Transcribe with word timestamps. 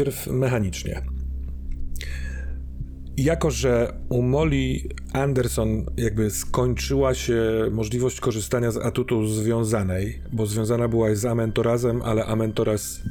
Najpierw 0.00 0.26
mechanicznie. 0.26 1.02
Jako, 3.16 3.50
że 3.50 3.92
u 4.08 4.22
Molly 4.22 4.80
Anderson 5.12 5.86
jakby 5.96 6.30
skończyła 6.30 7.14
się 7.14 7.42
możliwość 7.70 8.20
korzystania 8.20 8.70
z 8.70 8.76
atutu 8.76 9.26
związanej, 9.26 10.22
bo 10.32 10.46
związana 10.46 10.88
była 10.88 11.14
z 11.14 11.24
Amentorazem, 11.24 12.02
ale 12.02 12.24
Amentoraz 12.24 13.02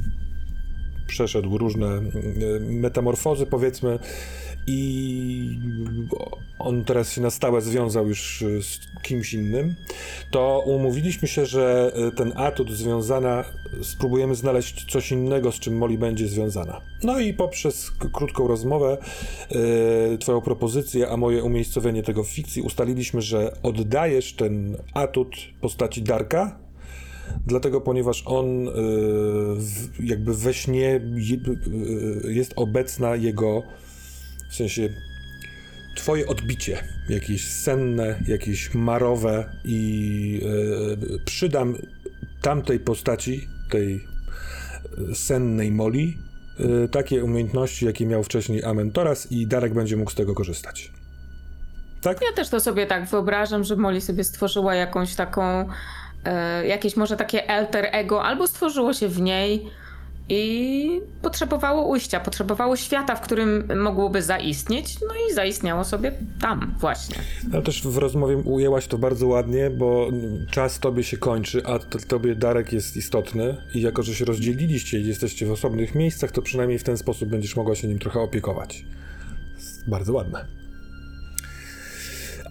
przeszedł 1.06 1.58
różne 1.58 1.86
e, 1.86 2.00
metamorfozy, 2.60 3.46
powiedzmy, 3.46 3.98
i 4.66 5.58
on 6.58 6.84
teraz 6.84 7.12
się 7.12 7.20
na 7.20 7.30
stałe 7.30 7.60
związał 7.60 8.08
już 8.08 8.44
z 8.60 9.02
kimś 9.02 9.34
innym, 9.34 9.74
to 10.30 10.62
umówiliśmy 10.66 11.28
się, 11.28 11.46
że 11.46 11.92
e, 11.94 12.10
ten 12.10 12.32
atut 12.36 12.70
związana 12.70 13.44
spróbujemy 13.82 14.34
znaleźć 14.34 14.92
coś 14.92 15.12
innego, 15.12 15.52
z 15.52 15.58
czym 15.58 15.76
Molly 15.76 15.98
będzie 15.98 16.28
związana. 16.28 16.80
No 17.02 17.20
i 17.20 17.34
poprzez 17.34 17.90
krótką 18.12 18.48
rozmowę, 18.48 18.98
e, 20.14 20.18
twoją 20.18 20.40
propozycję, 20.40 21.08
a 21.08 21.16
moje 21.16 21.42
umiejscowienie 21.42 22.02
tego 22.02 22.24
w 22.24 22.28
fikcji, 22.28 22.62
ustaliliśmy, 22.62 23.22
że 23.22 23.56
oddajesz 23.62 24.32
ten 24.32 24.76
atut 24.94 25.36
postaci 25.60 26.02
Darka, 26.02 26.60
Dlatego, 27.46 27.80
ponieważ 27.80 28.22
on 28.26 28.68
jakby 30.00 30.34
we 30.34 30.54
śnie 30.54 31.00
je, 31.14 31.36
jest 32.28 32.52
obecna 32.56 33.16
jego, 33.16 33.62
w 34.50 34.54
sensie 34.54 34.88
twoje 35.96 36.26
odbicie, 36.26 36.84
jakieś 37.08 37.50
senne, 37.50 38.18
jakieś 38.26 38.74
marowe 38.74 39.50
i 39.64 40.40
y, 41.14 41.24
przydam 41.24 41.76
tamtej 42.42 42.80
postaci, 42.80 43.48
tej 43.70 44.06
y, 45.10 45.14
sennej 45.14 45.72
Moli, 45.72 46.18
y, 46.84 46.88
takie 46.88 47.24
umiejętności, 47.24 47.86
jakie 47.86 48.06
miał 48.06 48.22
wcześniej 48.22 48.64
Amentoras 48.64 49.32
i 49.32 49.46
Darek 49.46 49.74
będzie 49.74 49.96
mógł 49.96 50.10
z 50.10 50.14
tego 50.14 50.34
korzystać. 50.34 50.92
Tak? 52.02 52.20
Ja 52.22 52.32
też 52.36 52.48
to 52.48 52.60
sobie 52.60 52.86
tak 52.86 53.06
wyobrażam, 53.06 53.64
że 53.64 53.76
Molly 53.76 54.00
sobie 54.00 54.24
stworzyła 54.24 54.74
jakąś 54.74 55.14
taką, 55.14 55.68
e, 56.24 56.66
jakieś 56.66 56.96
może 56.96 57.16
takie 57.16 57.50
alter 57.50 57.88
ego, 57.92 58.24
albo 58.24 58.46
stworzyło 58.46 58.92
się 58.92 59.08
w 59.08 59.20
niej 59.20 59.66
i 60.30 61.00
potrzebowało 61.22 61.88
ujścia, 61.88 62.20
potrzebowało 62.20 62.76
świata, 62.76 63.16
w 63.16 63.20
którym 63.20 63.68
mogłoby 63.82 64.22
zaistnieć, 64.22 65.00
no 65.00 65.14
i 65.30 65.34
zaistniało 65.34 65.84
sobie 65.84 66.12
tam 66.40 66.74
właśnie. 66.78 67.16
Ale 67.52 67.62
też 67.62 67.82
w 67.82 67.96
rozmowie 67.96 68.36
ujęłaś 68.36 68.86
to 68.86 68.98
bardzo 68.98 69.26
ładnie, 69.26 69.70
bo 69.70 70.10
czas 70.50 70.78
tobie 70.78 71.02
się 71.02 71.16
kończy, 71.16 71.62
a 71.66 71.78
tobie 71.78 72.34
Darek 72.34 72.72
jest 72.72 72.96
istotny 72.96 73.56
i 73.74 73.80
jako, 73.80 74.02
że 74.02 74.14
się 74.14 74.24
rozdzieliliście 74.24 75.00
i 75.00 75.06
jesteście 75.06 75.46
w 75.46 75.52
osobnych 75.52 75.94
miejscach, 75.94 76.32
to 76.32 76.42
przynajmniej 76.42 76.78
w 76.78 76.84
ten 76.84 76.96
sposób 76.96 77.28
będziesz 77.28 77.56
mogła 77.56 77.74
się 77.74 77.88
nim 77.88 77.98
trochę 77.98 78.20
opiekować. 78.20 78.84
Bardzo 79.88 80.12
ładne. 80.12 80.46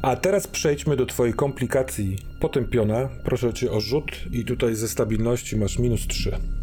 A 0.01 0.15
teraz 0.15 0.47
przejdźmy 0.47 0.95
do 0.95 1.05
twojej 1.05 1.33
komplikacji 1.33 2.17
potępiona. 2.39 3.09
Proszę 3.23 3.53
cię 3.53 3.71
o 3.71 3.79
rzut 3.79 4.11
i 4.31 4.45
tutaj 4.45 4.75
ze 4.75 4.87
stabilności 4.87 5.57
masz 5.57 5.79
minus 5.79 6.07
3. 6.07 6.58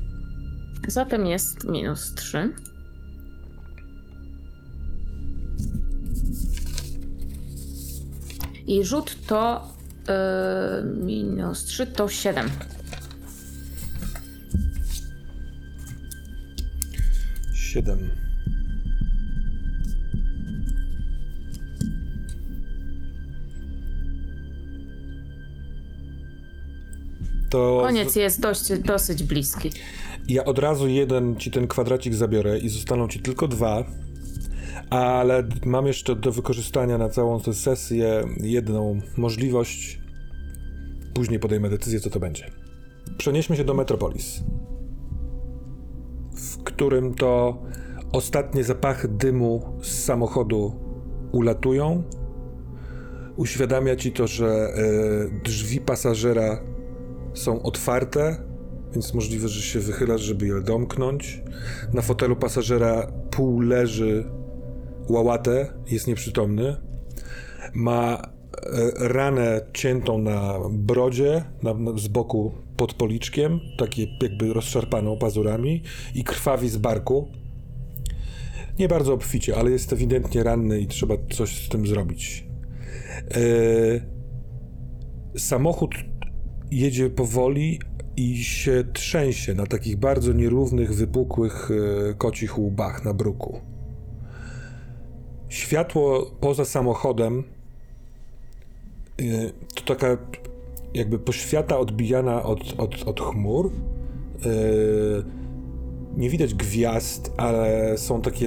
Zatem 0.87 1.27
jest 1.27 1.65
minus 1.65 2.15
3. 2.15 2.53
I 8.67 8.85
rzut 8.85 9.27
to 9.27 9.69
e, 10.09 10.83
minus 10.85 11.65
3 11.65 11.87
to 11.87 12.09
7. 12.09 12.51
7. 17.55 18.11
To 27.51 27.81
Koniec 27.83 28.17
jest 28.17 28.41
dość, 28.41 28.79
dosyć 28.79 29.23
bliski. 29.23 29.71
Ja 30.29 30.45
od 30.45 30.59
razu 30.59 30.89
jeden 30.89 31.37
ci 31.37 31.51
ten 31.51 31.69
kwadracik 31.69 32.15
zabiorę 32.15 32.59
i 32.59 32.69
zostaną 32.69 33.09
ci 33.09 33.21
tylko 33.21 33.49
dwa, 33.49 33.85
ale 34.91 35.49
mam 35.65 35.87
jeszcze 35.87 36.17
do 36.17 36.33
wykorzystania 36.33 36.99
na 36.99 37.09
całą 37.09 37.41
tę 37.41 37.55
sesję 37.55 38.25
jedną 38.41 39.01
możliwość. 39.17 40.01
Później 41.15 41.41
podejmę 41.41 41.71
decyzję, 41.71 42.01
co 42.01 42.11
to 42.11 42.21
będzie. 42.21 42.51
Przenieśmy 43.19 43.57
się 43.57 43.65
do 43.65 43.75
Metropolis, 43.75 44.43
w 46.35 46.63
którym 46.63 47.15
to 47.15 47.63
ostatnie 48.13 48.65
zapachy 48.65 49.09
dymu 49.09 49.63
z 49.83 50.05
samochodu 50.05 50.75
ulatują. 51.33 52.03
Uświadamia 53.37 53.97
ci 53.97 54.13
to, 54.13 54.27
że 54.27 54.47
e, 54.47 54.71
drzwi 55.45 55.81
pasażera 55.81 56.61
są 57.35 57.63
otwarte, 57.63 58.37
więc 58.97 59.15
możliwe, 59.15 59.49
że 59.49 59.63
się 59.63 59.81
wychylasz, 59.81 60.21
żeby 60.21 60.47
je 60.47 60.61
domknąć. 60.61 61.43
Na 61.93 62.03
fotelu 62.03 62.37
pasażera 62.37 63.13
pół 63.31 63.61
leży 63.61 64.25
łałatę, 65.09 65.73
jest 65.91 66.07
nieprzytomny. 66.07 66.77
Ma 67.75 68.23
e, 68.23 69.09
ranę 69.09 69.61
ciętą 69.73 70.19
na 70.19 70.55
brodzie, 70.71 71.45
na, 71.63 71.75
na, 71.75 71.99
z 71.99 72.09
boku 72.09 72.53
pod 72.77 72.95
policzkiem, 72.95 73.61
takie 73.79 74.07
jakby 74.23 74.53
rozszarpaną 74.53 75.19
pazurami 75.19 75.83
i 76.15 76.25
krwawi 76.25 76.69
z 76.69 76.77
barku. 76.77 77.29
Nie 78.79 78.89
bardzo 78.89 79.13
obficie, 79.13 79.57
ale 79.57 79.71
jest 79.71 79.93
ewidentnie 79.93 80.43
ranny 80.43 80.81
i 80.81 80.87
trzeba 80.87 81.15
coś 81.31 81.67
z 81.67 81.69
tym 81.69 81.87
zrobić. 81.87 82.47
E, 83.31 83.41
samochód 85.39 85.95
jedzie 86.71 87.11
powoli 87.11 87.81
i 88.17 88.45
się 88.45 88.85
trzęsie 88.93 89.55
na 89.55 89.67
takich 89.67 89.97
bardzo 89.97 90.33
nierównych, 90.33 90.95
wypukłych 90.95 91.71
e, 92.11 92.15
kocich 92.15 92.59
łbach 92.59 93.05
na 93.05 93.15
bruku. 93.15 93.61
Światło 95.49 96.31
poza 96.41 96.65
samochodem 96.65 97.45
e, 99.19 99.23
to 99.75 99.95
taka 99.95 100.17
jakby 100.95 101.19
poświata 101.19 101.79
odbijana 101.79 102.43
od, 102.43 102.75
od, 102.79 103.03
od 103.03 103.21
chmur. 103.21 103.67
E, 103.67 104.51
nie 106.17 106.31
widać 106.31 106.55
gwiazd, 106.55 107.33
ale 107.37 107.93
są 107.99 108.23
takie 108.23 108.47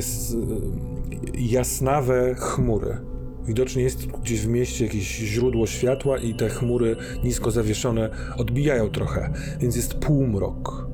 jasnawe 1.34 2.36
chmury. 2.36 3.09
Widocznie 3.50 3.84
jest 3.84 4.06
gdzieś 4.06 4.42
w 4.42 4.48
mieście 4.48 4.86
jakieś 4.86 5.18
źródło 5.18 5.68
światła 5.68 6.18
i 6.18 6.34
te 6.34 6.50
chmury 6.50 6.96
nisko 7.24 7.52
zawieszone 7.52 8.10
odbijają 8.38 8.90
trochę, 8.90 9.34
więc 9.60 9.76
jest 9.76 9.94
półmrok. 9.94 10.88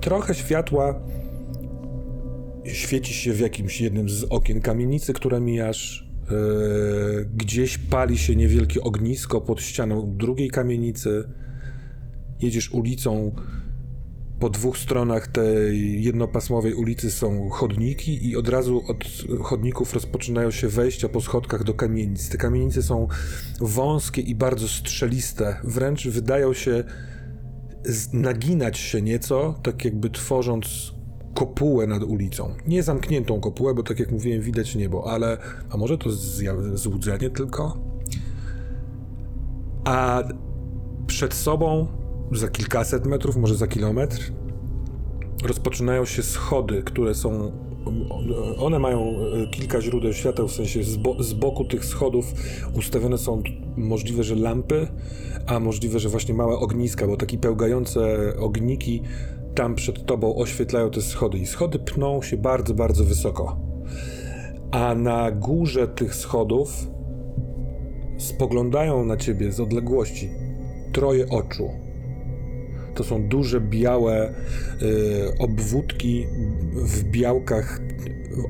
Trochę 0.00 0.34
światła 0.34 1.00
świeci 2.64 3.14
się 3.14 3.32
w 3.32 3.40
jakimś 3.40 3.80
jednym 3.80 4.08
z 4.08 4.24
okien 4.24 4.60
kamienicy, 4.60 5.12
które 5.12 5.40
mijasz. 5.40 6.08
Yy, 6.30 7.28
gdzieś 7.36 7.78
pali 7.78 8.18
się 8.18 8.36
niewielkie 8.36 8.80
ognisko 8.80 9.40
pod 9.40 9.62
ścianą 9.62 10.16
drugiej 10.16 10.50
kamienicy. 10.50 11.28
Jedziesz 12.40 12.72
ulicą. 12.72 13.32
Po 14.40 14.50
dwóch 14.50 14.78
stronach 14.78 15.26
tej 15.26 16.02
jednopasmowej 16.02 16.74
ulicy 16.74 17.10
są 17.10 17.50
chodniki 17.50 18.28
i 18.28 18.36
od 18.36 18.48
razu 18.48 18.82
od 18.88 19.04
chodników 19.42 19.94
rozpoczynają 19.94 20.50
się 20.50 20.68
wejścia 20.68 21.08
po 21.08 21.20
schodkach 21.20 21.64
do 21.64 21.74
kamienic. 21.74 22.28
Te 22.28 22.38
kamienice 22.38 22.82
są 22.82 23.08
wąskie 23.60 24.22
i 24.22 24.34
bardzo 24.34 24.68
strzeliste. 24.68 25.56
Wręcz 25.64 26.08
wydają 26.08 26.52
się 26.54 26.84
naginać 28.12 28.78
się 28.78 29.02
nieco, 29.02 29.54
tak 29.62 29.84
jakby 29.84 30.10
tworząc 30.10 30.92
kopułę 31.34 31.86
nad 31.86 32.02
ulicą. 32.02 32.54
Nie 32.66 32.82
zamkniętą 32.82 33.40
kopułę, 33.40 33.74
bo 33.74 33.82
tak 33.82 33.98
jak 33.98 34.10
mówiłem, 34.10 34.40
widać 34.40 34.74
niebo, 34.74 35.12
ale 35.12 35.38
a 35.70 35.76
może 35.76 35.98
to 35.98 36.10
złudzenie 36.74 37.30
tylko? 37.30 37.78
A 39.84 40.22
przed 41.06 41.34
sobą, 41.34 41.86
za 42.32 42.48
kilkaset 42.48 43.06
metrów, 43.06 43.36
może 43.36 43.54
za 43.54 43.66
kilometr, 43.66 44.32
rozpoczynają 45.44 46.04
się 46.04 46.22
schody, 46.22 46.82
które 46.82 47.14
są. 47.14 47.52
One 48.58 48.78
mają 48.78 49.14
e, 49.44 49.46
kilka 49.50 49.80
źródeł 49.80 50.12
światła, 50.12 50.46
w 50.46 50.52
sensie 50.52 50.82
z, 50.82 50.96
bo, 50.96 51.22
z 51.22 51.32
boku 51.32 51.64
tych 51.64 51.84
schodów 51.84 52.32
ustawione 52.74 53.18
są 53.18 53.42
możliwe, 53.76 54.24
że 54.24 54.34
lampy, 54.34 54.88
a 55.46 55.60
możliwe, 55.60 55.98
że 55.98 56.08
właśnie 56.08 56.34
małe 56.34 56.56
ogniska, 56.56 57.06
bo 57.06 57.16
takie 57.16 57.38
pełgające 57.38 58.18
ogniki 58.38 59.02
tam 59.54 59.74
przed 59.74 60.06
tobą 60.06 60.36
oświetlają 60.36 60.90
te 60.90 61.02
schody. 61.02 61.38
I 61.38 61.46
schody 61.46 61.78
pną 61.78 62.22
się 62.22 62.36
bardzo, 62.36 62.74
bardzo 62.74 63.04
wysoko. 63.04 63.56
A 64.70 64.94
na 64.94 65.30
górze 65.30 65.88
tych 65.88 66.14
schodów 66.14 66.88
spoglądają 68.18 69.04
na 69.04 69.16
ciebie 69.16 69.52
z 69.52 69.60
odległości 69.60 70.30
troje 70.92 71.28
oczu. 71.28 71.87
To 72.98 73.04
są 73.04 73.28
duże, 73.28 73.60
białe 73.60 74.34
y, 74.82 75.38
obwódki 75.38 76.26
w 76.72 77.04
białkach 77.04 77.80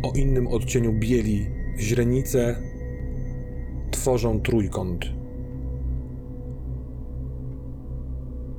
o 0.02 0.12
innym 0.12 0.46
odcieniu 0.46 0.92
bieli. 0.92 1.46
Źrenice 1.78 2.62
tworzą 3.90 4.40
trójkąt. 4.40 5.04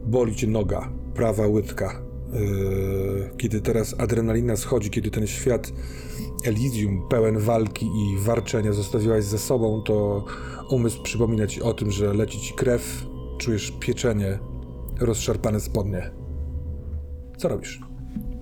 Boli 0.05 0.35
cię 0.35 0.47
noga, 0.47 0.91
prawa 1.13 1.47
łydka. 1.47 2.01
Yy, 2.33 3.29
kiedy 3.37 3.61
teraz 3.61 3.95
adrenalina 3.97 4.55
schodzi, 4.55 4.89
kiedy 4.89 5.11
ten 5.11 5.27
świat 5.27 5.73
Elysium 6.45 7.07
pełen 7.09 7.39
walki 7.39 7.85
i 7.85 8.17
warczenia 8.23 8.73
zostawiłaś 8.73 9.23
za 9.23 9.37
sobą, 9.37 9.81
to 9.81 10.25
umysł 10.69 11.03
przypomina 11.03 11.47
ci 11.47 11.61
o 11.61 11.73
tym, 11.73 11.91
że 11.91 12.13
leci 12.13 12.39
ci 12.39 12.53
krew, 12.53 13.05
czujesz 13.37 13.73
pieczenie, 13.79 14.39
rozszarpane 14.99 15.59
spodnie. 15.59 16.11
Co 17.37 17.47
robisz? 17.47 17.79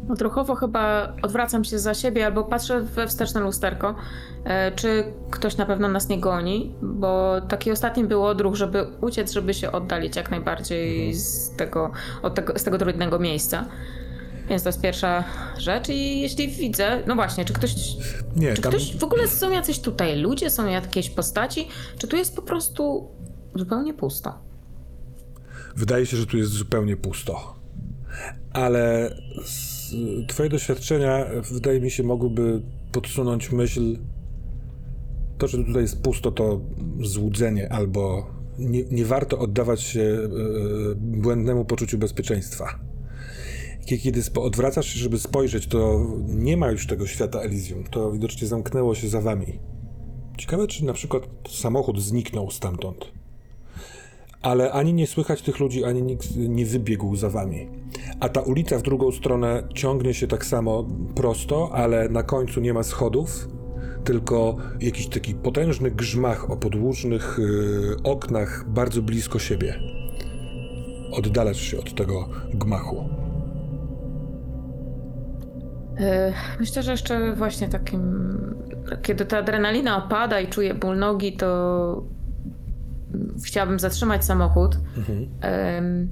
Odruchowo 0.09 0.55
chyba 0.55 1.13
odwracam 1.21 1.63
się 1.63 1.79
za 1.79 1.93
siebie 1.93 2.25
albo 2.25 2.43
patrzę 2.43 2.81
we 2.81 3.07
wsteczne 3.07 3.41
lusterko, 3.41 3.95
e, 4.43 4.71
czy 4.71 5.03
ktoś 5.31 5.57
na 5.57 5.65
pewno 5.65 5.87
nas 5.87 6.09
nie 6.09 6.19
goni, 6.19 6.75
bo 6.81 7.41
taki 7.41 7.71
ostatni 7.71 8.03
był 8.03 8.25
odruch, 8.25 8.55
żeby 8.55 8.87
uciec, 9.01 9.31
żeby 9.31 9.53
się 9.53 9.71
oddalić 9.71 10.15
jak 10.15 10.31
najbardziej 10.31 11.13
z 11.13 11.55
tego, 11.55 11.91
od 12.21 12.35
tego, 12.35 12.59
z 12.59 12.63
tego 12.63 12.77
trudnego 12.77 13.19
miejsca. 13.19 13.65
Więc 14.49 14.63
to 14.63 14.69
jest 14.69 14.81
pierwsza 14.81 15.23
rzecz 15.57 15.89
i 15.89 16.21
jeśli 16.21 16.47
widzę, 16.47 17.03
no 17.07 17.15
właśnie, 17.15 17.45
czy 17.45 17.53
ktoś, 17.53 17.73
Nie, 18.35 18.53
czy 18.53 18.61
tam 18.61 18.71
ktoś, 18.71 18.97
w 18.97 19.03
ogóle 19.03 19.27
są 19.27 19.51
jacyś 19.51 19.79
tutaj 19.79 20.17
ludzie, 20.17 20.49
są 20.49 20.67
jakieś 20.67 21.09
postaci, 21.09 21.67
czy 21.97 22.07
tu 22.07 22.15
jest 22.15 22.35
po 22.35 22.41
prostu 22.41 23.07
zupełnie 23.55 23.93
pusto? 23.93 24.33
Wydaje 25.77 26.05
się, 26.05 26.17
że 26.17 26.25
tu 26.25 26.37
jest 26.37 26.51
zupełnie 26.51 26.97
pusto. 26.97 27.55
Ale 28.53 29.15
twoje 30.27 30.49
doświadczenia, 30.49 31.25
wydaje 31.51 31.81
mi 31.81 31.91
się, 31.91 32.03
mogłyby 32.03 32.61
podsunąć 32.91 33.51
myśl, 33.51 33.97
to, 35.37 35.47
że 35.47 35.63
tutaj 35.63 35.81
jest 35.81 36.01
pusto, 36.01 36.31
to 36.31 36.61
złudzenie, 37.01 37.71
albo 37.71 38.27
nie, 38.59 38.83
nie 38.83 39.05
warto 39.05 39.39
oddawać 39.39 39.81
się 39.81 40.01
e, 40.01 40.29
błędnemu 40.95 41.65
poczuciu 41.65 41.97
bezpieczeństwa. 41.97 42.79
Kie- 43.85 43.97
Kiedy 43.97 44.21
odwracasz 44.35 44.85
się, 44.87 44.99
żeby 44.99 45.19
spojrzeć, 45.19 45.67
to 45.67 46.05
nie 46.27 46.57
ma 46.57 46.71
już 46.71 46.87
tego 46.87 47.07
świata 47.07 47.39
Elysium. 47.39 47.83
To 47.83 48.11
widocznie 48.11 48.47
zamknęło 48.47 48.95
się 48.95 49.09
za 49.09 49.21
wami. 49.21 49.59
Ciekawe, 50.37 50.67
czy 50.67 50.85
na 50.85 50.93
przykład 50.93 51.23
samochód 51.49 52.01
zniknął 52.01 52.51
stamtąd. 52.51 53.16
Ale 54.41 54.71
ani 54.71 54.93
nie 54.93 55.07
słychać 55.07 55.41
tych 55.41 55.59
ludzi, 55.59 55.83
ani 55.83 56.03
nikt 56.03 56.35
nie 56.35 56.65
wybiegł 56.65 57.15
za 57.15 57.29
wami. 57.29 57.69
A 58.19 58.29
ta 58.29 58.41
ulica 58.41 58.77
w 58.77 58.81
drugą 58.81 59.11
stronę 59.11 59.63
ciągnie 59.73 60.13
się 60.13 60.27
tak 60.27 60.45
samo 60.45 60.87
prosto, 61.15 61.69
ale 61.73 62.09
na 62.09 62.23
końcu 62.23 62.61
nie 62.61 62.73
ma 62.73 62.83
schodów, 62.83 63.47
tylko 64.03 64.57
jakiś 64.81 65.07
taki 65.07 65.35
potężny 65.35 65.91
grzmach 65.91 66.51
o 66.51 66.57
podłużnych 66.57 67.39
yy, 67.39 67.95
oknach 68.03 68.65
bardzo 68.69 69.01
blisko 69.01 69.39
siebie. 69.39 69.79
Oddalasz 71.11 71.61
się 71.61 71.79
od 71.79 71.95
tego 71.95 72.29
gmachu. 72.53 73.09
E, 75.99 76.33
Myślę, 76.59 76.83
że 76.83 76.91
jeszcze 76.91 77.35
właśnie 77.35 77.67
takim, 77.69 78.01
kiedy 79.01 79.25
ta 79.25 79.37
adrenalina 79.37 80.05
opada 80.05 80.39
i 80.39 80.47
czuję 80.47 80.73
ból 80.73 80.97
nogi, 80.97 81.37
to 81.37 82.03
chciałabym 83.45 83.79
zatrzymać 83.79 84.25
samochód. 84.25 84.77
Em, 85.41 86.09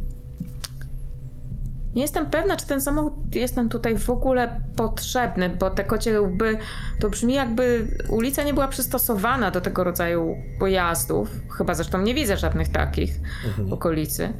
Nie 1.95 2.01
jestem 2.01 2.25
pewna, 2.25 2.55
czy 2.57 2.67
ten 2.67 2.81
samochód 2.81 3.35
jest 3.35 3.55
nam 3.55 3.69
tutaj 3.69 3.97
w 3.97 4.09
ogóle 4.09 4.61
potrzebny, 4.75 5.49
bo 5.49 5.69
te 5.69 5.83
kocie 5.83 6.21
łby 6.21 6.57
to 6.99 7.09
brzmi 7.09 7.33
jakby 7.33 7.87
ulica 8.09 8.43
nie 8.43 8.53
była 8.53 8.67
przystosowana 8.67 9.51
do 9.51 9.61
tego 9.61 9.83
rodzaju 9.83 10.35
pojazdów. 10.59 11.31
Chyba 11.57 11.73
zresztą 11.73 12.01
nie 12.01 12.13
widzę 12.13 12.37
żadnych 12.37 12.69
takich 12.69 13.19
w 13.57 13.73
okolicy. 13.73 14.33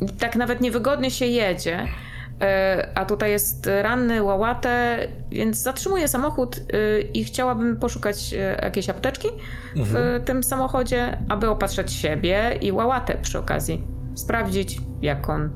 I 0.00 0.08
tak 0.08 0.36
nawet 0.36 0.60
niewygodnie 0.60 1.10
się 1.10 1.26
jedzie. 1.26 1.86
E, 2.40 2.88
A 2.94 3.04
tutaj 3.04 3.30
jest 3.30 3.66
ranny, 3.82 4.22
łałatę, 4.22 4.98
więc 5.30 5.56
zatrzymuję 5.56 6.08
samochód 6.08 6.56
y, 6.56 7.00
i 7.14 7.24
chciałabym 7.24 7.76
poszukać 7.76 8.34
e, 8.34 8.36
jakiejś 8.62 8.88
apteczki 8.88 9.28
w 9.76 10.20
tym 10.24 10.42
samochodzie, 10.42 11.18
aby 11.28 11.48
opatrzeć 11.48 11.92
siebie 11.92 12.58
i 12.60 12.72
łałatę 12.72 13.18
przy 13.22 13.38
okazji. 13.38 13.82
Sprawdzić, 14.14 14.80
jak 15.02 15.28
on. 15.28 15.50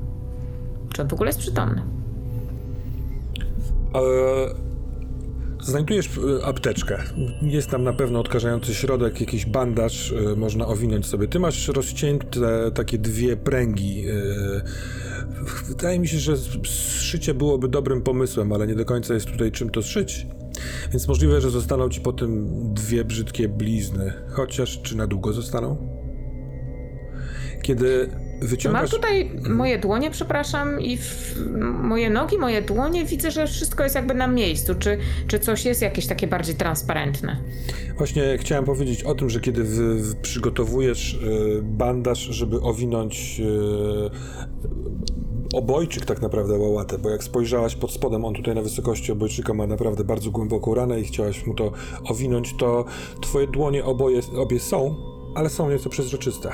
Czy 0.93 1.01
on 1.01 1.07
w 1.07 1.13
ogóle 1.13 1.29
jest 1.29 1.39
przytomny. 1.39 1.81
E, 3.95 4.71
Znajdujesz 5.61 6.09
e, 6.41 6.45
apteczkę. 6.45 6.97
Jest 7.41 7.69
tam 7.69 7.83
na 7.83 7.93
pewno 7.93 8.19
odkażający 8.19 8.73
środek, 8.73 9.21
jakiś 9.21 9.45
bandaż, 9.45 10.11
e, 10.11 10.35
można 10.35 10.67
owinąć 10.67 11.05
sobie. 11.05 11.27
Ty 11.27 11.39
masz 11.39 11.67
rozcięte 11.67 12.71
takie 12.71 12.97
dwie 12.97 13.37
pręgi. 13.37 14.05
Wydaje 15.67 15.99
mi 15.99 16.07
się, 16.07 16.17
że 16.17 16.37
szycie 16.99 17.33
byłoby 17.33 17.67
dobrym 17.67 18.01
pomysłem, 18.01 18.53
ale 18.53 18.67
nie 18.67 18.75
do 18.75 18.85
końca 18.85 19.13
jest 19.13 19.25
tutaj 19.25 19.51
czym 19.51 19.69
to 19.69 19.81
szyć. 19.81 20.27
Więc 20.91 21.07
możliwe, 21.07 21.41
że 21.41 21.49
zostaną 21.49 21.89
ci 21.89 22.01
po 22.01 22.13
tym 22.13 22.47
dwie 22.73 23.05
brzydkie 23.05 23.49
blizny. 23.49 24.13
Chociaż 24.29 24.81
czy 24.81 24.97
na 24.97 25.07
długo 25.07 25.33
zostaną? 25.33 25.77
Kiedy 27.61 28.09
Mam 28.41 28.49
wyciągasz... 28.49 28.91
tutaj 28.91 29.31
moje 29.49 29.79
dłonie, 29.79 30.11
przepraszam, 30.11 30.81
i 30.81 30.97
w, 30.97 31.35
moje 31.81 32.09
nogi, 32.09 32.37
moje 32.37 32.61
dłonie. 32.61 33.05
Widzę, 33.05 33.31
że 33.31 33.47
wszystko 33.47 33.83
jest 33.83 33.95
jakby 33.95 34.13
na 34.13 34.27
miejscu. 34.27 34.75
Czy, 34.75 34.97
czy 35.27 35.39
coś 35.39 35.65
jest 35.65 35.81
jakieś 35.81 36.07
takie 36.07 36.27
bardziej 36.27 36.55
transparentne? 36.55 37.37
Właśnie 37.97 38.37
chciałem 38.39 38.65
powiedzieć 38.65 39.03
o 39.03 39.15
tym, 39.15 39.29
że 39.29 39.39
kiedy 39.39 39.63
wy 39.63 40.01
przygotowujesz 40.21 41.13
y, 41.13 41.61
bandaż, 41.63 42.19
żeby 42.19 42.61
owinąć 42.61 43.39
y, 43.39 44.90
obojczyk 45.53 46.05
tak 46.05 46.21
naprawdę 46.21 46.57
łałatę, 46.57 46.97
bo 46.97 47.09
jak 47.09 47.23
spojrzałaś 47.23 47.75
pod 47.75 47.91
spodem, 47.91 48.25
on 48.25 48.33
tutaj 48.33 48.55
na 48.55 48.61
wysokości 48.61 49.11
obojczyka 49.11 49.53
ma 49.53 49.67
naprawdę 49.67 50.03
bardzo 50.03 50.31
głęboką 50.31 50.75
ranę 50.75 50.99
i 50.99 51.03
chciałaś 51.03 51.45
mu 51.45 51.53
to 51.53 51.71
owinąć, 52.09 52.55
to 52.57 52.85
twoje 53.21 53.47
dłonie 53.47 53.85
oboje, 53.85 54.21
obie 54.37 54.59
są, 54.59 54.95
ale 55.35 55.49
są 55.49 55.69
nieco 55.69 55.89
przezroczyste. 55.89 56.49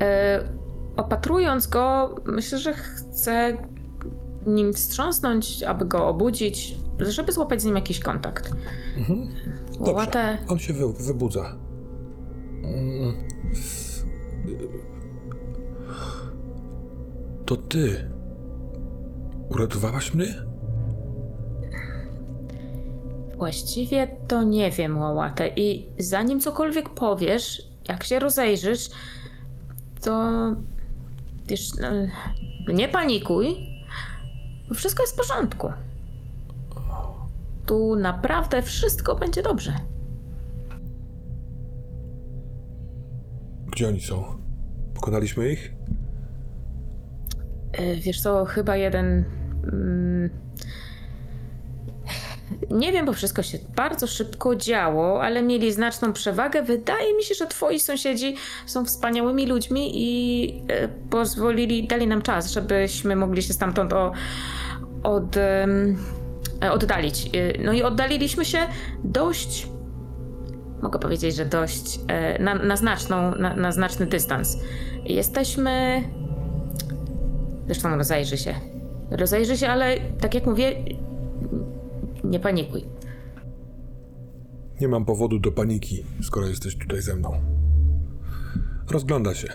E, 0.00 0.48
opatrując 0.96 1.66
go, 1.66 2.14
myślę, 2.24 2.58
że 2.58 2.74
chcę 2.74 3.56
nim 4.46 4.72
wstrząsnąć, 4.72 5.62
aby 5.62 5.84
go 5.84 6.08
obudzić. 6.08 6.74
żeby 6.98 7.32
złapać 7.32 7.62
z 7.62 7.64
nim 7.64 7.74
jakiś 7.74 8.00
kontakt. 8.00 8.50
Dobrze. 9.78 9.92
Łatę, 9.92 10.38
On 10.48 10.58
się 10.58 10.72
wy, 10.72 10.92
wybudza. 10.92 11.56
Mm. 12.62 13.14
To 17.46 17.56
ty. 17.56 18.10
Uratowałaś 19.50 20.14
mnie? 20.14 20.46
właściwie 23.36 24.08
to 24.28 24.42
nie 24.42 24.70
wiem, 24.70 24.98
Łałatę. 24.98 25.48
I 25.48 25.86
zanim 25.98 26.40
cokolwiek 26.40 26.88
powiesz, 26.88 27.62
jak 27.88 28.04
się 28.04 28.18
rozejrzysz, 28.18 28.90
to 30.00 30.32
wiesz, 31.46 31.74
no, 31.74 31.88
nie 32.72 32.88
panikuj, 32.88 33.56
wszystko 34.74 35.02
jest 35.02 35.14
w 35.14 35.16
porządku. 35.16 35.72
Tu 37.66 37.96
naprawdę 37.96 38.62
wszystko 38.62 39.16
będzie 39.16 39.42
dobrze. 39.42 39.72
Gdzie 43.76 43.88
oni 43.88 44.00
są? 44.00 44.24
Pokonaliśmy 44.94 45.52
ich? 45.52 45.72
E, 47.72 47.96
Wiesz 47.96 48.20
co, 48.20 48.44
chyba 48.44 48.76
jeden. 48.76 49.24
Mm, 49.72 50.30
nie 52.70 52.92
wiem, 52.92 53.06
bo 53.06 53.12
wszystko 53.12 53.42
się 53.42 53.58
bardzo 53.76 54.06
szybko 54.06 54.56
działo, 54.56 55.22
ale 55.22 55.42
mieli 55.42 55.72
znaczną 55.72 56.12
przewagę. 56.12 56.62
Wydaje 56.62 57.14
mi 57.16 57.22
się, 57.22 57.34
że 57.34 57.46
twoi 57.46 57.80
sąsiedzi 57.80 58.36
są 58.66 58.84
wspaniałymi 58.84 59.46
ludźmi 59.46 59.90
i 59.94 60.48
e, 60.68 60.88
pozwolili, 60.88 61.86
dali 61.86 62.06
nam 62.06 62.22
czas, 62.22 62.52
żebyśmy 62.52 63.16
mogli 63.16 63.42
się 63.42 63.52
stamtąd 63.52 63.92
o, 63.92 64.12
od, 65.02 65.36
e, 65.36 65.66
oddalić. 66.70 67.30
No 67.64 67.72
i 67.72 67.82
oddaliliśmy 67.82 68.44
się 68.44 68.58
dość. 69.04 69.75
Mogę 70.82 70.98
powiedzieć, 70.98 71.36
że 71.36 71.46
dość 71.46 72.00
e, 72.08 72.42
na, 72.42 72.54
na 72.54 72.76
znaczną, 72.76 73.34
na, 73.34 73.56
na 73.56 73.72
znaczny 73.72 74.06
dystans. 74.06 74.58
Jesteśmy 75.04 76.02
Zresztą 77.66 77.96
rozejrzy 77.96 78.36
się. 78.36 78.54
Rozejrzy 79.10 79.56
się, 79.56 79.68
ale 79.68 79.96
tak 80.20 80.34
jak 80.34 80.46
mówię, 80.46 80.84
nie 82.24 82.40
panikuj. 82.40 82.84
Nie 84.80 84.88
mam 84.88 85.04
powodu 85.04 85.38
do 85.38 85.52
paniki, 85.52 86.04
skoro 86.22 86.46
jesteś 86.46 86.76
tutaj 86.78 87.02
ze 87.02 87.16
mną. 87.16 87.32
Rozgląda 88.90 89.34
się. 89.34 89.48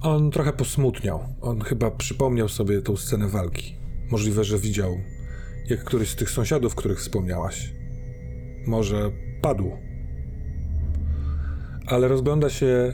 On 0.00 0.30
trochę 0.30 0.52
posmutniał. 0.52 1.20
On 1.40 1.60
chyba 1.60 1.90
przypomniał 1.90 2.48
sobie 2.48 2.82
tą 2.82 2.96
scenę 2.96 3.28
walki. 3.28 3.76
Możliwe, 4.10 4.44
że 4.44 4.58
widział, 4.58 4.96
jak 5.70 5.84
któryś 5.84 6.08
z 6.08 6.16
tych 6.16 6.30
sąsiadów, 6.30 6.74
których 6.74 6.98
wspomniałaś. 6.98 7.72
Może 8.66 9.10
padł. 9.44 9.70
Ale 11.86 12.08
rozgląda 12.08 12.50
się. 12.50 12.92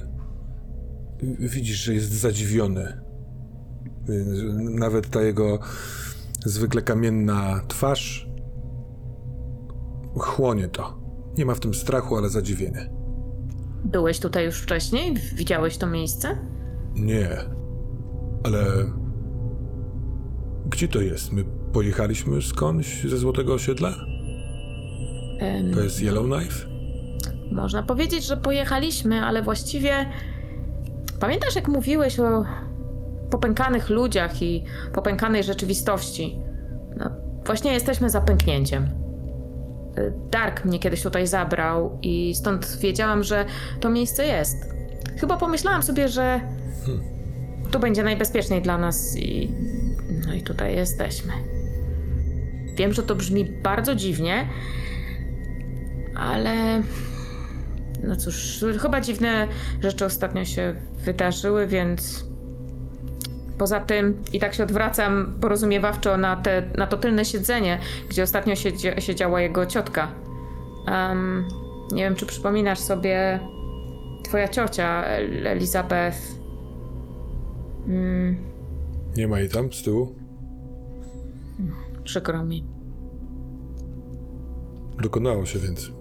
Widzisz, 1.38 1.76
że 1.76 1.94
jest 1.94 2.12
zadziwiony. 2.12 3.00
Nawet 4.58 5.10
ta 5.10 5.22
jego 5.22 5.58
zwykle 6.44 6.82
kamienna 6.82 7.60
twarz 7.68 8.30
chłonie 10.18 10.68
to. 10.68 11.00
Nie 11.38 11.46
ma 11.46 11.54
w 11.54 11.60
tym 11.60 11.74
strachu, 11.74 12.16
ale 12.16 12.28
zadziwienie. 12.28 12.90
Byłeś 13.84 14.20
tutaj 14.20 14.44
już 14.44 14.58
wcześniej? 14.58 15.14
Widziałeś 15.34 15.78
to 15.78 15.86
miejsce? 15.86 16.38
Nie, 16.94 17.28
ale. 18.44 18.64
Gdzie 20.66 20.88
to 20.88 21.00
jest? 21.00 21.32
My 21.32 21.44
pojechaliśmy 21.72 22.42
skądś 22.42 23.06
ze 23.06 23.16
Złotego 23.16 23.54
Osiedla? 23.54 24.09
To 25.74 25.80
jest 25.80 26.02
Yellowknife? 26.02 26.66
Można 27.52 27.82
powiedzieć, 27.82 28.24
że 28.24 28.36
pojechaliśmy, 28.36 29.20
ale 29.20 29.42
właściwie. 29.42 30.06
Pamiętasz, 31.20 31.54
jak 31.56 31.68
mówiłeś 31.68 32.20
o 32.20 32.44
popękanych 33.30 33.90
ludziach 33.90 34.42
i 34.42 34.64
popękanej 34.94 35.44
rzeczywistości? 35.44 36.38
No, 36.96 37.10
właśnie 37.46 37.72
jesteśmy 37.72 38.10
za 38.10 38.20
pęknięciem. 38.20 38.84
Y, 39.98 40.12
Dark 40.30 40.64
mnie 40.64 40.78
kiedyś 40.78 41.02
tutaj 41.02 41.26
zabrał 41.26 41.98
i 42.02 42.34
stąd 42.34 42.78
wiedziałam, 42.80 43.24
że 43.24 43.44
to 43.80 43.90
miejsce 43.90 44.26
jest. 44.26 44.56
Chyba 45.20 45.36
pomyślałam 45.36 45.82
sobie, 45.82 46.08
że 46.08 46.40
tu 47.70 47.78
będzie 47.78 48.02
najbezpieczniej 48.02 48.62
dla 48.62 48.78
nas 48.78 49.16
i. 49.16 49.50
No 50.26 50.34
i 50.34 50.42
tutaj 50.42 50.76
jesteśmy. 50.76 51.32
Wiem, 52.76 52.92
że 52.92 53.02
to 53.02 53.14
brzmi 53.14 53.44
bardzo 53.44 53.94
dziwnie, 53.94 54.46
ale 56.20 56.82
no 58.02 58.16
cóż, 58.16 58.64
chyba 58.80 59.00
dziwne 59.00 59.48
rzeczy 59.82 60.04
ostatnio 60.04 60.44
się 60.44 60.74
wydarzyły, 61.04 61.66
więc 61.66 62.24
poza 63.58 63.80
tym 63.80 64.22
i 64.32 64.40
tak 64.40 64.54
się 64.54 64.62
odwracam 64.62 65.34
porozumiewawczo 65.40 66.16
na, 66.16 66.36
te, 66.36 66.62
na 66.78 66.86
to 66.86 66.96
tylne 66.96 67.24
siedzenie, 67.24 67.78
gdzie 68.08 68.22
ostatnio 68.22 68.54
siedzi, 68.56 68.88
siedziała 68.98 69.40
jego 69.40 69.66
ciotka. 69.66 70.08
Em, 70.86 71.44
nie 71.92 72.02
wiem, 72.02 72.14
czy 72.14 72.26
przypominasz 72.26 72.78
sobie 72.78 73.40
twoja 74.24 74.48
ciocia, 74.48 75.04
El- 75.04 75.46
Elizabeth. 75.46 76.18
Mm, 77.88 78.36
Nie 79.16 79.28
ma 79.28 79.40
jej 79.40 79.48
tam 79.48 79.72
z 79.72 79.82
tyłu? 79.82 80.14
przykro 82.04 82.44
mi. 82.44 82.64
Dokonało 85.02 85.46
się 85.46 85.58
więc. 85.58 85.92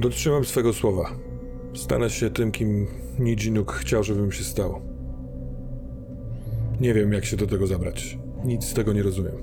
Dotrzymam 0.00 0.44
swego 0.44 0.72
słowa. 0.72 1.10
Stanę 1.74 2.10
się 2.10 2.30
tym, 2.30 2.52
kim 2.52 2.86
Nijinuk 3.18 3.72
chciał, 3.72 4.04
żebym 4.04 4.32
się 4.32 4.44
stał. 4.44 4.80
Nie 6.80 6.94
wiem, 6.94 7.12
jak 7.12 7.24
się 7.24 7.36
do 7.36 7.46
tego 7.46 7.66
zabrać. 7.66 8.18
Nic 8.44 8.64
z 8.64 8.74
tego 8.74 8.92
nie 8.92 9.02
rozumiem. 9.02 9.34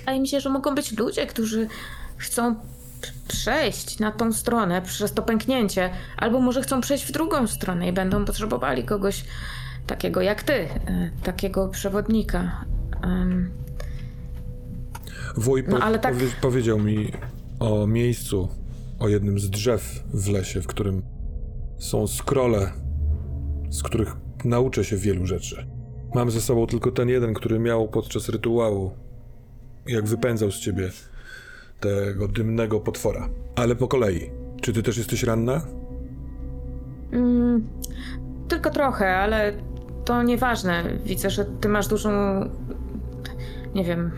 Wydaje 0.00 0.20
mi 0.20 0.28
się, 0.28 0.40
że 0.40 0.50
mogą 0.50 0.74
być 0.74 0.98
ludzie, 0.98 1.26
którzy 1.26 1.68
chcą 2.16 2.54
przejść 3.28 3.98
na 3.98 4.12
tą 4.12 4.32
stronę 4.32 4.82
przez 4.82 5.12
to 5.14 5.22
pęknięcie, 5.22 5.90
albo 6.16 6.40
może 6.40 6.62
chcą 6.62 6.80
przejść 6.80 7.06
w 7.06 7.12
drugą 7.12 7.46
stronę 7.46 7.88
i 7.88 7.92
będą 7.92 8.24
potrzebowali 8.24 8.84
kogoś 8.84 9.24
takiego 9.86 10.20
jak 10.22 10.42
ty, 10.42 10.52
e, 10.52 10.68
takiego 11.22 11.68
przewodnika. 11.68 12.64
Po- 15.62 15.78
No, 15.78 15.84
tak- 15.98 16.14
powie- 16.14 16.26
powiedział 16.40 16.78
mi 16.78 17.12
o 17.60 17.86
miejscu, 17.86 18.48
o 18.98 19.08
jednym 19.08 19.38
z 19.38 19.50
drzew 19.50 20.04
w 20.14 20.28
lesie, 20.28 20.62
w 20.62 20.66
którym 20.66 21.02
są 21.78 22.06
skrole, 22.06 22.72
z 23.70 23.82
których 23.82 24.16
nauczę 24.44 24.84
się 24.84 24.96
wielu 24.96 25.26
rzeczy. 25.26 25.66
Mam 26.14 26.30
ze 26.30 26.40
sobą 26.40 26.66
tylko 26.66 26.92
ten 26.92 27.08
jeden, 27.08 27.34
który 27.34 27.58
miał 27.58 27.88
podczas 27.88 28.28
rytuału, 28.28 28.90
jak 29.86 30.06
wypędzał 30.06 30.50
z 30.50 30.58
ciebie 30.58 30.90
tego 31.80 32.28
dymnego 32.28 32.80
potwora. 32.80 33.28
Ale 33.56 33.76
po 33.76 33.88
kolei. 33.88 34.30
Czy 34.60 34.72
ty 34.72 34.82
też 34.82 34.98
jesteś 34.98 35.22
ranna? 35.22 35.62
mm, 37.12 37.68
tylko 38.48 38.70
trochę, 38.70 39.16
ale 39.16 39.52
to 40.04 40.22
nieważne. 40.22 40.84
Widzę, 41.04 41.30
że 41.30 41.44
ty 41.44 41.68
masz 41.68 41.88
dużą. 41.88 42.10
Nie 43.74 43.84
wiem. 43.84 44.10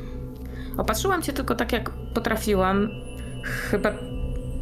Opatrzyłam 0.76 1.22
cię 1.22 1.32
tylko 1.32 1.54
tak, 1.54 1.72
jak 1.72 1.90
potrafiłam. 2.14 2.88
Chyba 3.42 3.92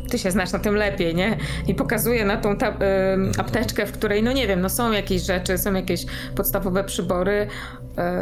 ty 0.09 0.19
się 0.19 0.31
znasz 0.31 0.53
na 0.53 0.59
tym 0.59 0.75
lepiej, 0.75 1.15
nie? 1.15 1.39
I 1.67 1.75
pokazuję 1.75 2.25
na 2.25 2.37
tą 2.37 2.57
ta, 2.57 2.69
ym, 2.69 3.33
apteczkę, 3.39 3.87
w 3.87 3.93
której, 3.93 4.23
no 4.23 4.33
nie 4.33 4.47
wiem, 4.47 4.61
no 4.61 4.69
są 4.69 4.93
jakieś 4.93 5.23
rzeczy, 5.23 5.59
są 5.59 5.75
jakieś 5.75 6.07
podstawowe 6.35 6.85
przybory. 6.85 7.47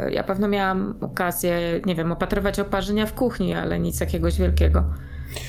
Y, 0.06 0.12
ja 0.12 0.24
pewno 0.24 0.48
miałam 0.48 0.94
okazję, 1.00 1.80
nie 1.86 1.94
wiem, 1.94 2.12
opatrywać 2.12 2.60
oparzenia 2.60 3.06
w 3.06 3.14
kuchni, 3.14 3.54
ale 3.54 3.78
nic 3.78 4.00
jakiegoś 4.00 4.38
wielkiego. 4.38 4.84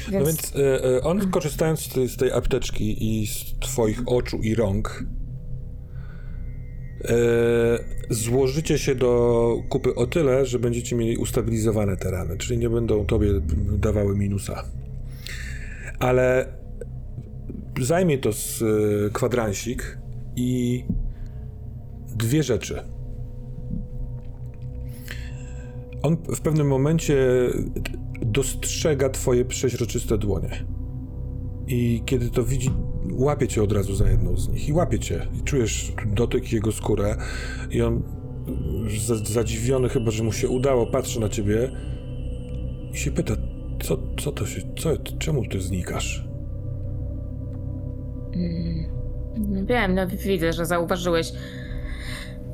Więc, 0.10 0.20
No 0.20 0.26
więc 0.26 0.54
e, 0.56 0.86
e, 0.98 1.02
on, 1.02 1.32
korzystając 1.32 1.80
z 1.80 1.90
tej, 1.90 2.08
z 2.08 2.18
tej 2.18 2.32
apteczki 2.32 3.22
i 3.22 3.28
z 3.28 3.60
twoich 3.60 4.02
oczu 4.06 4.38
i 4.38 4.56
rąk, 4.56 5.04
e, 7.06 7.14
złożycie 8.10 8.78
się 8.78 8.96
do 8.96 9.54
kupy 9.70 9.96
o 9.96 10.08
tyle, 10.08 10.46
że 10.46 10.60
będziecie 10.60 10.96
mieli 10.96 11.18
ustabilizowane 11.18 11.98
te 11.98 12.12
rany, 12.12 12.38
czyli 12.38 12.60
nie 12.60 12.70
będą 12.70 13.06
tobie 13.06 13.28
dawały 13.78 14.18
minusa. 14.18 14.64
Ale 16.00 16.54
zajmie 17.82 18.18
to 18.18 18.34
z 18.34 18.62
e, 18.62 18.66
kwadransik 19.10 19.98
i 20.36 20.84
dwie 22.16 22.44
rzeczy. 22.44 22.82
On 26.04 26.18
w 26.36 26.42
pewnym 26.42 26.68
momencie 26.68 27.16
dostrzega 28.22 29.10
twoje 29.10 29.46
przeźroczyste 29.46 30.18
dłonie. 30.18 30.50
I 31.68 32.02
kiedy 32.06 32.30
to 32.30 32.44
widzi, 32.44 32.70
łapie 33.12 33.48
cię 33.48 33.64
od 33.64 33.72
razu 33.72 33.96
za 33.96 34.10
jedną 34.10 34.38
z 34.38 34.50
nich 34.50 34.70
i 34.70 34.74
łapie 34.74 35.00
cię. 35.00 35.28
I 35.40 35.44
czujesz 35.44 35.94
dotyk 36.06 36.54
jego 36.54 36.72
skórę 36.72 37.16
i 37.72 37.82
on 37.82 38.04
za- 39.08 39.16
zadziwiony 39.16 39.90
chyba, 39.90 40.12
że 40.12 40.24
mu 40.24 40.32
się 40.32 40.50
udało, 40.50 40.86
patrzy 40.88 41.20
na 41.20 41.30
ciebie 41.30 41.72
i 42.94 42.98
się 42.98 43.12
pyta, 43.12 43.34
co, 43.84 43.98
co 44.20 44.32
to 44.32 44.46
się, 44.46 44.62
co, 44.80 44.90
czemu 45.20 45.46
ty 45.46 45.62
znikasz? 45.62 46.28
Wiem, 49.66 49.96
no 49.96 50.08
widzę, 50.08 50.54
że 50.54 50.66
zauważyłeś. 50.66 51.34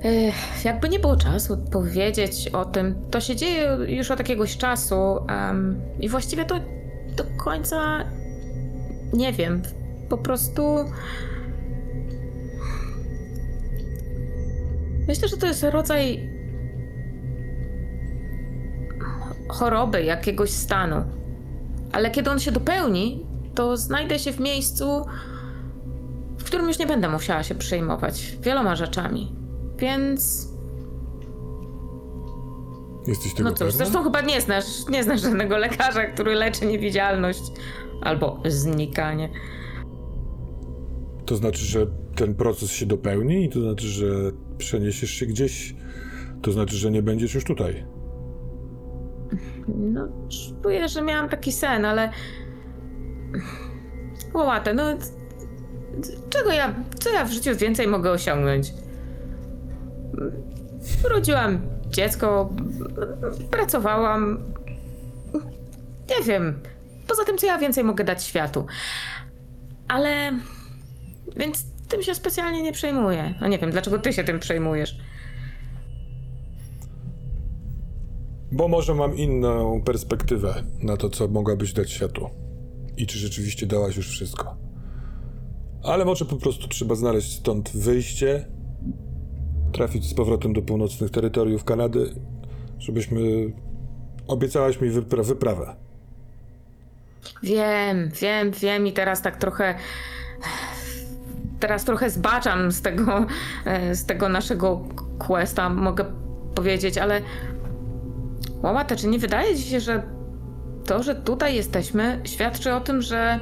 Ech, 0.03 0.65
jakby 0.65 0.89
nie 0.89 0.99
było 0.99 1.15
czasu 1.15 1.57
powiedzieć 1.71 2.49
o 2.53 2.65
tym, 2.65 2.95
to 3.11 3.21
się 3.21 3.35
dzieje 3.35 3.77
już 3.87 4.11
od 4.11 4.19
jakiegoś 4.19 4.57
czasu 4.57 4.95
em, 5.29 5.81
i 5.99 6.09
właściwie 6.09 6.45
to 6.45 6.59
do 7.17 7.23
końca 7.37 8.05
nie 9.13 9.33
wiem. 9.33 9.61
Po 10.09 10.17
prostu. 10.17 10.61
Myślę, 15.07 15.27
że 15.27 15.37
to 15.37 15.47
jest 15.47 15.63
rodzaj 15.63 16.32
choroby, 19.53 20.03
jakiegoś 20.03 20.49
stanu. 20.49 20.95
Ale 21.91 22.11
kiedy 22.11 22.29
on 22.31 22.39
się 22.39 22.51
dopełni, 22.51 23.25
to 23.55 23.77
znajdę 23.77 24.19
się 24.19 24.31
w 24.31 24.39
miejscu, 24.39 25.05
w 26.37 26.43
którym 26.43 26.67
już 26.67 26.79
nie 26.79 26.87
będę 26.87 27.09
musiała 27.09 27.43
się 27.43 27.55
przejmować 27.55 28.37
wieloma 28.41 28.75
rzeczami. 28.75 29.35
Więc. 29.77 30.49
Jesteś 33.07 33.33
tego 33.33 33.49
No 33.49 33.55
cóż, 33.55 33.59
pewna? 33.59 33.77
zresztą 33.77 34.03
chyba 34.03 34.21
nie 34.21 34.41
znasz, 34.41 34.65
nie 34.89 35.03
znasz 35.03 35.21
żadnego 35.21 35.57
lekarza, 35.57 36.05
który 36.05 36.35
leczy 36.35 36.65
niewidzialność 36.65 37.41
albo 38.01 38.39
znikanie. 38.45 39.29
To 41.25 41.35
znaczy, 41.35 41.65
że 41.65 41.85
ten 42.15 42.35
proces 42.35 42.71
się 42.71 42.85
dopełni 42.85 43.45
i 43.45 43.49
to 43.49 43.61
znaczy, 43.61 43.87
że 43.87 44.05
przeniesiesz 44.57 45.09
się 45.11 45.25
gdzieś. 45.25 45.75
To 46.41 46.51
znaczy, 46.51 46.75
że 46.77 46.91
nie 46.91 47.03
będziesz 47.03 47.33
już 47.33 47.43
tutaj. 47.43 47.85
No, 49.67 50.07
czuję, 50.63 50.89
że 50.89 51.01
miałam 51.01 51.29
taki 51.29 51.51
sen, 51.51 51.85
ale. 51.85 52.09
Łopatę, 54.33 54.73
no. 54.73 54.83
Czego 56.29 56.51
ja. 56.51 56.73
Co 56.99 57.09
ja 57.09 57.25
w 57.25 57.31
życiu 57.31 57.55
więcej 57.55 57.87
mogę 57.87 58.11
osiągnąć? 58.11 58.73
Urodziłam 61.05 61.61
dziecko, 61.89 62.49
pracowałam. 63.51 64.43
Nie 66.09 66.25
wiem. 66.25 66.59
Poza 67.07 67.23
tym, 67.23 67.37
co 67.37 67.45
ja 67.45 67.57
więcej 67.57 67.83
mogę 67.83 68.03
dać 68.03 68.23
światu. 68.23 68.65
Ale. 69.87 70.31
Więc 71.35 71.65
tym 71.87 72.01
się 72.01 72.15
specjalnie 72.15 72.61
nie 72.61 72.71
przejmuję. 72.71 73.33
No 73.41 73.47
nie 73.47 73.59
wiem, 73.59 73.71
dlaczego 73.71 73.99
ty 73.99 74.13
się 74.13 74.23
tym 74.23 74.39
przejmujesz. 74.39 74.97
Bo 78.53 78.67
może 78.67 78.93
mam 78.93 79.17
inną 79.17 79.81
perspektywę 79.81 80.63
na 80.81 80.97
to, 80.97 81.09
co 81.09 81.27
mogłabyś 81.27 81.73
dać 81.73 81.91
światu. 81.91 82.29
I 82.97 83.07
czy 83.07 83.17
rzeczywiście 83.17 83.65
dałaś 83.65 83.97
już 83.97 84.09
wszystko. 84.09 84.57
Ale 85.83 86.05
może 86.05 86.25
po 86.25 86.35
prostu 86.35 86.67
trzeba 86.67 86.95
znaleźć 86.95 87.39
stąd 87.39 87.69
wyjście, 87.69 88.45
trafić 89.71 90.05
z 90.09 90.13
powrotem 90.13 90.53
do 90.53 90.61
północnych 90.61 91.11
terytoriów 91.11 91.63
Kanady, 91.63 92.15
żebyśmy. 92.79 93.21
Obiecałaś 94.27 94.81
mi 94.81 94.89
wypra- 94.91 95.25
wyprawę. 95.25 95.75
Wiem, 97.43 98.11
wiem, 98.21 98.51
wiem 98.51 98.87
i 98.87 98.93
teraz 98.93 99.21
tak 99.21 99.37
trochę. 99.37 99.75
Teraz 101.59 101.85
trochę 101.85 102.09
zbaczam 102.09 102.71
z 102.71 102.81
tego, 102.81 103.25
e, 103.65 103.95
z 103.95 104.05
tego 104.05 104.29
naszego 104.29 104.81
questa, 105.19 105.69
mogę 105.69 106.05
powiedzieć, 106.55 106.97
ale. 106.97 107.21
Łamate, 108.63 108.95
czy 108.95 109.07
nie 109.07 109.19
wydaje 109.19 109.55
ci 109.55 109.63
się, 109.63 109.79
że 109.79 110.03
to, 110.85 111.03
że 111.03 111.15
tutaj 111.15 111.55
jesteśmy, 111.55 112.21
świadczy 112.23 112.73
o 112.73 112.81
tym, 112.81 113.01
że 113.01 113.39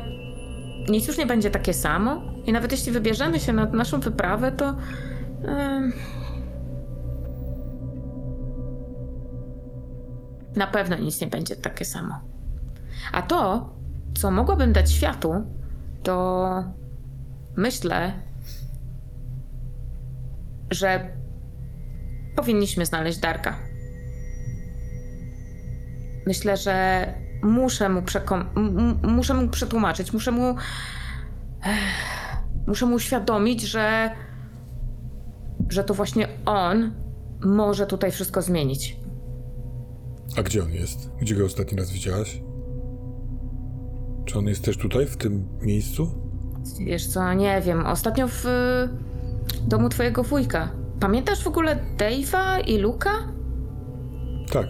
nic 0.89 1.07
już 1.07 1.17
nie 1.17 1.25
będzie 1.25 1.51
takie 1.51 1.73
samo? 1.73 2.21
I 2.45 2.51
nawet 2.51 2.71
jeśli 2.71 2.91
wybierzemy 2.91 3.39
się 3.39 3.53
na 3.53 3.65
naszą 3.65 3.99
wyprawę, 3.99 4.51
to. 4.51 4.75
em, 5.45 5.93
na 10.55 10.67
pewno 10.67 10.97
nic 10.97 11.21
nie 11.21 11.27
będzie 11.27 11.55
takie 11.55 11.85
samo. 11.85 12.13
A 13.13 13.21
to, 13.21 13.69
co 14.13 14.31
mogłabym 14.31 14.73
dać 14.73 14.91
światu, 14.91 15.33
to 16.03 16.47
myślę, 17.57 18.13
że 20.71 21.09
powinniśmy 22.35 22.85
znaleźć 22.85 23.19
Darka. 23.19 23.70
Myślę, 26.27 26.57
że 26.57 27.05
muszę 27.43 27.89
mu, 27.89 28.01
muszę 29.03 29.33
mu 29.33 29.47
przetłumaczyć, 29.47 30.13
muszę 30.13 30.31
mu. 30.31 30.55
Muszę 32.67 32.85
mu 32.85 32.95
uświadomić, 32.95 33.61
że. 33.61 34.11
że 35.69 35.83
to 35.83 35.93
właśnie 35.93 36.27
on 36.45 36.93
może 37.45 37.87
tutaj 37.87 38.11
wszystko 38.11 38.41
zmienić. 38.41 38.99
A 40.37 40.41
gdzie 40.43 40.63
on 40.63 40.71
jest? 40.71 41.11
Gdzie 41.21 41.35
go 41.35 41.45
ostatni 41.45 41.77
raz 41.77 41.91
widziałaś? 41.91 42.41
Czy 44.25 44.39
on 44.39 44.45
jest 44.45 44.63
też 44.65 44.77
tutaj, 44.77 45.05
w 45.05 45.17
tym 45.17 45.47
miejscu? 45.61 46.07
Wiesz 46.85 47.07
co, 47.07 47.33
nie 47.33 47.61
wiem. 47.61 47.85
Ostatnio 47.85 48.27
w 48.27 48.45
y, 48.45 48.89
domu 49.67 49.89
twojego 49.89 50.23
wujka. 50.23 50.71
Pamiętasz 50.99 51.43
w 51.43 51.47
ogóle 51.47 51.79
Dave'a 51.97 52.67
i 52.67 52.77
Luka? 52.77 53.11
Tak. 54.51 54.67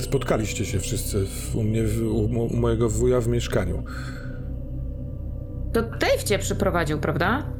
Spotkaliście 0.00 0.64
się 0.64 0.78
wszyscy 0.78 1.26
w, 1.26 1.56
u 1.56 1.62
mnie, 1.62 1.82
w, 1.84 2.02
u, 2.02 2.24
u 2.44 2.56
mojego 2.56 2.88
wuja 2.88 3.20
w 3.20 3.28
mieszkaniu. 3.28 3.82
To 5.72 5.82
Dave 5.82 6.24
cię 6.24 6.38
przyprowadził, 6.38 6.98
prawda? 6.98 7.52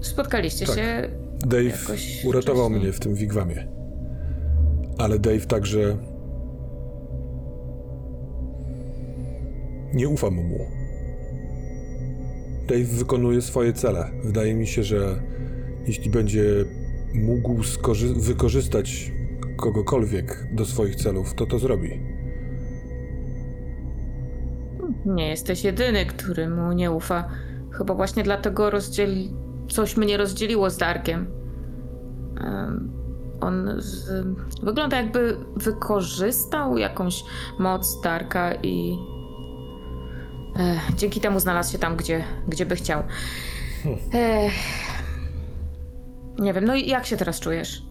Spotkaliście 0.00 0.66
Tak. 0.66 0.74
się. 0.76 1.10
Dave 1.46 1.78
uratował 2.24 2.64
wcześniej. 2.64 2.82
mnie 2.82 2.92
w 2.92 3.00
tym 3.00 3.14
wigwamie. 3.14 3.68
Ale 4.98 5.18
Dave 5.18 5.46
także. 5.46 5.96
Nie 9.94 10.08
ufam 10.08 10.34
mu. 10.34 10.58
Dave 12.68 12.84
wykonuje 12.84 13.42
swoje 13.42 13.72
cele. 13.72 14.10
Wydaje 14.24 14.54
mi 14.54 14.66
się, 14.66 14.82
że 14.82 15.22
jeśli 15.86 16.10
będzie 16.10 16.44
mógł 17.14 17.56
wykorzystać 18.16 19.12
kogokolwiek 19.58 20.54
do 20.54 20.64
swoich 20.64 20.96
celów, 20.96 21.34
to 21.34 21.46
to 21.46 21.58
zrobi. 21.58 22.00
Nie 25.06 25.28
jesteś 25.28 25.64
jedyny, 25.64 26.06
który 26.06 26.48
mu 26.48 26.72
nie 26.72 26.90
ufa. 26.90 27.28
Chyba 27.70 27.94
właśnie 27.94 28.22
dlatego 28.22 28.70
rozdzieli... 28.70 29.34
coś 29.68 29.96
mnie 29.96 30.16
rozdzieliło 30.16 30.70
z 30.70 30.78
Darkiem. 30.78 31.26
Em, 32.40 32.92
On 33.40 33.68
z... 33.76 34.26
wygląda 34.62 34.96
jakby 34.96 35.36
wykorzystał 35.56 36.78
jakąś 36.78 37.24
moc 37.58 38.00
Darka 38.00 38.54
i 38.54 38.98
Ech, 40.58 40.94
dzięki 40.96 41.20
temu 41.20 41.40
znalazł 41.40 41.72
się 41.72 41.78
tam, 41.78 41.96
gdzie, 41.96 42.24
gdzie 42.48 42.66
by 42.66 42.76
chciał. 42.76 43.02
Ech. 44.14 44.52
Nie 46.38 46.52
wiem, 46.52 46.64
no 46.64 46.74
i 46.74 46.88
jak 46.88 47.06
się 47.06 47.16
teraz 47.16 47.40
czujesz? 47.40 47.87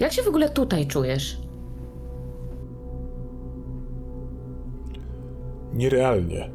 Jak 0.00 0.12
się 0.12 0.22
w 0.22 0.28
ogóle 0.28 0.48
tutaj 0.50 0.86
czujesz? 0.86 1.40
Nierealnie. 5.74 6.50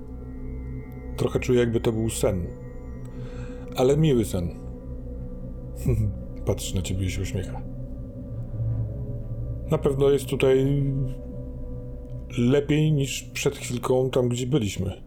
Trochę 1.18 1.40
czuję, 1.40 1.60
jakby 1.60 1.80
to 1.80 1.92
był 1.92 2.10
sen. 2.10 2.48
Ale 3.76 3.98
miły 3.98 4.26
sen. 4.26 4.50
Patrzy 6.46 6.76
na 6.76 6.82
ciebie 6.82 7.06
i 7.06 7.12
się 7.12 7.22
uśmiecha. 7.22 7.62
Na 9.72 9.78
pewno 9.78 10.10
jest 10.10 10.26
tutaj 10.26 10.84
lepiej 12.38 12.92
niż 12.92 13.24
przed 13.24 13.56
chwilką 13.58 14.10
tam, 14.10 14.30
gdzie 14.30 14.48
byliśmy. 14.48 15.02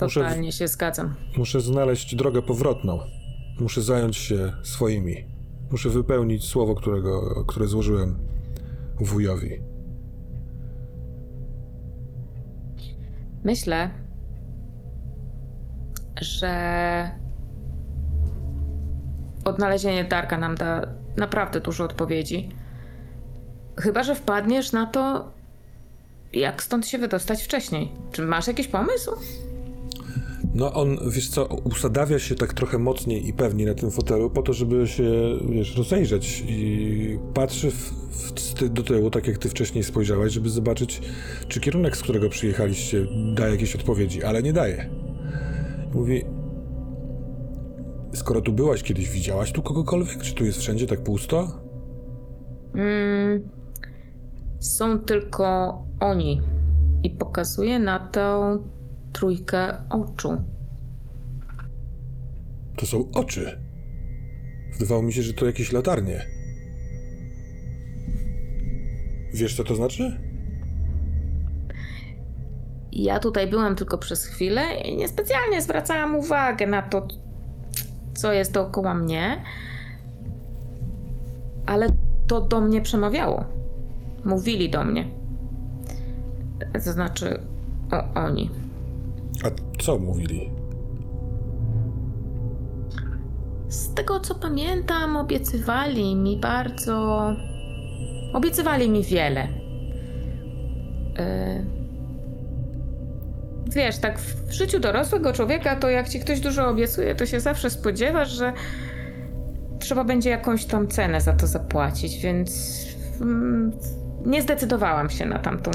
Muszę- 0.00 0.20
Totalnie 0.20 0.52
się 0.52 0.68
zgadzam. 0.68 1.14
Muszę 1.36 1.60
znaleźć 1.60 2.14
drogę 2.14 2.42
powrotną. 2.42 2.98
Muszę 3.60 3.82
zająć 3.82 4.16
się 4.16 4.52
swoimi. 4.62 5.24
Muszę 5.70 5.88
wypełnić 5.88 6.44
słowo, 6.44 6.74
którego, 6.74 7.44
które 7.44 7.66
złożyłem 7.66 8.18
wujowi. 9.00 9.62
Myślę, 13.44 13.90
że 16.20 17.10
odnalezienie 19.44 20.04
Darka 20.04 20.38
nam 20.38 20.54
da 20.54 20.86
naprawdę 21.16 21.60
dużo 21.60 21.84
odpowiedzi. 21.84 22.48
Chyba, 23.76 24.02
że 24.02 24.14
wpadniesz 24.14 24.72
na 24.72 24.86
to, 24.86 25.32
jak 26.32 26.62
stąd 26.62 26.86
się 26.86 26.98
wydostać 26.98 27.42
wcześniej. 27.42 27.92
Czy 28.12 28.22
masz 28.22 28.46
jakiś 28.46 28.68
pomysł? 28.68 29.10
No 30.54 30.72
on, 30.72 30.98
wiesz 31.10 31.28
co, 31.28 31.44
usadawia 31.44 32.18
się 32.18 32.34
tak 32.34 32.54
trochę 32.54 32.78
mocniej 32.78 33.28
i 33.28 33.32
pewniej 33.32 33.66
na 33.66 33.74
tym 33.74 33.90
fotelu 33.90 34.30
po 34.30 34.42
to, 34.42 34.52
żeby 34.52 34.88
się, 34.88 35.12
wiesz, 35.48 35.76
rozejrzeć 35.76 36.44
i 36.48 37.18
patrzy 37.34 37.70
w, 37.70 37.92
w, 38.10 38.68
do 38.68 38.82
tyłu, 38.82 39.10
tak 39.10 39.26
jak 39.26 39.38
ty 39.38 39.48
wcześniej 39.48 39.84
spojrzałaś, 39.84 40.32
żeby 40.32 40.50
zobaczyć, 40.50 41.02
czy 41.48 41.60
kierunek, 41.60 41.96
z 41.96 42.02
którego 42.02 42.28
przyjechaliście, 42.28 43.06
daje 43.34 43.52
jakieś 43.52 43.76
odpowiedzi, 43.76 44.24
ale 44.24 44.42
nie 44.42 44.52
daje. 44.52 44.90
Mówi, 45.94 46.24
skoro 48.14 48.40
tu 48.40 48.52
byłaś 48.52 48.82
kiedyś, 48.82 49.10
widziałaś 49.10 49.52
tu 49.52 49.62
kogokolwiek? 49.62 50.22
Czy 50.22 50.34
tu 50.34 50.44
jest 50.44 50.58
wszędzie 50.58 50.86
tak 50.86 51.02
pusto? 51.04 51.48
Mm, 52.74 53.48
są 54.58 54.98
tylko 54.98 55.78
oni. 56.00 56.40
I 57.02 57.10
pokazuje 57.10 57.78
na 57.78 57.98
tą 57.98 58.58
trójkę 59.12 59.88
oczu. 59.90 60.44
To 62.76 62.86
są 62.86 63.10
oczy. 63.14 63.60
Wydawało 64.72 65.02
mi 65.02 65.12
się, 65.12 65.22
że 65.22 65.32
to 65.32 65.46
jakieś 65.46 65.72
latarnie. 65.72 66.26
Wiesz, 69.34 69.56
co 69.56 69.64
to 69.64 69.74
znaczy? 69.74 70.20
Ja 72.92 73.18
tutaj 73.18 73.46
byłam 73.46 73.76
tylko 73.76 73.98
przez 73.98 74.24
chwilę 74.24 74.62
i 74.84 74.96
niespecjalnie 74.96 75.62
zwracałam 75.62 76.16
uwagę 76.16 76.66
na 76.66 76.82
to, 76.82 77.08
co 78.14 78.32
jest 78.32 78.52
dookoła 78.52 78.94
mnie. 78.94 79.44
Ale 81.66 81.86
to 82.26 82.40
do 82.40 82.60
mnie 82.60 82.82
przemawiało. 82.82 83.44
Mówili 84.24 84.70
do 84.70 84.84
mnie. 84.84 85.08
To 86.84 86.92
znaczy, 86.92 87.40
o, 87.92 88.20
oni. 88.20 88.50
Co 89.82 89.98
mówili? 89.98 90.50
Z 93.68 93.94
tego 93.94 94.20
co 94.20 94.34
pamiętam, 94.34 95.16
obiecywali 95.16 96.16
mi 96.16 96.36
bardzo. 96.36 97.26
Obiecywali 98.32 98.90
mi 98.90 99.02
wiele. 99.02 99.48
E, 101.18 101.64
Wiesz, 103.74 103.98
tak 103.98 104.18
w 104.18 104.52
życiu 104.52 104.80
dorosłego 104.80 105.32
człowieka, 105.32 105.76
to 105.76 105.90
jak 105.90 106.08
ci 106.08 106.20
ktoś 106.20 106.40
dużo 106.40 106.68
obiecuje, 106.68 107.14
to 107.14 107.26
się 107.26 107.40
zawsze 107.40 107.70
spodziewasz, 107.70 108.30
że 108.30 108.52
trzeba 109.78 110.04
będzie 110.04 110.30
jakąś 110.30 110.64
tam 110.64 110.88
cenę 110.88 111.20
za 111.20 111.32
to 111.32 111.46
zapłacić, 111.46 112.18
więc 112.18 112.80
mm, 113.20 113.72
nie 114.26 114.42
zdecydowałam 114.42 115.10
się 115.10 115.26
na, 115.26 115.38
tamtą, 115.38 115.70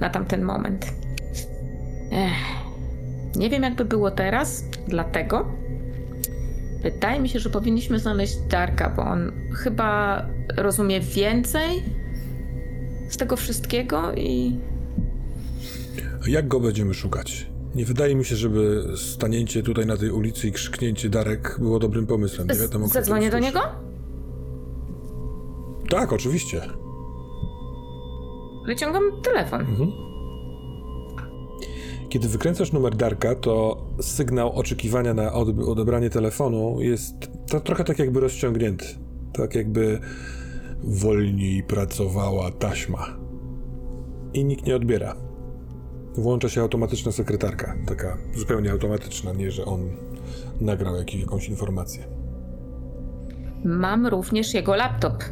na 0.00 0.10
tamten 0.10 0.42
moment. 0.42 0.86
Ech. 2.12 2.67
Nie 3.38 3.50
wiem, 3.50 3.62
jakby 3.62 3.84
było 3.84 4.10
teraz, 4.10 4.64
dlatego 4.88 5.46
Wydaje 6.82 7.20
mi 7.20 7.28
się, 7.28 7.38
że 7.38 7.50
powinniśmy 7.50 7.98
znaleźć 7.98 8.36
Darka, 8.36 8.90
bo 8.90 9.02
on 9.02 9.32
chyba 9.54 10.22
rozumie 10.56 11.00
więcej 11.00 11.82
z 13.08 13.16
tego 13.16 13.36
wszystkiego 13.36 14.12
i 14.14 14.56
A 16.26 16.30
Jak 16.30 16.48
go 16.48 16.60
będziemy 16.60 16.94
szukać? 16.94 17.46
Nie 17.74 17.84
wydaje 17.84 18.14
mi 18.14 18.24
się, 18.24 18.36
żeby 18.36 18.84
stanięcie 18.96 19.62
tutaj 19.62 19.86
na 19.86 19.96
tej 19.96 20.10
ulicy 20.10 20.48
i 20.48 20.52
krzyknięcie 20.52 21.08
Darek 21.08 21.56
było 21.58 21.78
dobrym 21.78 22.06
pomysłem. 22.06 22.48
Nie 22.48 22.54
wiadomo, 22.54 22.84
kto 22.84 22.94
zadzwonię 22.94 23.30
do 23.30 23.38
niego? 23.38 23.60
Tak, 25.88 26.12
oczywiście. 26.12 26.62
Wyciągam 28.66 29.02
telefon. 29.22 29.60
Mhm. 29.60 30.07
Kiedy 32.08 32.28
wykręcasz 32.28 32.72
numer 32.72 32.94
Darka, 32.96 33.34
to 33.34 33.84
sygnał 34.00 34.52
oczekiwania 34.52 35.14
na 35.14 35.32
odebranie 35.66 36.10
telefonu 36.10 36.76
jest 36.80 37.14
to 37.50 37.60
trochę 37.60 37.84
tak 37.84 37.98
jakby 37.98 38.20
rozciągnięty. 38.20 38.86
Tak 39.32 39.54
jakby 39.54 39.98
wolniej 40.82 41.62
pracowała 41.62 42.50
taśma. 42.50 43.06
I 44.34 44.44
nikt 44.44 44.66
nie 44.66 44.76
odbiera. 44.76 45.16
Włącza 46.14 46.48
się 46.48 46.60
automatyczna 46.60 47.12
sekretarka. 47.12 47.74
Taka 47.86 48.18
zupełnie 48.34 48.70
automatyczna, 48.72 49.32
nie 49.32 49.50
że 49.50 49.64
on 49.64 49.90
nagrał 50.60 50.96
jak- 50.96 51.14
jakąś 51.14 51.48
informację. 51.48 52.04
Mam 53.64 54.06
również 54.06 54.54
jego 54.54 54.76
laptop. 54.76 55.24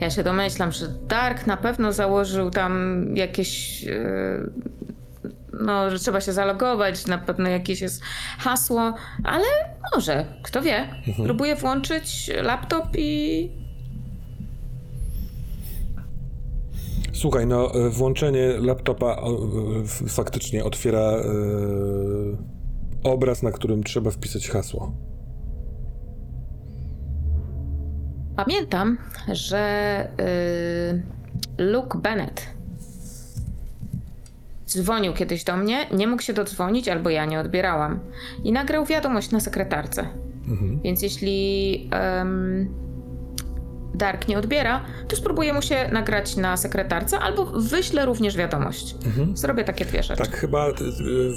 Ja 0.00 0.10
się 0.10 0.22
domyślam, 0.22 0.72
że 0.72 0.88
Dark 1.08 1.46
na 1.46 1.56
pewno 1.56 1.92
założył 1.92 2.50
tam 2.50 3.04
jakieś. 3.16 3.82
yy, 3.82 4.52
No, 5.60 5.90
że 5.90 5.98
trzeba 5.98 6.20
się 6.20 6.32
zalogować, 6.32 7.06
na 7.06 7.18
pewno 7.18 7.48
jakieś 7.48 7.80
jest 7.80 8.02
hasło, 8.38 8.94
ale 9.24 9.44
może, 9.94 10.26
kto 10.42 10.62
wie. 10.62 10.88
Próbuję 11.24 11.56
włączyć 11.56 12.30
laptop 12.42 12.86
i 12.98 13.50
Słuchaj, 17.12 17.46
no 17.46 17.74
e, 17.74 17.90
włączenie 17.90 18.48
laptopa 18.58 19.06
e, 19.06 20.08
faktycznie 20.08 20.64
otwiera 20.64 21.00
e, 21.00 21.22
obraz, 23.04 23.42
na 23.42 23.52
którym 23.52 23.82
trzeba 23.82 24.10
wpisać 24.10 24.48
hasło. 24.48 24.92
Pamiętam, 28.36 28.98
że 29.32 30.08
y, 31.58 31.62
Luke 31.64 31.98
Bennett 31.98 32.46
dzwonił 34.72 35.12
kiedyś 35.12 35.44
do 35.44 35.56
mnie, 35.56 35.86
nie 35.92 36.06
mógł 36.06 36.22
się 36.22 36.32
dodzwonić, 36.32 36.88
albo 36.88 37.10
ja 37.10 37.24
nie 37.24 37.40
odbierałam. 37.40 38.00
I 38.44 38.52
nagrał 38.52 38.84
wiadomość 38.84 39.30
na 39.30 39.40
sekretarce. 39.40 40.06
Więc 40.84 41.02
jeśli 41.02 41.88
em, 41.90 42.68
Dark 43.94 44.28
nie 44.28 44.38
odbiera, 44.38 44.84
to 45.08 45.16
spróbuję 45.16 45.52
mu 45.52 45.62
się 45.62 45.88
nagrać 45.92 46.36
na 46.36 46.56
sekretarce, 46.56 47.18
albo 47.18 47.46
wyślę 47.46 48.06
również 48.06 48.36
wiadomość. 48.36 48.96
Zrobię 49.34 49.64
takie 49.64 49.84
dwie 49.84 50.02
rzeczy. 50.02 50.22
Tak 50.22 50.36
chyba 50.36 50.68
e, 50.68 50.72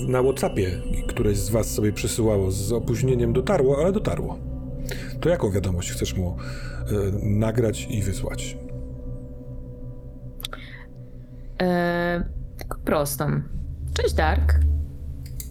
na 0.07 0.23
Whatsappie 0.23 0.81
któreś 1.07 1.37
z 1.37 1.49
was 1.49 1.71
sobie 1.71 1.93
przesyłało 1.93 2.51
z 2.51 2.71
opóźnieniem 2.71 3.33
dotarło, 3.33 3.77
ale 3.81 3.91
dotarło. 3.91 4.37
To 5.21 5.29
jaką 5.29 5.51
wiadomość 5.51 5.91
chcesz 5.91 6.13
mu 6.13 6.37
e, 6.37 6.93
nagrać 7.23 7.87
i 7.89 8.01
wysłać? 8.01 8.57
E, 11.61 12.23
tak 12.69 12.77
prostą. 12.79 13.41
Cześć 13.93 14.13
Dark. 14.13 14.59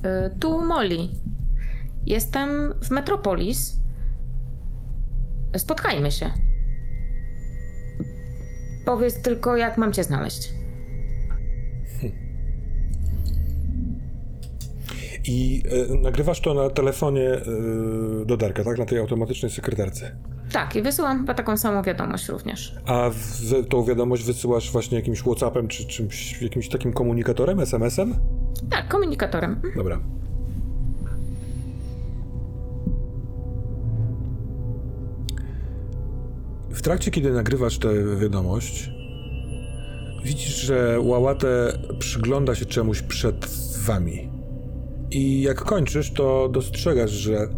E, 0.03 0.31
tu 0.41 0.67
Molly. 0.67 1.09
Jestem 2.07 2.75
w 2.83 2.91
Metropolis. 2.91 3.77
Spotkajmy 5.57 6.11
się. 6.11 6.31
Powiedz 8.85 9.23
tylko, 9.23 9.57
jak 9.57 9.79
mam 9.79 9.93
cię 9.93 10.05
znaleźć. 10.05 10.55
I 15.27 15.63
e, 15.91 15.95
nagrywasz 15.95 16.41
to 16.41 16.55
na 16.55 16.71
telefonie 16.71 17.31
e, 17.31 17.43
do 18.27 18.37
Darka, 18.37 18.65
tak? 18.65 18.79
Na 18.79 18.85
tej 18.87 18.99
automatycznej 18.99 19.51
sekretarce. 19.51 20.17
Tak, 20.55 20.77
i 20.77 20.83
wysyłam 20.83 21.19
chyba 21.19 21.35
taką 21.35 21.57
samą 21.57 21.83
wiadomość 21.83 22.29
również. 22.29 22.75
A 22.87 23.11
w, 23.11 23.69
tą 23.69 23.85
wiadomość 23.85 24.25
wysyłasz 24.25 24.73
właśnie 24.73 24.99
jakimś 24.99 25.19
Whatsappem 25.19 25.69
czy 25.69 25.87
czymś, 25.87 26.43
jakimś 26.43 26.69
takim 26.69 26.93
komunikatorem, 26.93 27.61
SMS-em? 27.61 28.15
Tak, 28.71 28.89
komunikatorem. 28.89 29.61
Dobra. 29.77 30.01
W 36.71 36.83
trakcie, 36.83 37.11
kiedy 37.11 37.33
nagrywasz 37.33 37.79
tę 37.79 38.17
wiadomość, 38.21 38.91
widzisz, 40.25 40.57
że 40.57 41.01
Łałatę 41.01 41.79
przygląda 41.99 42.55
się 42.55 42.65
czemuś 42.67 43.03
przed 43.03 43.47
wami. 43.79 44.29
I 45.11 45.43
jak 45.43 45.57
kończysz, 45.57 46.13
to 46.13 46.49
dostrzegasz, 46.49 47.11
że 47.11 47.49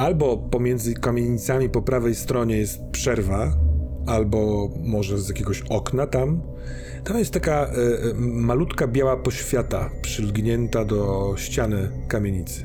albo 0.00 0.36
pomiędzy 0.36 0.94
kamienicami 0.94 1.68
po 1.68 1.82
prawej 1.82 2.14
stronie 2.14 2.56
jest 2.56 2.80
przerwa, 2.92 3.52
albo 4.06 4.70
może 4.82 5.18
z 5.18 5.28
jakiegoś 5.28 5.62
okna 5.68 6.06
tam. 6.06 6.42
Tam 7.04 7.18
jest 7.18 7.32
taka 7.32 7.52
e, 7.52 7.66
e, 7.66 8.14
malutka 8.18 8.86
biała 8.86 9.16
poświata 9.16 9.90
przylgnięta 10.02 10.84
do 10.84 11.32
ściany 11.36 11.90
kamienicy. 12.08 12.64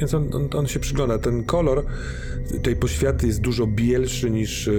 Więc 0.00 0.14
on, 0.14 0.34
on, 0.34 0.48
on 0.58 0.66
się 0.66 0.80
przygląda. 0.80 1.18
Ten 1.18 1.44
kolor 1.44 1.84
tej 2.62 2.76
poświaty 2.76 3.26
jest 3.26 3.40
dużo 3.40 3.66
bielszy 3.66 4.30
niż 4.30 4.68
e, 4.68 4.72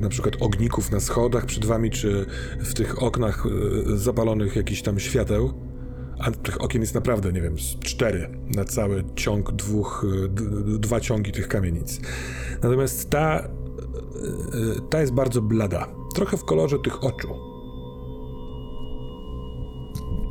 na 0.00 0.08
przykład 0.08 0.34
ogników 0.40 0.90
na 0.90 1.00
schodach 1.00 1.46
przed 1.46 1.64
wami, 1.64 1.90
czy 1.90 2.26
w 2.60 2.74
tych 2.74 3.02
oknach 3.02 3.44
zapalonych 3.94 4.56
jakichś 4.56 4.82
tam 4.82 5.00
świateł. 5.00 5.69
A 6.20 6.30
tych 6.30 6.60
okien 6.62 6.80
jest 6.80 6.94
naprawdę, 6.94 7.32
nie 7.32 7.40
wiem, 7.40 7.56
cztery 7.84 8.28
na 8.56 8.64
cały 8.64 9.04
ciąg 9.16 9.52
dwóch, 9.52 10.06
d- 10.28 10.78
dwa 10.78 11.00
ciągi 11.00 11.32
tych 11.32 11.48
kamienic. 11.48 12.00
Natomiast 12.62 13.10
ta 13.10 13.44
y, 13.44 13.48
ta 14.90 15.00
jest 15.00 15.12
bardzo 15.12 15.42
blada. 15.42 15.86
Trochę 16.14 16.36
w 16.36 16.44
kolorze 16.44 16.78
tych 16.78 17.04
oczu. 17.04 17.28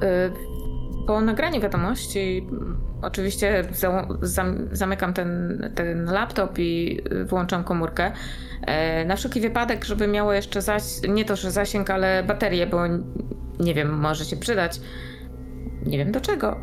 Y, 0.04 0.49
Po 1.08 1.21
nagraniu 1.21 1.62
wiadomości 1.62 2.47
mm, 2.52 2.78
oczywiście 3.02 3.67
za, 3.73 4.08
zam, 4.21 4.67
zamykam 4.71 5.13
ten, 5.13 5.60
ten 5.75 6.06
laptop 6.06 6.60
i 6.60 7.02
y, 7.12 7.25
włączam 7.25 7.63
komórkę. 7.63 8.12
E, 8.67 9.06
Na 9.06 9.15
wszelki 9.15 9.41
wypadek, 9.41 9.86
żeby 9.86 10.08
miało 10.08 10.34
jeszcze 10.34 10.62
zaś, 10.62 10.84
nie 11.10 11.25
to, 11.25 11.36
że 11.36 11.52
zasięg, 11.52 11.89
ale 11.89 12.23
baterię, 12.23 12.67
bo 12.67 12.80
nie 13.60 13.73
wiem, 13.73 13.99
może 13.99 14.25
się 14.25 14.38
przydać. 14.38 14.82
Nie 15.86 15.98
wiem 15.98 16.12
do 16.12 16.22
czego. 16.22 16.58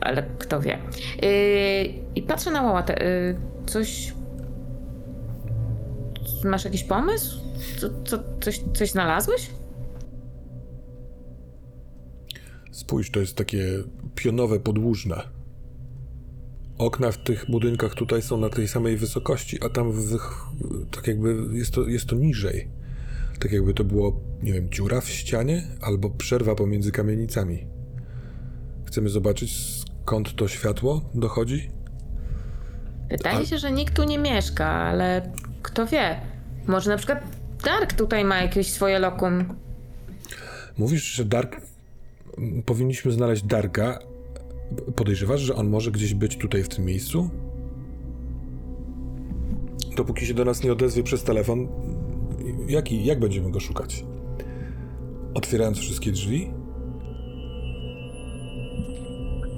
Ale 0.00 0.22
kto 0.38 0.60
wie. 0.60 0.78
Y, 1.24 1.94
I 2.14 2.22
patrzę 2.22 2.50
na 2.50 2.62
łałatę. 2.62 3.06
Y, 3.06 3.36
Coś. 3.66 4.14
Masz 6.44 6.64
jakiś 6.64 6.84
pomysł? 6.84 7.40
Co, 7.78 7.88
co, 8.04 8.18
coś, 8.40 8.60
coś 8.74 8.90
znalazłeś? 8.90 9.50
Spójrz, 12.72 13.10
to 13.10 13.20
jest 13.20 13.36
takie 13.36 13.64
pionowe, 14.14 14.60
podłużne. 14.60 15.22
Okna 16.78 17.12
w 17.12 17.18
tych 17.18 17.50
budynkach 17.50 17.94
tutaj 17.94 18.22
są 18.22 18.36
na 18.36 18.48
tej 18.48 18.68
samej 18.68 18.96
wysokości, 18.96 19.58
a 19.64 19.68
tam 19.68 19.92
w, 19.92 20.18
tak 20.90 21.06
jakby 21.06 21.36
jest 21.52 21.74
to, 21.74 21.88
jest 21.88 22.06
to 22.06 22.16
niżej. 22.16 22.68
Tak 23.40 23.52
jakby 23.52 23.74
to 23.74 23.84
było, 23.84 24.20
nie 24.42 24.52
wiem, 24.52 24.70
dziura 24.70 25.00
w 25.00 25.08
ścianie 25.08 25.62
albo 25.80 26.10
przerwa 26.10 26.54
pomiędzy 26.54 26.92
kamienicami. 26.92 27.66
Chcemy 28.86 29.08
zobaczyć 29.08 29.52
skąd 30.02 30.36
to 30.36 30.48
światło 30.48 31.10
dochodzi? 31.14 31.70
Wydaje 33.10 33.38
A- 33.38 33.44
się, 33.44 33.58
że 33.58 33.72
nikt 33.72 33.94
tu 33.94 34.04
nie 34.04 34.18
mieszka, 34.18 34.66
ale 34.66 35.32
kto 35.62 35.86
wie. 35.86 36.20
Może 36.66 36.90
na 36.90 36.96
przykład 36.96 37.22
Dark 37.64 37.92
tutaj 37.92 38.24
ma 38.24 38.42
jakieś 38.42 38.70
swoje 38.72 38.98
lokum. 38.98 39.44
Mówisz, 40.78 41.02
że 41.04 41.24
Dark. 41.24 41.60
Powinniśmy 42.66 43.12
znaleźć 43.12 43.42
Darka. 43.42 43.98
Podejrzewasz, 44.96 45.40
że 45.40 45.54
on 45.54 45.68
może 45.68 45.90
gdzieś 45.90 46.14
być 46.14 46.36
tutaj 46.36 46.62
w 46.62 46.68
tym 46.68 46.84
miejscu? 46.84 47.30
Dopóki 49.96 50.26
się 50.26 50.34
do 50.34 50.44
nas 50.44 50.62
nie 50.62 50.72
odezwie 50.72 51.02
przez 51.02 51.22
telefon, 51.22 51.68
jaki, 52.68 53.04
jak 53.04 53.18
będziemy 53.20 53.50
go 53.50 53.60
szukać? 53.60 54.04
Otwierając 55.34 55.78
wszystkie 55.78 56.12
drzwi? 56.12 56.50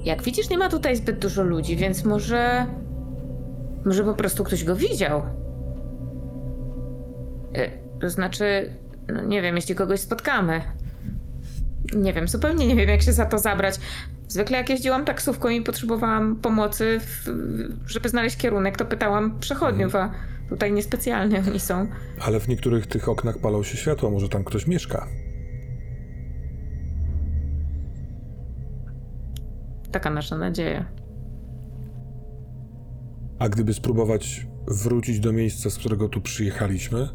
Jak 0.05 0.23
widzisz, 0.23 0.51
nie 0.51 0.59
ma 0.59 0.69
tutaj 0.69 0.97
zbyt 0.97 1.19
dużo 1.19 1.43
ludzi, 1.43 1.77
więc 1.77 2.05
może. 2.05 2.67
Może 3.85 4.05
po 4.05 4.15
prostu 4.15 4.45
ktoś 4.45 4.65
go 4.65 4.77
widział. 4.77 5.23
E, 7.55 7.71
To 8.01 8.11
znaczy, 8.11 8.75
no 9.09 9.25
nie 9.25 9.43
wiem, 9.43 9.57
jeśli 9.57 9.75
kogoś 9.75 10.01
spotkamy. 10.01 10.61
Nie 11.97 12.13
wiem, 12.13 12.29
zupełnie 12.29 12.67
nie 12.67 12.77
wiem, 12.77 12.89
jak 12.89 13.03
się 13.03 13.13
za 13.13 13.27
to 13.27 13.39
zabrać. 13.39 13.75
Zwykle 14.29 14.59
jak 14.59 14.71
jeździłam 14.71 15.05
taksówką 15.05 15.49
i 15.49 15.63
potrzebowałam 15.63 16.37
pomocy, 16.37 17.01
w, 17.01 17.29
żeby 17.87 18.09
znaleźć 18.09 18.37
kierunek, 18.37 18.77
to 18.77 18.85
pytałam 18.85 19.39
przechodniów, 19.39 19.95
a 19.95 20.11
tutaj 20.51 20.73
niespecjalnie 20.73 21.43
oni 21.49 21.61
są. 21.61 21.87
Ale 22.21 22.41
w 22.41 22.49
niektórych 22.49 22.87
tych 22.87 23.09
oknach 23.09 23.39
palą 23.39 23.63
się 23.63 23.77
światła, 23.77 24.11
może 24.11 24.29
tam 24.29 24.45
ktoś 24.45 24.67
mieszka. 24.67 25.07
Taka 29.93 30.11
nasza 30.11 30.39
nadzieja. 30.39 30.85
A 33.39 33.49
gdyby 33.49 33.75
spróbować 33.75 34.47
wrócić 34.69 35.21
do 35.21 35.33
miejsca, 35.33 35.71
z 35.71 35.79
którego 35.79 36.09
tu 36.09 36.21
przyjechaliśmy, 36.21 37.09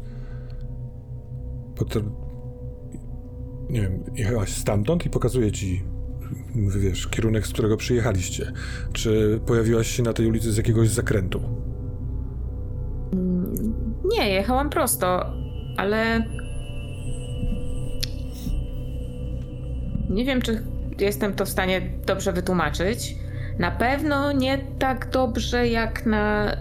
potem, 1.76 2.12
nie 3.70 3.80
wiem, 3.80 4.04
jechałaś 4.14 4.52
stamtąd 4.52 5.06
i 5.06 5.10
pokazuję 5.10 5.52
ci, 5.52 5.84
wiesz, 6.80 7.08
kierunek, 7.08 7.46
z 7.46 7.52
którego 7.52 7.76
przyjechaliście. 7.76 8.52
Czy 8.92 9.40
pojawiłaś 9.46 9.86
się 9.86 10.02
na 10.02 10.12
tej 10.12 10.26
ulicy 10.26 10.52
z 10.52 10.56
jakiegoś 10.56 10.88
zakrętu? 10.88 11.65
Nie, 14.18 14.30
jechałam 14.30 14.70
prosto, 14.70 15.32
ale. 15.76 16.22
Nie 20.10 20.24
wiem, 20.24 20.42
czy 20.42 20.62
jestem 20.98 21.34
to 21.34 21.44
w 21.44 21.48
stanie 21.48 21.82
dobrze 22.06 22.32
wytłumaczyć. 22.32 23.16
Na 23.58 23.70
pewno 23.70 24.32
nie 24.32 24.58
tak 24.78 25.10
dobrze 25.10 25.68
jak 25.68 26.06
na 26.06 26.52
y, 26.52 26.56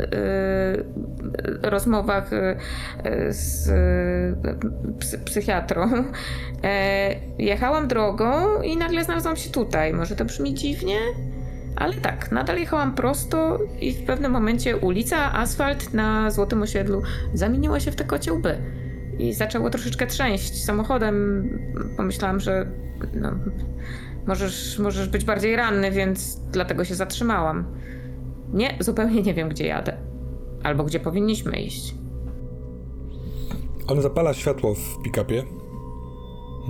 rozmowach 1.61 2.33
y, 2.33 2.57
z 3.29 3.67
y, 3.67 4.35
psy, 4.99 5.19
psychiatrą. 5.19 5.89
E, 6.63 7.15
jechałam 7.39 7.87
drogą 7.87 8.61
i 8.61 8.77
nagle 8.77 9.03
znalazłam 9.03 9.35
się 9.35 9.49
tutaj. 9.49 9.93
Może 9.93 10.15
to 10.15 10.25
brzmi 10.25 10.53
dziwnie, 10.53 10.97
ale 11.75 11.93
tak, 11.93 12.31
nadal 12.31 12.57
jechałam 12.57 12.95
prosto 12.95 13.59
i 13.81 13.93
w 13.93 14.05
pewnym 14.05 14.31
momencie 14.31 14.77
ulica, 14.77 15.33
asfalt 15.33 15.93
na 15.93 16.31
Złotym 16.31 16.61
Osiedlu 16.61 17.01
zamieniła 17.33 17.79
się 17.79 17.91
w 17.91 17.95
te 17.95 18.03
kocie 18.03 18.33
łby. 18.33 18.57
I 19.19 19.33
zaczęło 19.33 19.69
troszeczkę 19.69 20.07
trzęść 20.07 20.63
samochodem. 20.63 21.49
Pomyślałam, 21.97 22.39
że 22.39 22.71
no, 23.13 23.31
możesz, 24.27 24.79
możesz 24.79 25.09
być 25.09 25.25
bardziej 25.25 25.55
ranny, 25.55 25.91
więc 25.91 26.39
dlatego 26.51 26.85
się 26.85 26.95
zatrzymałam. 26.95 27.65
Nie, 28.53 28.77
zupełnie 28.79 29.21
nie 29.21 29.33
wiem, 29.33 29.49
gdzie 29.49 29.65
jadę. 29.67 29.97
Albo 30.63 30.83
gdzie 30.83 30.99
powinniśmy 30.99 31.61
iść. 31.61 31.95
On 33.87 34.01
zapala 34.01 34.33
światło 34.33 34.75
w 34.75 35.03
pick-upie. 35.03 35.43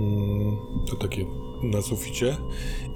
Mm, 0.00 0.56
To 0.90 0.96
takie 0.96 1.24
na 1.62 1.82
suficie. 1.82 2.36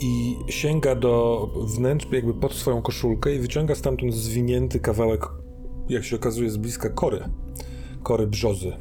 I 0.00 0.36
sięga 0.48 0.94
do 0.94 1.48
wnętrz, 1.56 2.06
jakby 2.12 2.34
pod 2.34 2.54
swoją 2.54 2.82
koszulkę 2.82 3.34
i 3.34 3.38
wyciąga 3.38 3.74
stamtąd 3.74 4.14
zwinięty 4.14 4.80
kawałek, 4.80 5.26
jak 5.88 6.04
się 6.04 6.16
okazuje, 6.16 6.50
z 6.50 6.56
bliska 6.56 6.88
kory. 6.88 7.20
Kory 8.02 8.26
brzozy. 8.26 8.72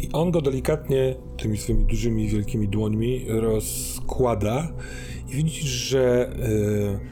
I 0.00 0.12
on 0.12 0.30
go 0.30 0.40
delikatnie 0.40 1.14
tymi 1.36 1.58
swoimi 1.58 1.84
dużymi, 1.84 2.28
wielkimi 2.28 2.68
dłońmi 2.68 3.24
rozkłada 3.28 4.72
i 5.28 5.36
widzisz, 5.36 5.64
że 5.64 6.32
y, 6.36 7.11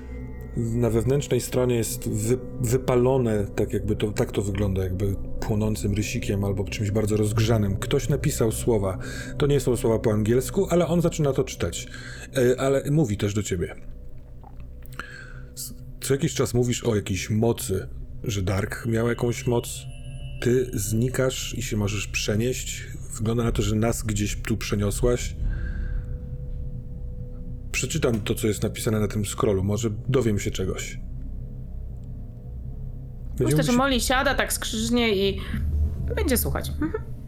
na 0.56 0.90
wewnętrznej 0.90 1.40
stronie 1.40 1.76
jest 1.76 2.08
wy, 2.08 2.38
wypalone, 2.60 3.46
tak 3.56 3.72
jakby 3.72 3.96
to, 3.96 4.12
tak 4.12 4.32
to 4.32 4.42
wygląda, 4.42 4.82
jakby 4.82 5.14
płonącym 5.40 5.94
rysikiem 5.94 6.44
albo 6.44 6.64
czymś 6.64 6.90
bardzo 6.90 7.16
rozgrzanym. 7.16 7.76
Ktoś 7.76 8.08
napisał 8.08 8.52
słowa. 8.52 8.98
To 9.38 9.46
nie 9.46 9.60
są 9.60 9.76
słowa 9.76 9.98
po 9.98 10.12
angielsku, 10.12 10.66
ale 10.70 10.86
on 10.86 11.02
zaczyna 11.02 11.32
to 11.32 11.44
czytać. 11.44 11.88
Y, 12.38 12.58
ale 12.58 12.82
mówi 12.90 13.16
też 13.16 13.34
do 13.34 13.42
ciebie. 13.42 13.74
Co 16.00 16.14
jakiś 16.14 16.34
czas 16.34 16.54
mówisz 16.54 16.84
o 16.84 16.96
jakiejś 16.96 17.30
mocy, 17.30 17.88
że 18.24 18.42
Dark 18.42 18.86
miał 18.86 19.08
jakąś 19.08 19.46
moc. 19.46 19.86
Ty 20.42 20.70
znikasz 20.74 21.54
i 21.58 21.62
się 21.62 21.76
możesz 21.76 22.06
przenieść. 22.06 22.86
Wygląda 23.16 23.44
na 23.44 23.52
to, 23.52 23.62
że 23.62 23.76
nas 23.76 24.02
gdzieś 24.02 24.36
tu 24.36 24.56
przeniosłaś. 24.56 25.36
Przeczytam 27.72 28.20
to, 28.20 28.35
co 28.35 28.46
jest 28.46 28.62
napisane 28.62 29.00
na 29.00 29.09
tym 29.09 29.24
scrollu. 29.24 29.62
Może 29.62 29.90
dowiem 30.09 30.38
się 30.38 30.50
czegoś. 30.50 31.00
Będziemy 33.38 33.59
Myślę, 33.59 33.72
że 33.72 33.78
Molly 33.78 34.00
siada 34.00 34.35
tak 34.35 34.52
skrzyżnie 34.52 35.16
i 35.16 35.40
będzie 36.16 36.37
słuchać. 36.37 36.68
Mhm. 36.68 37.19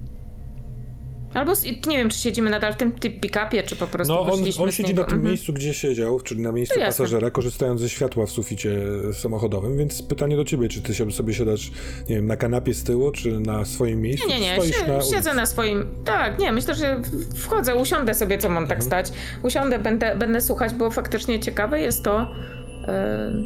Albo 1.34 1.52
nie 1.86 1.96
wiem, 1.96 2.10
czy 2.10 2.18
siedzimy 2.18 2.50
nadal 2.50 2.72
w 2.72 2.76
tym 2.76 2.92
pick-upie, 2.92 3.62
czy 3.62 3.76
po 3.76 3.86
prostu 3.86 4.12
No, 4.14 4.20
on, 4.20 4.40
on 4.58 4.72
siedzi 4.72 4.94
na 4.94 5.04
tym 5.04 5.14
Mhm. 5.14 5.22
miejscu, 5.22 5.52
gdzie 5.52 5.74
siedział, 5.74 6.20
czyli 6.20 6.40
na 6.42 6.52
miejscu 6.52 6.78
jasne. 6.78 7.04
pasażera, 7.04 7.30
korzystając 7.30 7.80
ze 7.80 7.88
światła 7.88 8.26
w 8.26 8.30
suficie 8.30 8.70
samochodowym, 9.12 9.76
więc 9.78 10.02
pytanie 10.02 10.36
do 10.36 10.44
ciebie, 10.44 10.68
czy 10.68 10.82
ty 10.82 10.94
sobie 11.12 11.34
siadasz, 11.34 11.70
nie 12.08 12.16
wiem, 12.16 12.26
na 12.26 12.36
kanapie 12.36 12.74
z 12.74 12.84
tyłu, 12.84 13.12
czy 13.12 13.40
na 13.40 13.64
swoim 13.64 14.00
miejscu, 14.02 14.28
Nie, 14.28 14.40
nie, 14.40 14.56
nie. 14.58 14.72
Sie, 14.72 14.86
na 14.86 15.00
siedzę 15.00 15.16
ulicy? 15.16 15.34
na 15.34 15.46
swoim. 15.46 15.86
Tak, 16.04 16.38
nie, 16.38 16.52
myślę, 16.52 16.74
że 16.74 17.00
wchodzę, 17.36 17.74
usiądę 17.76 18.14
sobie, 18.14 18.38
co 18.38 18.48
mam 18.48 18.62
Mhm. 18.62 18.68
tak 18.78 18.84
stać. 18.86 19.18
Usiądę, 19.42 19.78
będę, 19.78 20.16
będę 20.16 20.40
słuchać, 20.40 20.74
bo 20.74 20.90
faktycznie 20.90 21.40
ciekawe 21.40 21.80
jest 21.80 22.02
to, 22.04 22.30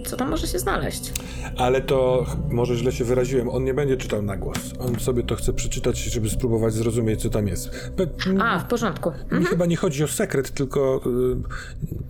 co 0.05 0.17
tam 0.17 0.31
może 0.31 0.47
się 0.47 0.59
znaleźć. 0.59 1.13
Ale 1.57 1.81
to 1.81 2.27
może 2.51 2.77
źle 2.77 2.93
się 2.93 3.05
wyraziłem, 3.05 3.49
on 3.49 3.65
nie 3.65 3.75
będzie 3.75 3.97
czytał 3.97 4.23
na 4.23 4.37
głos. 4.37 4.59
On 4.79 5.01
sobie 5.01 5.23
to 5.23 5.37
chce 5.37 5.53
przeczytać, 5.53 5.99
żeby 5.99 6.31
spróbować 6.31 6.73
zrozumieć, 6.75 7.23
co 7.23 7.31
tam 7.31 7.49
jest. 7.49 7.71
Pe- 7.97 8.41
A, 8.43 8.59
w 8.59 8.65
porządku. 8.69 9.13
Mi 9.31 9.45
chyba 9.45 9.67
nie 9.67 9.77
chodzi 9.77 10.05
o 10.05 10.09
sekret, 10.09 10.51
tylko... 10.51 11.01
y, 11.07 11.37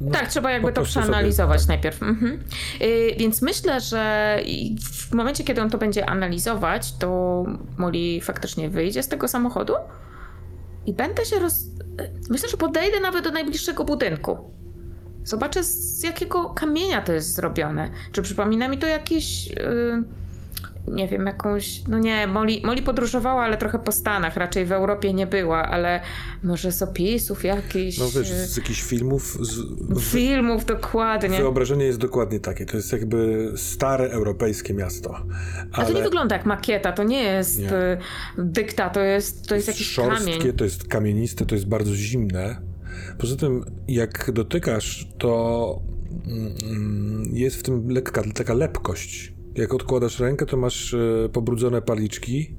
no, 0.00 0.10
Tak, 0.12 0.28
trzeba 0.28 0.50
jakby 0.50 0.68
to 0.68 0.74
prostu 0.74 0.92
sobie- 0.94 1.04
przeanalizować 1.06 1.66
najpierw. 1.66 2.02
Mhm. 2.02 2.40
Y, 2.82 3.14
więc 3.18 3.42
myślę, 3.42 3.80
że 3.80 4.38
w 5.10 5.12
momencie, 5.14 5.44
kiedy 5.44 5.62
on 5.62 5.70
to 5.70 5.78
będzie 5.78 6.06
analizować, 6.06 6.92
to 6.98 7.44
Molly 7.78 8.20
faktycznie 8.22 8.68
wyjdzie 8.70 9.02
z 9.02 9.08
tego 9.08 9.28
samochodu 9.28 9.72
i 10.86 10.92
będę 10.92 11.24
się 11.24 11.38
roz... 11.38 11.64
Myślę, 12.30 12.48
że 12.48 12.56
podejdę 12.56 13.00
nawet 13.00 13.24
do 13.24 13.30
najbliższego 13.30 13.84
budynku. 13.84 14.55
Zobaczę, 15.26 15.64
z 15.64 16.02
jakiego 16.02 16.50
kamienia 16.50 17.02
to 17.02 17.12
jest 17.12 17.34
zrobione. 17.34 17.90
Czy 18.12 18.22
przypomina 18.22 18.68
mi 18.68 18.78
to 18.78 18.86
jakieś. 18.86 19.48
y, 19.52 20.02
nie 20.88 21.08
wiem, 21.08 21.26
jakąś, 21.26 21.82
no 21.88 21.98
nie, 21.98 22.26
Moli, 22.26 22.62
Moli 22.64 22.82
podróżowała, 22.82 23.42
ale 23.42 23.56
trochę 23.56 23.78
po 23.78 23.92
Stanach, 23.92 24.36
raczej 24.36 24.66
w 24.66 24.72
Europie 24.72 25.12
nie 25.14 25.26
była, 25.26 25.62
ale 25.68 26.00
może 26.42 26.72
z 26.72 26.82
opisów 26.82 27.44
jakichś, 27.44 27.98
No 27.98 28.04
wiesz, 28.10 28.30
e, 28.30 28.46
z 28.46 28.56
jakichś 28.56 28.82
filmów, 28.82 29.38
z, 29.40 29.60
filmów 30.12 30.64
dokładnie. 30.64 31.38
wyobrażenie 31.38 31.84
jest 31.84 31.98
dokładnie 31.98 32.40
takie. 32.40 32.66
To 32.66 32.76
jest 32.76 32.92
jakby 32.92 33.52
stare 33.56 34.04
europejskie 34.10 34.74
miasto. 34.74 35.22
A 35.72 35.84
to 35.84 35.92
nie 35.92 36.02
wygląda 36.02 36.36
jak 36.36 36.46
makieta, 36.46 36.92
to 36.92 37.04
nie 37.04 37.22
jest 37.22 37.58
Nie. 37.60 37.72
e, 37.72 37.98
dykta, 38.38 38.90
to 38.90 39.00
jest, 39.00 39.48
to 39.48 39.54
jest 39.54 39.68
jakiś 39.68 39.86
szorstkie, 39.90 40.38
kamień. 40.38 40.52
to 40.52 40.64
jest 40.64 40.88
kamieniste, 40.88 41.46
to 41.46 41.54
jest 41.54 41.66
bardzo 41.68 41.94
zimne. 41.94 42.75
Poza 43.18 43.36
tym, 43.36 43.64
jak 43.88 44.30
dotykasz, 44.32 45.08
to 45.18 45.82
mm, 46.26 47.24
jest 47.32 47.56
w 47.56 47.62
tym 47.62 47.90
lekka 47.90 48.22
taka 48.34 48.54
lepkość. 48.54 49.34
Jak 49.54 49.74
odkładasz 49.74 50.20
rękę, 50.20 50.46
to 50.46 50.56
masz 50.56 50.94
e, 50.94 51.28
pobrudzone 51.32 51.82
paliczki. 51.82 52.56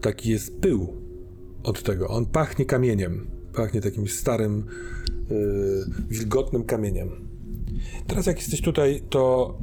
Taki 0.00 0.30
jest 0.30 0.60
pył 0.60 0.96
od 1.62 1.82
tego. 1.82 2.08
On 2.08 2.26
pachnie 2.26 2.64
kamieniem. 2.64 3.26
Pachnie 3.54 3.80
takim 3.80 4.08
starym, 4.08 4.64
e, 5.30 5.34
wilgotnym 6.08 6.64
kamieniem. 6.64 7.28
Teraz 8.06 8.26
jak 8.26 8.36
jesteś 8.36 8.60
tutaj, 8.60 9.02
to 9.10 9.54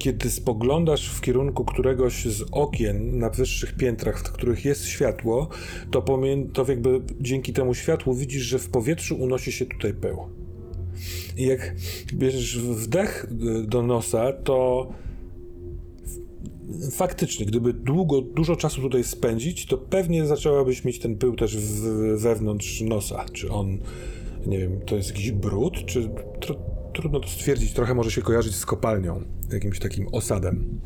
kiedy 0.00 0.30
spoglądasz 0.30 1.08
w 1.08 1.20
kierunku 1.20 1.64
któregoś 1.64 2.24
z 2.24 2.42
okien 2.52 3.18
na 3.18 3.30
wyższych 3.30 3.76
piętrach, 3.76 4.18
w 4.18 4.32
których 4.32 4.64
jest 4.64 4.86
światło, 4.86 5.48
to, 5.90 6.02
pomie- 6.02 6.46
to 6.52 6.64
jakby 6.68 7.00
dzięki 7.20 7.52
temu 7.52 7.74
światłu 7.74 8.14
widzisz, 8.14 8.42
że 8.42 8.58
w 8.58 8.68
powietrzu 8.68 9.16
unosi 9.16 9.52
się 9.52 9.66
tutaj 9.66 9.94
pył. 9.94 10.18
I 11.36 11.46
jak 11.46 11.74
bierzesz 12.12 12.58
wdech 12.58 13.26
y, 13.62 13.66
do 13.66 13.82
nosa, 13.82 14.32
to 14.32 14.88
faktycznie, 16.90 17.46
gdyby 17.46 17.72
długo, 17.72 18.20
dużo 18.20 18.56
czasu 18.56 18.80
tutaj 18.80 19.04
spędzić, 19.04 19.66
to 19.66 19.78
pewnie 19.78 20.26
zaczęłabyś 20.26 20.84
mieć 20.84 20.98
ten 20.98 21.16
pył 21.16 21.36
też 21.36 21.56
w, 21.56 21.80
wewnątrz 22.20 22.80
nosa. 22.80 23.24
Czy 23.32 23.50
on, 23.50 23.78
nie 24.46 24.58
wiem, 24.58 24.80
to 24.86 24.96
jest 24.96 25.08
jakiś 25.08 25.30
brud, 25.32 25.84
czy 25.86 26.08
tr- 26.40 26.56
trudno 26.94 27.20
to 27.20 27.28
stwierdzić, 27.28 27.72
trochę 27.72 27.94
może 27.94 28.10
się 28.10 28.22
kojarzyć 28.22 28.56
z 28.56 28.66
kopalnią, 28.66 29.22
jakimś 29.52 29.78
takim 29.78 30.08
osadem. 30.12 30.80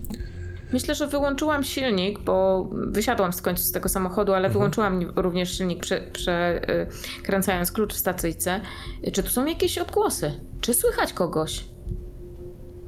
Myślę, 0.73 0.95
że 0.95 1.07
wyłączyłam 1.07 1.65
silnik, 1.65 2.19
bo 2.19 2.69
wysiadłam 2.73 3.33
w 3.33 3.43
końcu 3.43 3.63
z 3.63 3.73
tego 3.73 3.89
samochodu, 3.89 4.33
ale 4.33 4.51
wyłączyłam 4.51 5.13
również 5.17 5.59
silnik, 5.59 5.81
prze, 5.81 6.11
przekręcając 6.13 7.73
klucz 7.73 7.95
w 7.95 7.99
stacyjce. 7.99 8.61
Czy 9.13 9.23
tu 9.23 9.31
są 9.31 9.47
jakieś 9.47 9.79
odgłosy? 9.79 10.33
Czy 10.61 10.75
słychać 10.75 11.13
kogoś? 11.13 11.65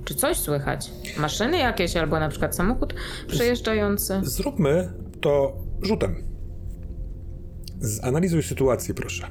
Czy 0.05 0.15
coś 0.15 0.37
słychać? 0.37 0.91
Maszyny 1.19 1.59
jakieś, 1.59 1.97
albo 1.97 2.21
na 2.21 2.29
przykład 2.29 2.57
samochód 2.57 2.95
przejeżdżający? 3.29 4.21
Zróbmy 4.23 4.93
to 5.21 5.57
rzutem. 5.83 6.25
Zanalizuj 7.81 8.43
sytuację, 8.43 8.95
proszę. 8.95 9.31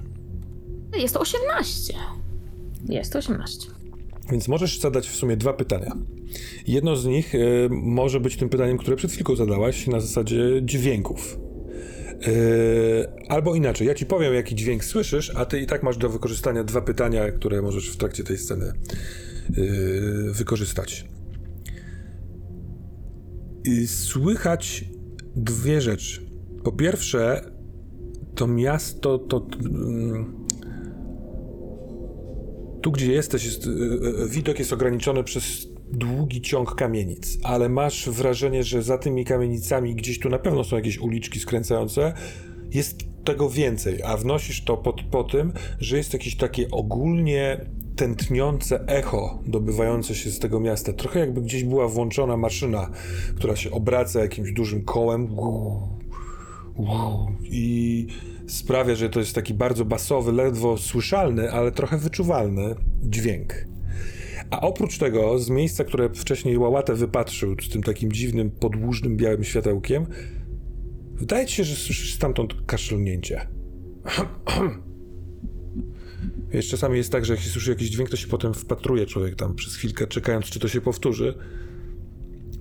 Jest 0.98 1.14
to 1.14 1.20
18. 1.20 1.94
Jest 2.90 3.14
to 3.14 3.20
18. 3.20 3.68
Więc 4.32 4.48
możesz 4.48 4.80
zadać 4.80 5.10
w 5.10 5.16
sumie 5.16 5.38
dwa 5.38 5.54
pytania. 5.54 5.92
Jedno 6.68 6.96
z 6.96 7.06
nich 7.06 7.36
y, 7.36 7.70
może 7.72 8.20
być 8.20 8.38
tym 8.38 8.50
pytaniem, 8.50 8.78
które 8.78 8.98
przed 8.98 9.12
chwilką 9.12 9.36
zadałaś, 9.36 9.88
na 9.88 10.00
zasadzie 10.00 10.40
dźwięków. 10.62 11.40
Y, 12.28 13.28
albo 13.30 13.56
inaczej, 13.56 13.88
ja 13.88 13.94
ci 13.94 14.06
powiem, 14.06 14.34
jaki 14.34 14.56
dźwięk 14.56 14.86
słyszysz, 14.86 15.32
a 15.36 15.46
ty 15.46 15.60
i 15.60 15.66
tak 15.66 15.84
masz 15.84 15.98
do 15.98 16.10
wykorzystania 16.10 16.64
dwa 16.64 16.82
pytania, 16.82 17.32
które 17.32 17.62
możesz 17.62 17.90
w 17.90 17.98
trakcie 17.98 18.24
tej 18.24 18.38
sceny 18.38 18.72
y, 19.58 20.32
wykorzystać. 20.32 21.06
Y, 23.68 23.88
słychać 23.88 24.86
dwie 25.36 25.82
rzeczy. 25.82 26.26
Po 26.64 26.72
pierwsze, 26.72 27.52
to 28.36 28.48
miasto 28.48 29.18
to. 29.18 29.48
mm, 29.66 30.35
tu, 32.86 32.92
gdzie 32.92 33.12
jesteś, 33.12 33.46
jest, 33.46 33.68
y, 33.68 33.70
y, 33.70 34.30
widok 34.30 34.60
jest 34.60 34.74
ograniczony 34.74 35.24
przez 35.24 35.68
długi 35.92 36.42
ciąg 36.42 36.76
kamienic, 36.76 37.38
ale 37.44 37.70
masz 37.70 38.10
wrażenie, 38.10 38.64
że 38.64 38.82
za 38.82 38.98
tymi 38.98 39.26
kamienicami 39.26 39.96
gdzieś 39.96 40.20
tu 40.20 40.30
na 40.30 40.40
pewno 40.40 40.64
są 40.64 40.76
jakieś 40.76 40.98
uliczki 40.98 41.40
skręcające. 41.40 42.14
Jest 42.72 42.98
tego 43.24 43.50
więcej, 43.50 44.04
a 44.04 44.18
wnosisz 44.18 44.64
to 44.64 44.78
pod, 44.78 45.02
po 45.02 45.24
tym, 45.24 45.54
że 45.80 45.98
jest 45.98 46.14
jakieś 46.14 46.36
takie 46.36 46.72
ogólnie 46.72 47.66
tętniące 47.96 48.88
echo 48.88 49.40
dobywające 49.48 50.16
się 50.16 50.30
z 50.30 50.40
tego 50.40 50.60
miasta. 50.60 50.94
Trochę 50.94 51.20
jakby 51.20 51.42
gdzieś 51.42 51.64
była 51.64 51.88
włączona 51.88 52.38
maszyna, 52.38 52.90
która 53.36 53.56
się 53.56 53.72
obraca 53.72 54.22
jakimś 54.22 54.52
dużym 54.52 54.84
kołem. 54.84 55.28
I 57.44 58.08
sprawia, 58.48 58.96
że 58.96 59.10
to 59.10 59.20
jest 59.20 59.36
taki 59.36 59.54
bardzo 59.54 59.86
basowy, 59.86 60.32
ledwo 60.32 60.78
słyszalny, 60.78 61.52
ale 61.52 61.72
trochę 61.72 61.98
wyczuwalny 61.98 62.76
dźwięk. 63.04 63.66
A 64.50 64.62
oprócz 64.62 64.98
tego, 64.98 65.40
z 65.40 65.50
miejsca, 65.50 65.84
które 65.84 66.10
wcześniej 66.10 66.58
Łałatę 66.58 66.96
wypatrzył, 66.96 67.56
z 67.62 67.70
tym 67.70 67.84
takim 67.84 68.12
dziwnym, 68.12 68.52
podłużnym, 68.52 69.18
białym 69.18 69.44
światełkiem, 69.44 70.06
wydaje 71.14 71.46
ci 71.46 71.56
się, 71.56 71.64
że 71.64 71.76
słyszysz 71.76 72.16
stamtąd 72.16 72.54
kaszlnięcie. 72.66 73.48
Wiesz, 76.52 76.70
czasami 76.70 76.98
jest 76.98 77.12
tak, 77.12 77.26
że 77.26 77.38
się 77.38 77.50
słyszy 77.50 77.70
jakiś 77.70 77.90
dźwięk, 77.90 78.10
to 78.10 78.18
się 78.18 78.28
potem 78.28 78.54
wpatruje 78.54 79.06
człowiek 79.06 79.36
tam 79.36 79.56
przez 79.56 79.76
chwilkę, 79.76 80.08
czekając, 80.08 80.46
czy 80.46 80.60
to 80.60 80.68
się 80.68 80.82
powtórzy. 80.82 81.38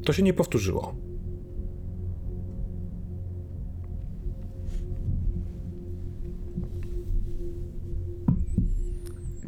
To 0.05 0.13
się 0.13 0.23
nie 0.23 0.33
powtórzyło. 0.33 0.97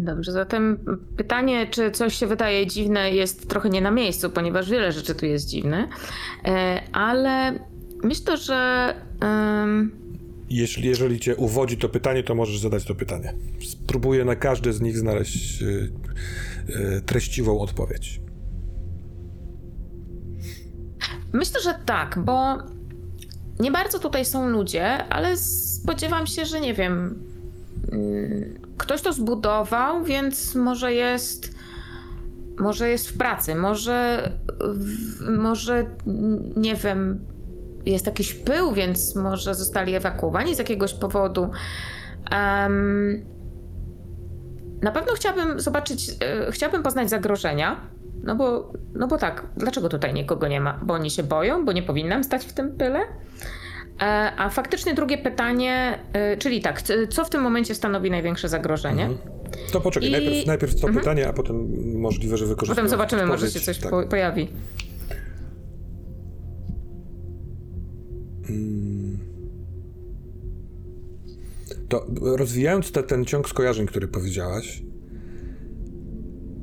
Dobrze, 0.07 0.33
zatem 0.33 0.79
pytanie, 1.17 1.67
czy 1.71 1.91
coś 1.91 2.15
się 2.15 2.27
wydaje 2.27 2.67
dziwne, 2.67 3.11
jest 3.11 3.49
trochę 3.49 3.69
nie 3.69 3.81
na 3.81 3.91
miejscu, 3.91 4.31
ponieważ 4.31 4.71
wiele 4.71 4.93
rzeczy 4.93 5.15
tu 5.15 5.27
jest 5.27 5.49
dziwne, 5.49 5.89
E, 6.45 6.83
ale 6.93 7.59
myślę, 8.03 8.37
że. 8.37 8.95
Jeśli, 10.51 10.89
jeżeli 10.89 11.21
cię 11.21 11.37
uwodzi 11.37 11.77
to 11.77 11.89
pytanie, 11.89 12.23
to 12.23 12.35
możesz 12.35 12.59
zadać 12.59 12.85
to 12.85 12.95
pytanie. 12.95 13.35
Spróbuję 13.61 14.25
na 14.25 14.37
każde 14.37 14.73
z 14.73 14.81
nich 14.81 14.99
znaleźć 14.99 15.63
y, 15.63 15.93
y, 16.69 17.01
treściwą 17.07 17.61
odpowiedź. 17.61 18.21
Myślę, 21.33 21.61
że 21.61 21.75
tak, 21.87 22.19
bo 22.25 22.59
nie 23.61 23.71
bardzo 23.71 23.99
tutaj 23.99 24.25
są 24.25 24.49
ludzie, 24.49 25.05
ale 25.05 25.37
spodziewam 25.37 26.27
się, 26.27 26.45
że 26.45 26.61
nie 26.61 26.75
wiem. 26.75 27.23
Ktoś 28.79 29.03
to 29.03 29.13
zbudował, 29.13 30.05
więc 30.05 30.55
może 30.55 30.93
jest. 30.93 31.57
Może 32.59 32.89
jest 32.89 33.09
w 33.09 33.19
pracy, 33.19 33.55
może. 33.55 34.31
Może 35.39 35.87
nie 36.57 36.75
wiem. 36.75 37.21
Jest 37.87 38.07
jakiś 38.07 38.35
pył, 38.35 38.73
więc 38.73 39.17
może 39.17 39.55
zostali 39.55 39.95
ewakuowani 39.95 40.55
z 40.55 40.59
jakiegoś 40.59 40.95
powodu. 40.95 41.51
Em, 42.31 43.25
na 44.83 44.93
pewno 44.93 45.13
chciałabym 45.15 45.61
zobaczyć, 45.61 46.11
e, 46.11 46.53
chciałabym 46.53 46.83
poznać 46.83 47.11
zagrożenia. 47.11 47.81
No 48.23 48.37
bo, 48.37 48.73
no 48.95 49.07
bo 49.07 49.19
tak, 49.19 49.47
dlaczego 49.57 49.89
tutaj 49.89 50.15
nikogo 50.15 50.49
nie 50.49 50.61
ma? 50.61 50.81
Bo 50.83 50.95
oni 50.95 51.11
się 51.11 51.23
boją, 51.23 51.65
bo 51.65 51.73
nie 51.73 51.83
powinnam 51.83 52.25
stać 52.25 52.45
w 52.45 52.53
tym 52.53 52.77
pyle? 52.77 53.01
E, 54.01 54.33
A 54.37 54.51
faktycznie 54.51 54.95
drugie 54.95 55.19
pytanie, 55.19 55.99
e, 56.13 56.37
czyli 56.37 56.61
tak, 56.61 56.83
co 57.11 57.25
w 57.25 57.31
tym 57.31 57.43
momencie 57.43 57.75
stanowi 57.75 58.11
największe 58.11 58.49
zagrożenie? 58.49 59.09
To 59.73 59.81
poczekaj, 59.81 60.09
I- 60.09 60.13
najpierw, 60.13 60.47
najpierw 60.47 60.81
to 60.81 60.89
pytanie, 60.89 61.29
a 61.29 61.33
potem 61.33 61.69
możliwe, 62.01 62.37
że 62.37 62.47
wykorzystamy. 62.47 62.77
Potem 62.77 62.91
zobaczymy, 62.99 63.27
może 63.27 63.41
się 63.51 63.59
odpowiedź. 63.59 63.65
coś 63.65 63.79
Tak. 63.79 63.91
po, 63.91 64.03
pojawi. 64.03 64.49
To 71.89 72.07
rozwijając 72.23 72.93
te, 72.93 73.03
ten 73.03 73.25
ciąg 73.25 73.49
skojarzeń, 73.49 73.87
który 73.87 74.09
powiedziałaś, 74.09 74.83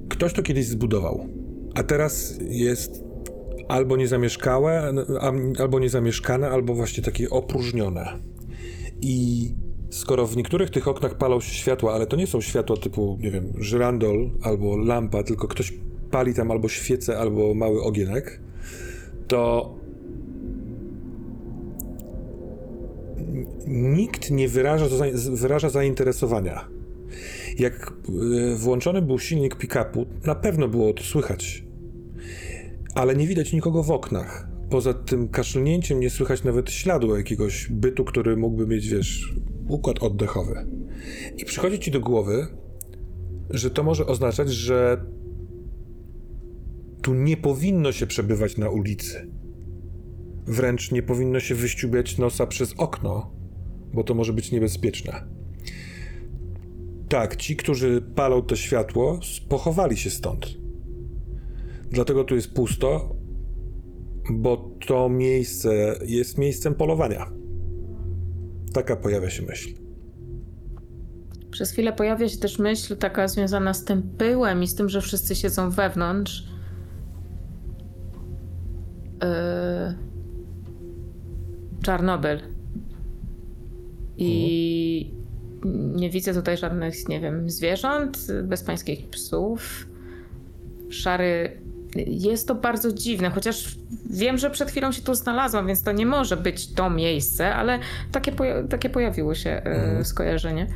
ktoś 0.09 0.33
to 0.33 0.43
kiedyś 0.43 0.65
zbudował, 0.67 1.27
a 1.75 1.83
teraz 1.83 2.37
jest 2.41 3.03
albo 3.67 3.97
niezamieszkałe, 3.97 4.93
albo 5.59 5.79
niezamieszkane, 5.79 6.49
albo 6.49 6.73
właśnie 6.73 7.03
takie 7.03 7.29
opróżnione. 7.29 8.19
I 9.01 9.49
skoro 9.89 10.27
w 10.27 10.37
niektórych 10.37 10.69
tych 10.69 10.87
oknach 10.87 11.17
palą 11.17 11.41
się 11.41 11.53
światła, 11.55 11.93
ale 11.93 12.07
to 12.07 12.15
nie 12.15 12.27
są 12.27 12.41
światła 12.41 12.77
typu, 12.77 13.17
nie 13.21 13.31
wiem, 13.31 13.53
żyrandol 13.59 14.29
albo 14.41 14.77
lampa, 14.77 15.23
tylko 15.23 15.47
ktoś 15.47 15.73
pali 16.11 16.33
tam 16.33 16.51
albo 16.51 16.69
świecę, 16.69 17.19
albo 17.19 17.53
mały 17.53 17.83
ogienek, 17.83 18.41
to 19.27 19.73
nikt 23.67 24.31
nie 24.31 24.47
wyraża, 24.47 24.85
wyraża 25.31 25.69
zainteresowania. 25.69 26.67
Jak 27.59 27.93
y, 28.53 28.55
włączony 28.55 29.01
był 29.01 29.19
silnik 29.19 29.55
pick-upu, 29.55 30.05
na 30.25 30.35
pewno 30.35 30.67
było 30.67 30.93
to 30.93 31.03
słychać. 31.03 31.63
Ale 32.95 33.15
nie 33.15 33.27
widać 33.27 33.53
nikogo 33.53 33.83
w 33.83 33.91
oknach. 33.91 34.47
poza 34.69 34.93
tym 34.93 35.29
kaszlnięciem 35.29 35.99
nie 35.99 36.09
słychać 36.09 36.43
nawet 36.43 36.71
śladu 36.71 37.17
jakiegoś 37.17 37.67
bytu, 37.71 38.05
który 38.05 38.37
mógłby 38.37 38.67
mieć, 38.67 38.87
wiesz, 38.87 39.35
układ 39.67 40.03
oddechowy. 40.03 40.67
I 41.37 41.45
przychodzi 41.45 41.79
ci 41.79 41.91
do 41.91 41.99
głowy, 41.99 42.47
że 43.49 43.69
to 43.69 43.83
może 43.83 44.05
oznaczać, 44.05 44.49
że 44.49 45.05
tu 47.01 47.13
nie 47.13 47.37
powinno 47.37 47.91
się 47.91 48.07
przebywać 48.07 48.57
na 48.57 48.69
ulicy. 48.69 49.31
Wręcz 50.45 50.91
nie 50.91 51.03
powinno 51.03 51.39
się 51.39 51.55
wyściubiać 51.55 52.17
nosa 52.17 52.47
przez 52.47 52.73
okno, 52.77 53.31
bo 53.93 54.03
to 54.03 54.13
może 54.13 54.33
być 54.33 54.51
niebezpieczne. 54.51 55.27
Tak, 57.09 57.35
ci, 57.35 57.55
którzy 57.55 58.01
palą 58.15 58.41
to 58.41 58.55
światło, 58.55 59.19
pochowali 59.49 59.97
się 59.97 60.09
stąd. 60.09 60.62
Dlatego 61.93 62.23
tu 62.23 62.35
jest 62.35 62.53
pusto, 62.53 63.15
bo 64.31 64.69
to 64.87 65.09
miejsce 65.09 65.95
jest 66.05 66.37
miejscem 66.37 66.75
polowania. 66.75 67.31
Taka 68.73 68.95
pojawia 68.95 69.29
się 69.29 69.43
myśl. 69.43 69.69
Przez 71.51 71.71
chwilę 71.71 71.93
pojawia 71.93 72.29
się 72.29 72.37
też 72.37 72.59
myśl 72.59 72.97
taka 72.97 73.27
związana 73.27 73.73
z 73.73 73.83
tym 73.85 74.03
pyłem 74.17 74.63
i 74.63 74.67
z 74.67 74.75
tym, 74.75 74.89
że 74.89 75.01
wszyscy 75.01 75.35
siedzą 75.35 75.69
wewnątrz. 75.69 76.47
Yy... 79.21 79.29
Czarnobyl. 81.83 82.39
I 84.17 85.13
nie 85.95 86.09
widzę 86.09 86.33
tutaj 86.33 86.57
żadnych, 86.57 87.09
nie 87.09 87.19
wiem, 87.19 87.49
zwierząt, 87.49 88.27
bezpańskich 88.43 89.09
psów. 89.09 89.87
Szary. 90.89 91.62
Jest 92.07 92.47
to 92.47 92.55
bardzo 92.55 92.91
dziwne, 92.91 93.29
chociaż 93.29 93.75
wiem, 94.09 94.37
że 94.37 94.49
przed 94.49 94.69
chwilą 94.71 94.91
się 94.91 95.01
tu 95.01 95.15
znalazłam, 95.15 95.67
więc 95.67 95.83
to 95.83 95.91
nie 95.91 96.05
może 96.05 96.37
być 96.37 96.73
to 96.73 96.89
miejsce, 96.89 97.55
ale 97.55 97.79
takie, 98.11 98.31
poja- 98.31 98.67
takie 98.67 98.89
pojawiło 98.89 99.35
się 99.35 99.61
yy, 99.97 100.05
skojarzenie. 100.05 100.67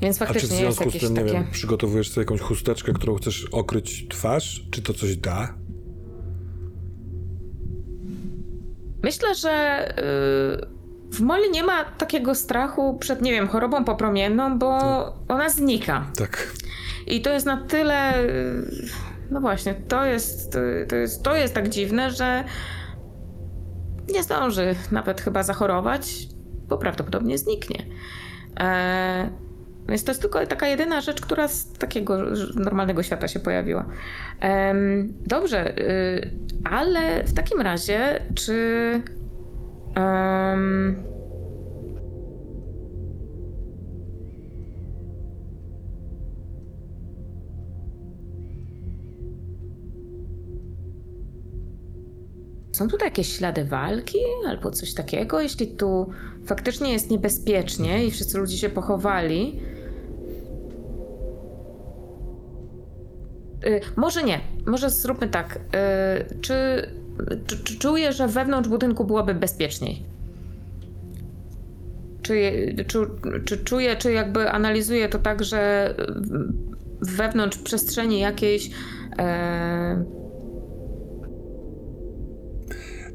Więc 0.00 0.16
A 0.16 0.18
czy 0.18 0.24
w 0.24 0.28
faktycznie 0.32 0.56
związku 0.56 0.90
z 0.90 0.98
tym, 0.98 1.14
nie 1.14 1.20
takie. 1.20 1.32
wiem, 1.32 1.44
przygotowujesz 1.52 2.10
sobie 2.10 2.22
jakąś 2.22 2.40
chusteczkę, 2.40 2.92
którą 2.92 3.14
chcesz 3.14 3.44
okryć 3.44 4.06
twarz? 4.08 4.66
Czy 4.70 4.82
to 4.82 4.94
coś 4.94 5.16
da? 5.16 5.54
Myślę, 9.02 9.34
że 9.34 9.84
yy, 10.60 10.66
w 11.12 11.20
Moli 11.20 11.50
nie 11.50 11.62
ma 11.62 11.84
takiego 11.84 12.34
strachu 12.34 12.98
przed, 12.98 13.22
nie 13.22 13.32
wiem, 13.32 13.48
chorobą 13.48 13.84
popromienną, 13.84 14.58
bo 14.58 14.78
ona 15.28 15.48
znika. 15.50 16.06
Tak. 16.16 16.52
I 17.06 17.20
to 17.22 17.30
jest 17.32 17.46
na 17.46 17.56
tyle. 17.56 18.12
No 19.30 19.40
właśnie, 19.40 19.74
to 19.74 20.04
jest, 20.04 20.52
to, 20.52 20.58
to 20.88 20.96
jest, 20.96 21.22
to 21.22 21.36
jest 21.36 21.54
tak 21.54 21.68
dziwne, 21.68 22.10
że 22.10 22.44
nie 24.12 24.22
zdąży 24.22 24.74
nawet 24.90 25.20
chyba 25.20 25.42
zachorować, 25.42 26.28
bo 26.68 26.78
prawdopodobnie 26.78 27.38
zniknie. 27.38 27.84
E, 28.60 29.30
więc 29.88 30.04
to 30.04 30.10
jest 30.10 30.20
tylko 30.20 30.46
taka 30.46 30.68
jedyna 30.68 31.00
rzecz, 31.00 31.20
która 31.20 31.48
z 31.48 31.72
takiego 31.72 32.18
normalnego 32.54 33.02
świata 33.02 33.28
się 33.28 33.40
pojawiła. 33.40 33.86
Dobrze, 35.26 35.78
y, 35.78 36.30
ale 36.64 37.24
w 37.24 37.34
takim 37.34 37.60
razie, 37.60 38.20
czy. 38.34 39.00
Są 52.74 52.88
tutaj 52.88 53.06
jakieś 53.06 53.36
ślady 53.36 53.64
walki 53.64 54.18
albo 54.48 54.70
coś 54.70 54.94
takiego? 54.94 55.40
Jeśli 55.40 55.66
tu 55.66 56.10
faktycznie 56.46 56.92
jest 56.92 57.10
niebezpiecznie 57.10 58.06
i 58.06 58.10
wszyscy 58.10 58.38
ludzie 58.38 58.56
się 58.56 58.68
pochowali. 58.68 59.60
Y, 63.66 63.80
może 63.96 64.22
nie. 64.22 64.40
Może 64.66 64.90
zróbmy 64.90 65.28
tak. 65.28 65.56
Y, 65.56 66.40
czy, 66.40 66.54
czy, 67.46 67.58
czy 67.64 67.78
czuję, 67.78 68.12
że 68.12 68.28
wewnątrz 68.28 68.68
budynku 68.68 69.04
byłoby 69.04 69.34
bezpieczniej? 69.34 70.02
Czy, 72.22 72.34
czy, 72.86 72.98
czy 73.44 73.58
czuję, 73.58 73.96
czy 73.96 74.12
jakby 74.12 74.50
analizuję 74.50 75.08
to 75.08 75.18
tak, 75.18 75.44
że 75.44 75.94
wewnątrz 77.00 77.58
przestrzeni 77.58 78.20
jakiejś. 78.20 78.70
E, 79.18 80.23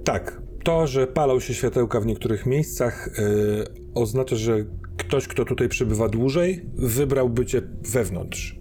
Tak. 0.10 0.42
To, 0.64 0.88
że 0.88 1.08
palą 1.08 1.40
się 1.40 1.54
światełka 1.54 2.02
w 2.02 2.06
niektórych 2.06 2.46
miejscach, 2.46 3.10
yy, 3.18 3.66
oznacza, 3.94 4.36
że 4.36 4.66
ktoś, 4.98 5.28
kto 5.28 5.46
tutaj 5.46 5.70
przebywa 5.70 6.10
dłużej, 6.10 6.66
wybrał 6.76 7.30
bycie 7.30 7.62
wewnątrz. 7.92 8.60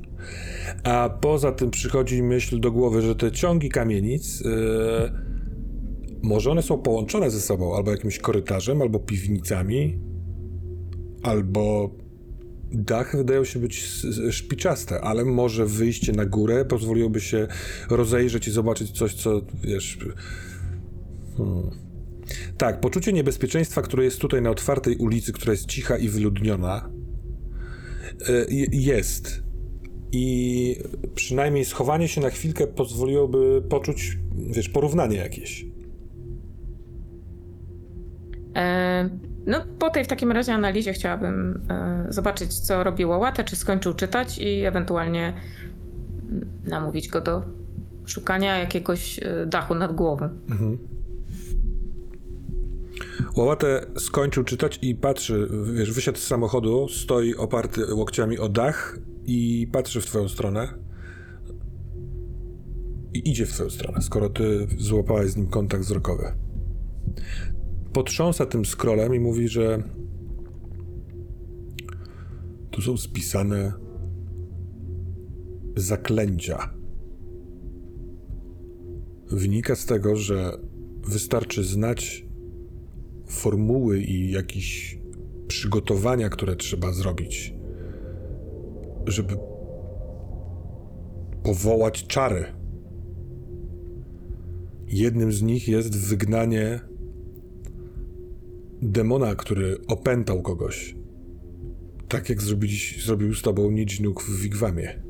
A 0.84 1.10
poza 1.20 1.52
tym 1.52 1.70
przychodzi 1.70 2.22
myśl 2.22 2.60
do 2.60 2.72
głowy, 2.72 3.02
że 3.02 3.14
te 3.14 3.32
ciągi 3.32 3.68
kamienic, 3.68 4.40
yy, 4.40 4.50
może 6.22 6.50
one 6.50 6.62
są 6.62 6.78
połączone 6.78 7.30
ze 7.30 7.40
sobą, 7.40 7.76
albo 7.76 7.90
jakimś 7.90 8.18
korytarzem, 8.18 8.82
albo 8.82 8.98
piwnicami, 8.98 9.98
albo 11.22 11.90
dachy 12.72 13.16
wydają 13.16 13.44
się 13.44 13.58
być 13.58 13.84
szpiczaste, 14.30 15.00
ale 15.00 15.24
może 15.24 15.66
wyjście 15.66 16.12
na 16.12 16.26
górę 16.26 16.64
pozwoliłoby 16.64 17.20
się 17.20 17.48
rozejrzeć 17.90 18.48
i 18.48 18.50
zobaczyć 18.50 18.90
coś, 18.90 19.14
co 19.14 19.40
wiesz. 19.64 19.98
Hmm. 21.38 21.70
Tak, 22.58 22.80
poczucie 22.80 23.12
niebezpieczeństwa, 23.12 23.82
które 23.82 24.04
jest 24.04 24.20
tutaj 24.20 24.42
na 24.42 24.50
otwartej 24.50 24.96
ulicy, 24.96 25.32
która 25.32 25.52
jest 25.52 25.66
cicha 25.66 25.96
i 25.96 26.08
wyludniona, 26.08 26.90
je- 28.48 28.66
jest. 28.72 29.42
I 30.12 30.76
przynajmniej 31.14 31.64
schowanie 31.64 32.08
się 32.08 32.20
na 32.20 32.30
chwilkę 32.30 32.66
pozwoliłoby 32.66 33.62
poczuć, 33.68 34.18
wiesz, 34.50 34.68
porównanie 34.68 35.16
jakieś. 35.16 35.66
E, 38.56 39.10
no, 39.46 39.64
po 39.78 39.90
tej 39.90 40.04
w 40.04 40.08
takim 40.08 40.32
razie 40.32 40.52
analizie 40.54 40.92
chciałabym 40.92 41.62
e, 41.70 42.06
zobaczyć, 42.08 42.58
co 42.58 42.84
robiło 42.84 43.18
Łatę, 43.18 43.44
czy 43.44 43.56
skończył 43.56 43.94
czytać 43.94 44.38
i 44.38 44.64
ewentualnie 44.64 45.32
namówić 46.64 47.08
go 47.08 47.20
do 47.20 47.42
szukania 48.06 48.58
jakiegoś 48.58 49.18
e, 49.18 49.46
dachu 49.46 49.74
nad 49.74 49.94
głową. 49.94 50.28
Łałatę 53.36 53.86
skończył 53.96 54.44
czytać 54.44 54.78
i 54.82 54.94
patrzy, 54.94 55.48
wiesz, 55.74 55.92
wysiadł 55.92 56.18
z 56.18 56.26
samochodu, 56.26 56.88
stoi 56.88 57.34
oparty 57.34 57.94
łokciami 57.94 58.38
o 58.38 58.48
dach 58.48 58.98
i 59.24 59.68
patrzy 59.72 60.00
w 60.00 60.06
twoją 60.06 60.28
stronę. 60.28 60.68
I 63.14 63.30
idzie 63.30 63.46
w 63.46 63.52
twoją 63.52 63.70
stronę, 63.70 64.02
skoro 64.02 64.28
ty 64.28 64.66
złapałeś 64.78 65.30
z 65.30 65.36
nim 65.36 65.46
kontakt 65.46 65.84
wzrokowy. 65.84 66.24
Potrząsa 67.92 68.46
tym 68.46 68.64
scrollem 68.64 69.14
i 69.14 69.20
mówi, 69.20 69.48
że 69.48 69.82
tu 72.70 72.82
są 72.82 72.96
spisane 72.96 73.72
zaklęcia. 75.76 76.74
Wynika 79.30 79.76
z 79.76 79.86
tego, 79.86 80.16
że 80.16 80.52
wystarczy 81.08 81.64
znać 81.64 82.27
formuły 83.28 84.00
i 84.00 84.30
jakieś 84.30 84.98
przygotowania, 85.48 86.28
które 86.28 86.56
trzeba 86.56 86.92
zrobić, 86.92 87.54
żeby 89.06 89.36
powołać 91.42 92.06
czary. 92.06 92.44
Jednym 94.86 95.32
z 95.32 95.42
nich 95.42 95.68
jest 95.68 96.08
wygnanie 96.08 96.80
demona, 98.82 99.34
który 99.34 99.76
opętał 99.86 100.42
kogoś. 100.42 100.96
Tak 102.08 102.28
jak 102.28 102.42
zrobił 102.98 103.34
z 103.34 103.42
tobą 103.42 103.70
Nidźnuk 103.70 104.22
w 104.22 104.40
Wigwamie. 104.40 105.02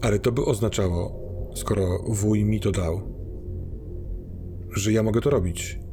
Ale 0.00 0.18
to 0.18 0.32
by 0.32 0.44
oznaczało, 0.44 1.20
skoro 1.54 2.04
wuj 2.08 2.44
mi 2.44 2.60
to 2.60 2.72
dał, 2.72 3.00
że 4.70 4.92
ja 4.92 5.02
mogę 5.02 5.20
to 5.20 5.30
robić. 5.30 5.83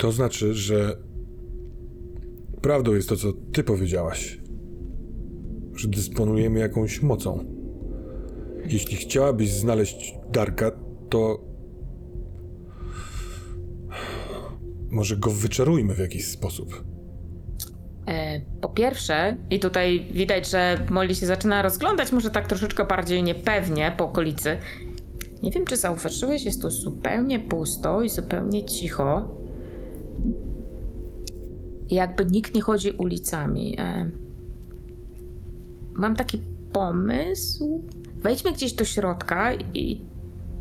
To 0.00 0.12
znaczy, 0.12 0.54
że 0.54 0.96
prawdą 2.62 2.94
jest 2.94 3.08
to, 3.08 3.16
co 3.16 3.32
ty 3.32 3.64
powiedziałaś, 3.64 4.40
że 5.74 5.88
dysponujemy 5.88 6.58
jakąś 6.60 7.02
mocą. 7.02 7.44
Jeśli 8.66 8.96
chciałabyś 8.96 9.50
znaleźć 9.52 10.14
Darka, 10.32 10.70
to 11.10 11.44
może 14.90 15.16
go 15.16 15.30
wyczarujmy 15.30 15.94
w 15.94 15.98
jakiś 15.98 16.26
sposób. 16.28 16.84
E, 18.06 18.40
Po 18.60 18.68
pierwsze, 18.68 19.36
i 19.50 19.60
tutaj 19.60 20.06
widać, 20.12 20.50
że 20.50 20.86
Molly 20.90 21.14
się 21.14 21.26
zaczyna 21.26 21.62
rozglądać, 21.62 22.12
może 22.12 22.30
tak 22.30 22.46
troszeczkę 22.48 22.84
bardziej 22.84 23.22
niepewnie 23.22 23.92
po 23.96 24.04
okolicy. 24.04 24.56
Nie 25.42 25.50
wiem, 25.50 25.64
czy 25.64 25.76
zauważyłeś, 25.76 26.44
jest 26.44 26.62
tu 26.62 26.70
zupełnie 26.70 27.38
pusto 27.40 28.02
i 28.02 28.08
zupełnie 28.08 28.64
cicho. 28.64 29.40
Jakby 31.90 32.26
nikt 32.26 32.54
nie 32.54 32.60
chodzi 32.62 32.90
ulicami. 32.92 33.76
E, 33.78 34.10
Mam 35.94 36.16
taki 36.16 36.42
pomysł. 36.72 37.82
Wejdźmy 38.22 38.52
gdzieś 38.52 38.72
do 38.72 38.84
środka 38.84 39.54
i 39.54 40.04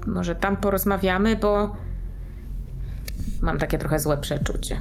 może 0.08 0.36
tam 0.36 0.58
porozmawiamy, 0.58 1.36
bo 1.36 1.76
mam 3.42 3.58
takie 3.58 3.78
trochę 3.78 4.00
złe 4.00 4.18
przeczucie, 4.18 4.78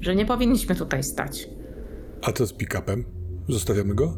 że 0.00 0.16
nie 0.16 0.26
powinniśmy 0.26 0.74
tutaj 0.74 1.02
stać. 1.02 1.48
A 2.22 2.32
co 2.32 2.46
z 2.46 2.52
pick-upem? 2.52 3.02
Zostawiamy 3.48 3.94
go? 3.94 4.14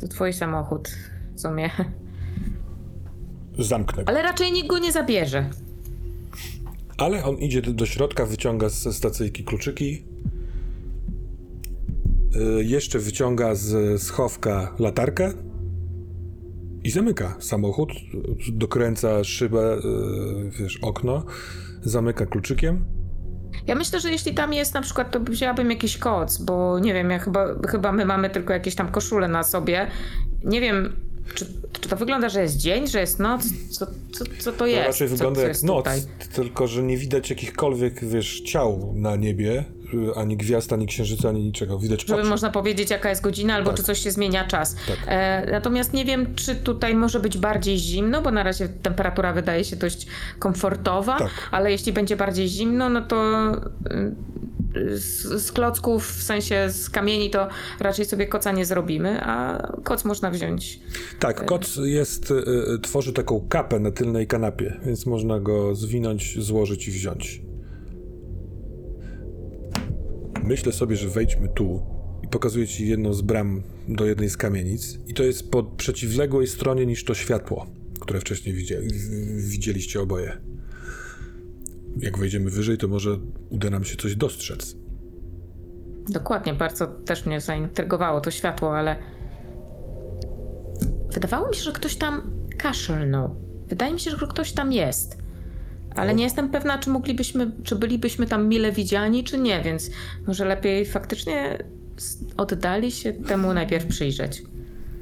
To 0.00 0.08
twój 0.08 0.32
samochód 0.32 0.90
w 1.34 1.40
sumie. 1.40 1.70
Zamknę 3.58 4.04
go. 4.04 4.08
Ale 4.08 4.22
raczej 4.22 4.52
nikt 4.52 4.68
go 4.68 4.78
nie 4.78 4.92
zabierze. 4.92 5.50
Ale 6.98 7.24
on 7.24 7.36
idzie 7.36 7.62
do, 7.62 7.72
do 7.72 7.86
środka, 7.86 8.26
wyciąga 8.26 8.68
ze 8.68 8.92
stacyjki 8.92 9.44
kluczyki. 9.44 10.04
Y, 12.36 12.64
jeszcze 12.64 12.98
wyciąga 12.98 13.54
z 13.54 14.02
schowka 14.02 14.74
latarkę 14.78 15.32
i 16.84 16.90
zamyka 16.90 17.36
samochód. 17.38 17.92
Dokręca 18.52 19.24
szybę, 19.24 19.78
y, 19.78 20.50
wiesz, 20.50 20.78
okno, 20.82 21.24
zamyka 21.82 22.26
kluczykiem. 22.26 22.84
Ja 23.66 23.74
myślę, 23.74 24.00
że 24.00 24.10
jeśli 24.10 24.34
tam 24.34 24.52
jest 24.52 24.74
na 24.74 24.82
przykład, 24.82 25.10
to 25.10 25.20
wzięłabym 25.20 25.70
jakiś 25.70 25.98
koc, 25.98 26.38
bo 26.38 26.78
nie 26.78 26.94
wiem, 26.94 27.10
ja 27.10 27.18
chyba, 27.18 27.46
chyba 27.68 27.92
my 27.92 28.04
mamy 28.06 28.30
tylko 28.30 28.52
jakieś 28.52 28.74
tam 28.74 28.88
koszule 28.88 29.28
na 29.28 29.42
sobie. 29.42 29.86
Nie 30.44 30.60
wiem, 30.60 30.96
czy, 31.34 31.46
czy 31.80 31.88
to 31.88 31.96
wygląda, 31.96 32.28
że 32.28 32.42
jest 32.42 32.56
dzień, 32.56 32.86
że 32.88 33.00
jest 33.00 33.18
noc? 33.18 33.42
Co, 33.70 33.86
co, 34.12 34.24
co 34.38 34.52
to 34.52 34.58
To 34.58 34.66
jest? 34.66 34.86
raczej 34.86 35.08
co, 35.08 35.14
wygląda 35.14 35.40
co 35.40 35.46
jak 35.48 35.62
noc, 35.62 35.76
tutaj? 35.76 36.00
tylko 36.34 36.66
że 36.66 36.82
nie 36.82 36.96
widać 36.98 37.30
jakichkolwiek, 37.30 38.04
wiesz, 38.04 38.40
ciał 38.40 38.92
na 38.96 39.16
niebie, 39.16 39.64
y, 39.94 40.14
ani 40.16 40.36
gwiazd, 40.36 40.72
ani 40.72 40.86
księżyca, 40.86 41.28
ani 41.28 41.44
niczego. 41.44 41.78
Widać 41.78 42.04
Żeby 42.06 42.20
oczy. 42.20 42.28
można 42.30 42.50
powiedzieć, 42.50 42.90
jaka 42.90 43.08
jest 43.10 43.22
godzina, 43.22 43.54
albo 43.54 43.70
Tak. 43.70 43.76
czy 43.76 43.82
coś 43.82 43.98
się 43.98 44.10
zmienia 44.10 44.44
czas. 44.44 44.76
Tak. 44.88 44.98
E, 45.06 45.48
natomiast 45.52 45.92
nie 45.92 46.04
wiem, 46.04 46.34
czy 46.34 46.54
tutaj 46.54 46.94
może 46.94 47.20
być 47.20 47.38
bardziej 47.38 47.78
zimno, 47.78 48.22
bo 48.22 48.30
na 48.30 48.42
razie 48.42 48.68
temperatura 48.68 49.32
wydaje 49.32 49.64
się 49.64 49.76
dość 49.76 50.06
komfortowa, 50.38 51.18
Tak. 51.18 51.30
ale 51.50 51.70
jeśli 51.72 51.92
będzie 51.92 52.16
bardziej 52.16 52.48
zimno, 52.48 52.88
no 52.88 53.02
to 53.02 53.50
y, 53.52 54.14
z, 54.94 55.42
z 55.42 55.52
klocków, 55.52 56.08
w 56.08 56.22
sensie 56.22 56.70
z 56.70 56.90
kamieni, 56.90 57.30
to 57.30 57.48
raczej 57.80 58.04
sobie 58.04 58.26
koca 58.26 58.52
nie 58.52 58.64
zrobimy, 58.64 59.20
a 59.22 59.62
koc 59.84 60.04
można 60.04 60.30
wziąć. 60.30 60.80
Tak, 61.18 61.44
koc 61.44 61.76
jest, 61.84 62.30
y, 62.30 62.34
y, 62.74 62.78
tworzy 62.78 63.12
taką 63.12 63.48
kapę 63.48 63.80
na 63.80 63.90
tylnej 63.90 64.26
kanapie, 64.26 64.80
więc 64.86 65.06
można 65.06 65.40
go 65.40 65.74
zwinąć, 65.74 66.44
złożyć 66.44 66.88
i 66.88 66.90
wziąć. 66.90 67.42
Myślę 70.44 70.72
sobie, 70.72 70.96
że 70.96 71.08
wejdźmy 71.08 71.48
tu 71.48 71.82
i 72.22 72.28
pokazuję 72.28 72.66
ci 72.66 72.88
jedną 72.88 73.12
z 73.12 73.22
bram 73.22 73.62
do 73.88 74.06
jednej 74.06 74.30
z 74.30 74.36
kamienic 74.36 74.98
i 75.06 75.14
to 75.14 75.22
jest 75.22 75.50
po 75.50 75.62
przeciwległej 75.62 76.46
stronie 76.46 76.86
niż 76.86 77.04
to 77.04 77.14
światło, 77.14 77.66
które 78.00 78.20
wcześniej 78.20 78.54
widzieli, 78.54 78.88
widzieliście 79.36 80.00
oboje. 80.00 80.38
Jak 81.98 82.18
wejdziemy 82.18 82.50
wyżej, 82.50 82.78
to 82.78 82.88
może 82.88 83.18
uda 83.50 83.70
nam 83.70 83.84
się 83.84 83.96
coś 83.96 84.16
dostrzec. 84.16 84.76
Dokładnie, 86.08 86.54
bardzo 86.54 86.86
też 86.86 87.26
mnie 87.26 87.40
zaintrygowało 87.40 88.20
to 88.20 88.30
światło, 88.30 88.78
ale 88.78 88.96
wydawało 91.12 91.48
mi 91.48 91.54
się, 91.54 91.62
że 91.62 91.72
ktoś 91.72 91.96
tam 91.96 92.30
kaszlnął. 92.58 93.36
Wydaje 93.68 93.92
mi 93.92 94.00
się, 94.00 94.10
że 94.10 94.26
ktoś 94.26 94.52
tam 94.52 94.72
jest. 94.72 95.18
Ale 95.94 96.14
nie 96.14 96.24
jestem 96.24 96.48
pewna, 96.48 96.78
czy 96.78 96.90
moglibyśmy, 96.90 97.52
czy 97.62 97.76
bylibyśmy 97.76 98.26
tam 98.26 98.48
mile 98.48 98.72
widziani, 98.72 99.24
czy 99.24 99.38
nie, 99.38 99.62
więc 99.62 99.90
może 100.26 100.44
lepiej 100.44 100.86
faktycznie 100.86 101.58
oddali 102.36 102.92
się 102.92 103.12
temu 103.12 103.54
najpierw 103.54 103.86
przyjrzeć. 103.86 104.42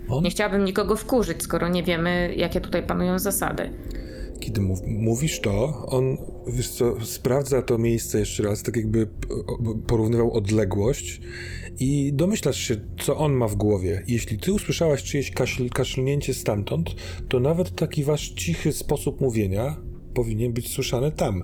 On? 0.09 0.25
Nie 0.25 0.31
chciałabym 0.31 0.65
nikogo 0.65 0.97
wkurzyć, 0.97 1.43
skoro 1.43 1.69
nie 1.69 1.83
wiemy, 1.83 2.35
jakie 2.37 2.61
tutaj 2.61 2.83
panują 2.83 3.19
zasady. 3.19 3.71
Kiedy 4.43 4.61
mów, 4.61 4.79
mówisz 4.87 5.41
to, 5.41 5.87
on, 5.87 6.17
co, 6.71 7.05
sprawdza 7.05 7.63
to 7.63 7.79
miejsce 7.79 8.19
jeszcze 8.19 8.43
raz, 8.43 8.63
tak 8.63 8.77
jakby 8.77 9.09
porównywał 9.87 10.33
odległość 10.33 11.21
i 11.79 12.13
domyślasz 12.13 12.57
się, 12.57 12.77
co 13.01 13.17
on 13.17 13.33
ma 13.33 13.49
w 13.49 13.55
głowie. 13.55 14.03
Jeśli 14.09 14.39
ty 14.39 14.53
usłyszałaś 14.53 15.03
czyjeś 15.03 15.31
kaszl, 15.31 15.69
kaszlnięcie 15.69 16.35
stamtąd, 16.35 16.91
to 17.29 17.41
nawet 17.41 17.77
taki 17.77 18.05
wasz 18.05 18.29
cichy 18.29 18.73
sposób 18.73 19.21
mówienia 19.21 19.77
powinien 20.15 20.53
być 20.53 20.69
słyszany 20.69 21.13
tam. 21.13 21.43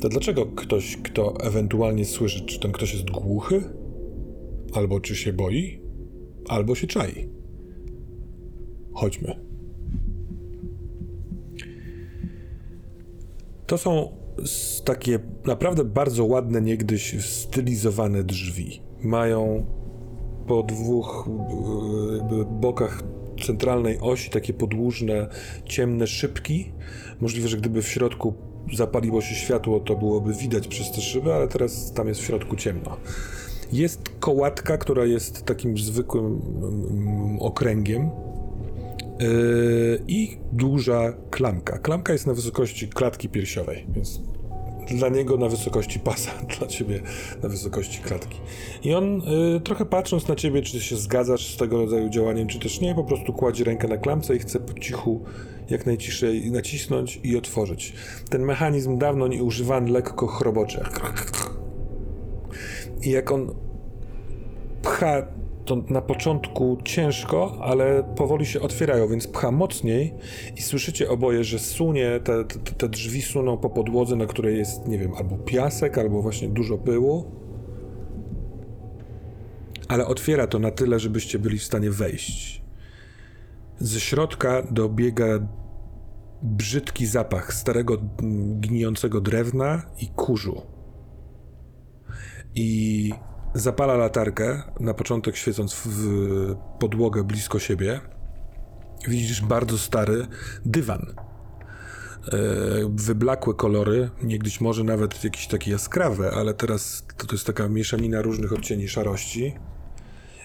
To 0.00 0.08
dlaczego 0.08 0.46
ktoś, 0.46 0.96
kto 0.96 1.40
ewentualnie 1.40 2.04
słyszy, 2.04 2.46
czy 2.46 2.60
ten 2.60 2.72
ktoś 2.72 2.92
jest 2.92 3.10
głuchy? 3.10 3.62
Albo 4.72 5.00
czy 5.00 5.16
się 5.16 5.32
boi? 5.32 5.80
Albo 6.48 6.74
się 6.74 6.86
czai. 6.86 7.28
Chodźmy. 8.92 9.47
To 13.68 13.78
są 13.78 14.12
takie 14.84 15.18
naprawdę 15.44 15.84
bardzo 15.84 16.24
ładne, 16.24 16.60
niegdyś 16.60 17.24
stylizowane 17.24 18.24
drzwi. 18.24 18.82
Mają 19.02 19.66
po 20.46 20.62
dwóch 20.62 21.28
e, 22.30 22.44
bokach 22.60 23.02
centralnej 23.46 23.98
osi 24.00 24.30
takie 24.30 24.52
podłużne, 24.52 25.28
ciemne 25.64 26.06
szybki. 26.06 26.72
Możliwe, 27.20 27.48
że 27.48 27.56
gdyby 27.56 27.82
w 27.82 27.88
środku 27.88 28.34
zapaliło 28.74 29.20
się 29.20 29.34
światło, 29.34 29.80
to 29.80 29.96
byłoby 29.96 30.34
widać 30.34 30.68
przez 30.68 30.92
te 30.92 31.00
szyby, 31.00 31.34
ale 31.34 31.48
teraz 31.48 31.92
tam 31.92 32.08
jest 32.08 32.20
w 32.20 32.24
środku 32.24 32.56
ciemno. 32.56 32.96
Jest 33.72 34.08
kołatka, 34.20 34.78
która 34.78 35.04
jest 35.04 35.44
takim 35.44 35.78
zwykłym 35.78 36.24
mm, 36.26 37.38
okręgiem, 37.40 38.10
Yy, 39.20 40.02
i 40.08 40.38
duża 40.52 41.12
klamka. 41.30 41.78
Klamka 41.78 42.12
jest 42.12 42.26
na 42.26 42.34
wysokości 42.34 42.88
klatki 42.88 43.28
piersiowej, 43.28 43.86
więc 43.88 44.20
dla 44.90 45.08
niego 45.08 45.36
na 45.36 45.48
wysokości 45.48 46.00
pasa, 46.00 46.30
dla 46.58 46.66
ciebie 46.66 47.00
na 47.42 47.48
wysokości 47.48 48.02
klatki. 48.02 48.40
I 48.84 48.94
on 48.94 49.22
yy, 49.52 49.60
trochę 49.60 49.84
patrząc 49.84 50.28
na 50.28 50.36
ciebie, 50.36 50.62
czy 50.62 50.80
się 50.80 50.96
zgadzasz 50.96 51.54
z 51.54 51.56
tego 51.56 51.76
rodzaju 51.76 52.08
działaniem, 52.08 52.48
czy 52.48 52.58
też 52.58 52.80
nie, 52.80 52.94
po 52.94 53.04
prostu 53.04 53.32
kładzie 53.32 53.64
rękę 53.64 53.88
na 53.88 53.96
klamce 53.96 54.36
i 54.36 54.38
chce 54.38 54.60
po 54.60 54.78
cichu, 54.78 55.24
jak 55.70 55.86
najciszej 55.86 56.50
nacisnąć 56.50 57.20
i 57.24 57.36
otworzyć. 57.36 57.92
Ten 58.30 58.42
mechanizm 58.42 58.98
dawno 58.98 59.28
nieużywany, 59.28 59.90
lekko 59.90 60.26
chrobocze. 60.26 60.84
I 63.02 63.10
jak 63.10 63.32
on 63.32 63.54
pcha 64.82 65.22
to 65.68 65.76
na 65.88 66.02
początku 66.02 66.78
ciężko, 66.84 67.58
ale 67.60 68.04
powoli 68.16 68.46
się 68.46 68.60
otwierają, 68.60 69.08
więc 69.08 69.26
pcha 69.26 69.50
mocniej 69.50 70.14
i 70.56 70.62
słyszycie 70.62 71.10
oboje, 71.10 71.44
że 71.44 71.58
sunie, 71.58 72.20
te, 72.24 72.44
te, 72.44 72.58
te 72.58 72.88
drzwi 72.88 73.22
suną 73.22 73.56
po 73.58 73.70
podłodze, 73.70 74.16
na 74.16 74.26
której 74.26 74.58
jest, 74.58 74.88
nie 74.88 74.98
wiem, 74.98 75.14
albo 75.14 75.36
piasek, 75.36 75.98
albo 75.98 76.22
właśnie 76.22 76.48
dużo 76.48 76.78
pyłu. 76.78 77.24
Ale 79.88 80.06
otwiera 80.06 80.46
to 80.46 80.58
na 80.58 80.70
tyle, 80.70 81.00
żebyście 81.00 81.38
byli 81.38 81.58
w 81.58 81.64
stanie 81.64 81.90
wejść. 81.90 82.62
Ze 83.78 84.00
środka 84.00 84.62
dobiega 84.70 85.26
brzydki 86.42 87.06
zapach 87.06 87.54
starego, 87.54 87.98
gnijącego 88.60 89.20
drewna 89.20 89.82
i 90.00 90.08
kurzu. 90.08 90.62
I 92.54 93.12
zapala 93.54 93.94
latarkę, 93.96 94.62
na 94.80 94.94
początek 94.94 95.36
świecąc 95.36 95.74
w 95.74 96.54
podłogę 96.78 97.24
blisko 97.24 97.58
siebie. 97.58 98.00
Widzisz 99.08 99.42
bardzo 99.42 99.78
stary 99.78 100.26
dywan. 100.64 101.06
E, 102.32 102.36
Wyblakłe 102.88 103.54
kolory, 103.54 104.10
niegdyś 104.22 104.60
może 104.60 104.84
nawet 104.84 105.24
jakieś 105.24 105.46
takie 105.46 105.70
jaskrawe, 105.70 106.30
ale 106.30 106.54
teraz 106.54 107.06
to, 107.16 107.26
to 107.26 107.34
jest 107.34 107.46
taka 107.46 107.68
mieszanina 107.68 108.22
różnych 108.22 108.52
odcieni 108.52 108.88
szarości. 108.88 109.54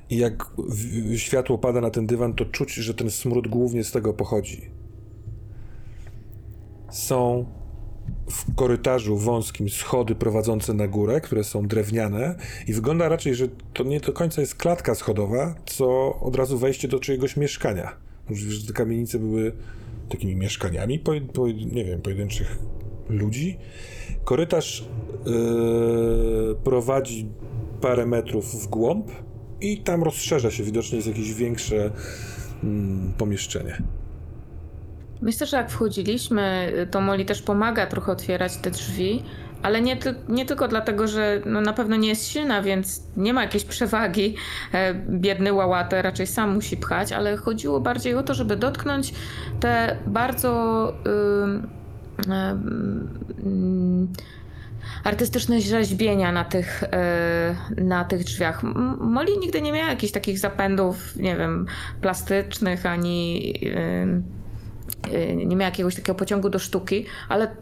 I 0.09 0.17
jak 0.17 0.45
światło 1.15 1.57
pada 1.57 1.81
na 1.81 1.89
ten 1.89 2.07
dywan, 2.07 2.33
to 2.33 2.45
czuć, 2.45 2.73
że 2.73 2.93
ten 2.93 3.11
smród 3.11 3.47
głównie 3.47 3.83
z 3.83 3.91
tego 3.91 4.13
pochodzi. 4.13 4.71
Są 6.91 7.45
w 8.29 8.55
korytarzu 8.55 9.17
wąskim 9.17 9.69
schody 9.69 10.15
prowadzące 10.15 10.73
na 10.73 10.87
górę, 10.87 11.21
które 11.21 11.43
są 11.43 11.67
drewniane 11.67 12.35
i 12.67 12.73
wygląda 12.73 13.09
raczej, 13.09 13.35
że 13.35 13.47
to 13.73 13.83
nie 13.83 13.99
do 13.99 14.13
końca 14.13 14.41
jest 14.41 14.55
klatka 14.55 14.95
schodowa, 14.95 15.55
co 15.65 16.19
od 16.19 16.35
razu 16.35 16.57
wejście 16.57 16.87
do 16.87 16.99
czyjegoś 16.99 17.37
mieszkania. 17.37 17.95
Możliwe, 18.29 18.51
że 18.53 18.67
te 18.67 18.73
kamienice 18.73 19.19
były 19.19 19.51
takimi 20.09 20.35
mieszkaniami, 20.35 20.99
po, 20.99 21.11
po, 21.33 21.47
nie 21.47 21.85
wiem, 21.85 22.01
pojedynczych 22.01 22.59
ludzi. 23.09 23.57
Korytarz 24.23 24.85
yy, 25.25 26.55
prowadzi 26.63 27.29
parę 27.81 28.05
metrów 28.05 28.63
w 28.63 28.67
głąb 28.67 29.11
i 29.61 29.77
tam 29.77 30.03
rozszerza 30.03 30.51
się, 30.51 30.63
widocznie 30.63 30.95
jest 30.95 31.07
jakieś 31.07 31.33
większe 31.33 31.91
mm, 32.63 33.13
pomieszczenie. 33.17 33.83
Myślę, 35.23 35.47
że 35.47 35.57
jak 35.57 35.69
wchodziliśmy, 35.69 36.73
to 36.91 37.01
Molly 37.01 37.25
też 37.25 37.41
pomaga 37.41 37.85
trochę 37.85 38.11
otwierać 38.11 38.57
te 38.57 38.71
drzwi, 38.71 39.23
ale 39.61 39.81
nie, 39.81 39.97
nie 40.29 40.45
tylko 40.45 40.67
dlatego, 40.67 41.07
że 41.07 41.41
no 41.45 41.61
na 41.61 41.73
pewno 41.73 41.95
nie 41.95 42.09
jest 42.09 42.27
silna, 42.27 42.61
więc 42.61 43.03
nie 43.17 43.33
ma 43.33 43.41
jakiejś 43.41 43.63
przewagi. 43.63 44.35
E, 44.73 44.93
Biedny 44.93 45.53
łałatę 45.53 46.01
raczej 46.01 46.27
sam 46.27 46.53
musi 46.53 46.77
pchać, 46.77 47.11
ale 47.11 47.37
chodziło 47.37 47.79
bardziej 47.79 48.15
o 48.15 48.23
to, 48.23 48.33
żeby 48.33 48.55
dotknąć 48.55 49.13
te 49.59 49.97
bardzo 50.07 50.93
ym, 51.43 51.67
ym, 53.45 54.13
artystyczne 55.03 55.61
rzeźbienia 55.61 56.31
na 56.31 56.43
tych, 56.45 56.83
e, 56.83 57.55
na 57.77 58.05
tych 58.05 58.23
drzwiach. 58.23 58.63
Molly 58.99 59.37
nigdy 59.37 59.61
nie 59.61 59.71
miała 59.71 59.89
jakichś 59.89 60.13
takich 60.13 60.39
zapędów, 60.39 61.15
nie 61.15 61.37
wiem, 61.37 61.65
plastycznych 62.01 62.85
ani 62.85 63.53
nie 65.35 65.55
miała 65.55 65.69
jakiegoś 65.69 65.95
takiego 65.95 66.15
pociągu 66.15 66.49
do 66.49 66.59
sztuki, 66.59 67.05
ale 67.29 67.55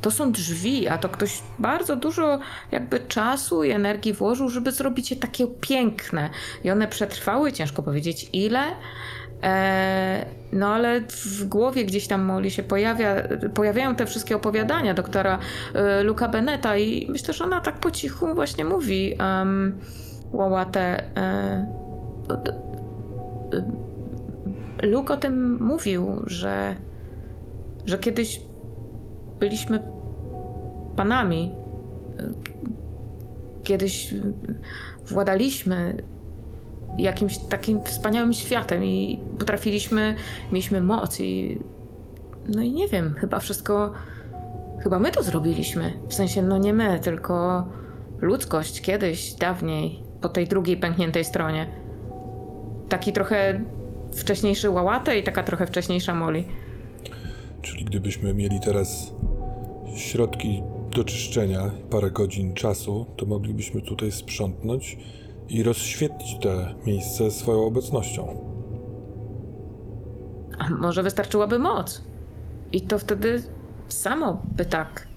to 0.00 0.10
są 0.10 0.32
drzwi, 0.32 0.88
a 0.88 0.98
to 0.98 1.08
ktoś 1.08 1.42
bardzo 1.58 1.96
dużo 1.96 2.38
jakby 2.72 3.00
czasu 3.00 3.64
i 3.64 3.70
energii 3.70 4.12
włożył, 4.12 4.48
żeby 4.48 4.72
zrobić 4.72 5.10
je 5.10 5.16
takie 5.16 5.46
piękne. 5.46 6.30
I 6.64 6.70
one 6.70 6.88
przetrwały, 6.88 7.52
ciężko 7.52 7.82
powiedzieć 7.82 8.30
ile. 8.32 8.60
E, 9.42 10.26
no 10.52 10.74
ale 10.74 11.00
w 11.00 11.44
głowie 11.44 11.84
gdzieś 11.84 12.06
tam 12.06 12.22
Molly 12.22 12.50
się 12.50 12.62
pojawia, 12.62 13.14
pojawiają 13.54 13.94
te 13.94 14.06
wszystkie 14.06 14.36
opowiadania 14.36 14.94
doktora 14.94 15.38
e, 15.74 16.02
Luca 16.02 16.28
Beneta 16.28 16.76
i 16.76 17.06
myślę, 17.10 17.34
że 17.34 17.44
ona 17.44 17.60
tak 17.60 17.80
po 17.80 17.90
cichu 17.90 18.34
właśnie 18.34 18.64
mówi 18.64 19.14
um, 19.20 19.78
Łałatę. 20.32 21.02
E, 21.16 21.66
d- 22.44 23.87
Luke 24.82 25.14
o 25.14 25.16
tym 25.16 25.62
mówił, 25.62 26.22
że, 26.26 26.76
że 27.86 27.98
kiedyś 27.98 28.40
byliśmy 29.40 29.82
panami. 30.96 31.54
Kiedyś 33.64 34.14
władaliśmy 35.06 36.02
jakimś 36.98 37.38
takim 37.38 37.84
wspaniałym 37.84 38.32
światem 38.32 38.84
i 38.84 39.20
potrafiliśmy, 39.38 40.14
mieliśmy 40.52 40.80
moc 40.80 41.20
i 41.20 41.58
no 42.48 42.62
i 42.62 42.72
nie 42.72 42.88
wiem, 42.88 43.14
chyba 43.18 43.38
wszystko, 43.38 43.92
chyba 44.82 44.98
my 44.98 45.10
to 45.10 45.22
zrobiliśmy. 45.22 45.92
W 46.08 46.14
sensie, 46.14 46.42
no 46.42 46.58
nie 46.58 46.72
my, 46.74 47.00
tylko 47.00 47.66
ludzkość 48.20 48.80
kiedyś, 48.80 49.34
dawniej, 49.34 50.02
po 50.20 50.28
tej 50.28 50.46
drugiej 50.46 50.76
pękniętej 50.76 51.24
stronie. 51.24 51.66
Taki 52.88 53.12
trochę 53.12 53.60
wcześniejszy 54.12 54.70
Łałatę 54.70 55.18
i 55.18 55.22
taka 55.22 55.42
trochę 55.42 55.66
wcześniejsza 55.66 56.14
Molly. 56.14 56.44
Czyli 57.62 57.84
gdybyśmy 57.84 58.34
mieli 58.34 58.60
teraz 58.60 59.12
środki 59.96 60.62
do 60.96 61.04
czyszczenia, 61.04 61.70
parę 61.90 62.10
godzin 62.10 62.54
czasu, 62.54 63.06
to 63.16 63.26
moglibyśmy 63.26 63.82
tutaj 63.82 64.12
sprzątnąć 64.12 64.98
i 65.48 65.62
rozświetlić 65.62 66.38
te 66.40 66.74
miejsce 66.86 67.30
swoją 67.30 67.66
obecnością. 67.66 68.44
A 70.58 70.70
może 70.70 71.02
wystarczyłaby 71.02 71.58
moc? 71.58 72.02
I 72.72 72.80
to 72.80 72.98
wtedy 72.98 73.42
samo 73.88 74.42
by 74.56 74.64
tak. 74.64 75.08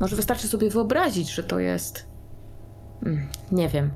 Może 0.00 0.16
wystarczy 0.16 0.48
sobie 0.48 0.70
wyobrazić, 0.70 1.30
że 1.30 1.42
to 1.42 1.58
jest. 1.58 2.06
Mm, 3.02 3.26
Nie 3.52 3.68
wiem. 3.68 3.90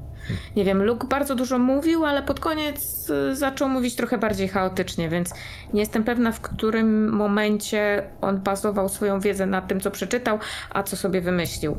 Nie 0.56 0.64
wiem, 0.64 0.82
Luke 0.82 1.06
bardzo 1.06 1.34
dużo 1.34 1.58
mówił, 1.58 2.04
ale 2.04 2.22
pod 2.22 2.40
koniec 2.40 3.10
y, 3.10 3.36
zaczął 3.36 3.68
mówić 3.68 3.94
trochę 3.94 4.18
bardziej 4.18 4.48
chaotycznie, 4.48 5.08
więc 5.08 5.34
nie 5.72 5.80
jestem 5.80 6.04
pewna, 6.04 6.32
w 6.32 6.40
którym 6.40 7.08
momencie 7.08 8.02
on 8.20 8.40
bazował 8.40 8.88
swoją 8.88 9.20
wiedzę 9.20 9.46
na 9.46 9.62
tym, 9.62 9.80
co 9.80 9.90
przeczytał, 9.90 10.38
a 10.70 10.82
co 10.82 10.96
sobie 10.96 11.20
wymyślił. 11.20 11.76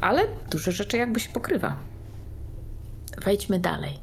Ale 0.00 0.22
dużo 0.50 0.72
rzeczy 0.72 0.96
jakby 0.96 1.20
się 1.20 1.32
pokrywa. 1.32 1.76
Wejdźmy 3.24 3.60
dalej. 3.60 3.98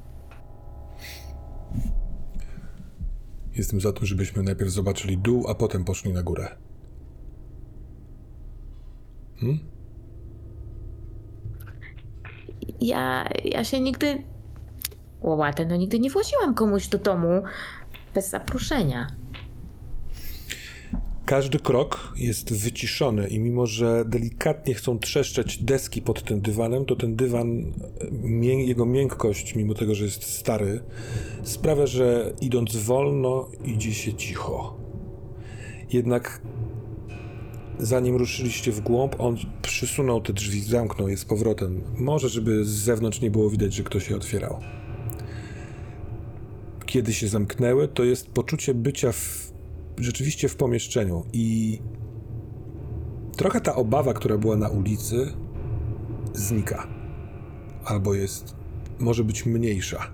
Jestem 3.56 3.82
za 3.82 3.94
tym, 3.94 4.06
żebyśmy 4.06 4.44
najpierw 4.44 4.72
zobaczyli 4.72 5.18
dół, 5.18 5.48
a 5.48 5.56
potem 5.56 5.86
poszli 5.86 6.14
na 6.14 6.24
górę. 6.24 6.56
Ja, 12.84 13.30
ja 13.46 13.64
się 13.64 13.80
nigdy. 13.80 14.24
Łopatę, 15.22 15.66
no 15.66 15.76
nigdy 15.76 16.00
nie 16.00 16.10
właziłam 16.10 16.54
komuś 16.54 16.88
do 16.88 16.98
domu 16.98 17.44
bez 18.16 18.30
zaproszenia. 18.30 19.08
Każdy 21.26 21.60
krok 21.60 22.14
jest 22.16 22.54
wyciszony 22.54 23.28
i 23.28 23.40
mimo, 23.40 23.66
że 23.66 24.06
delikatnie 24.06 24.74
chcą 24.74 25.00
trzeszczeć 25.00 25.58
deski 25.58 26.02
pod 26.02 26.24
tym 26.24 26.42
dywanem, 26.42 26.86
to 26.86 26.96
ten 26.96 27.16
dywan, 27.16 27.74
jego 28.44 28.86
miękkość, 28.86 29.56
mimo 29.56 29.74
tego, 29.74 29.96
że 29.96 30.06
jest 30.06 30.24
stary, 30.24 30.84
sprawia, 31.44 31.88
że 31.88 32.34
idąc 32.42 32.76
wolno, 32.76 33.50
idzie 33.66 33.94
się 33.94 34.14
cicho. 34.14 34.78
Jednak 35.92 36.42
zanim 37.80 38.16
ruszyliście 38.16 38.72
w 38.72 38.82
głąb, 38.82 39.16
on 39.20 39.38
przysunął 39.62 40.22
te 40.22 40.34
drzwi, 40.34 40.62
zamknął 40.62 41.10
je 41.10 41.18
z 41.18 41.26
powrotem. 41.26 41.82
Może, 41.98 42.30
żeby 42.30 42.66
z 42.66 42.70
zewnątrz 42.70 43.22
nie 43.22 43.32
było 43.32 43.50
widać, 43.50 43.74
że 43.74 43.84
ktoś 43.84 44.10
je 44.10 44.16
otwierał. 44.16 44.60
Kiedy 46.86 47.14
się 47.14 47.28
zamknęły, 47.28 47.88
to 47.88 48.04
jest 48.04 48.30
poczucie 48.30 48.74
bycia 48.74 49.12
w, 49.12 49.52
rzeczywiście 49.98 50.50
w 50.50 50.56
pomieszczeniu 50.56 51.26
i 51.34 51.80
trochę 53.38 53.62
ta 53.62 53.76
obawa, 53.76 54.14
która 54.14 54.38
była 54.38 54.56
na 54.56 54.70
ulicy, 54.70 55.34
znika. 56.34 56.88
Albo 57.86 58.14
jest, 58.14 58.56
może 59.00 59.24
być 59.24 59.46
mniejsza. 59.46 60.08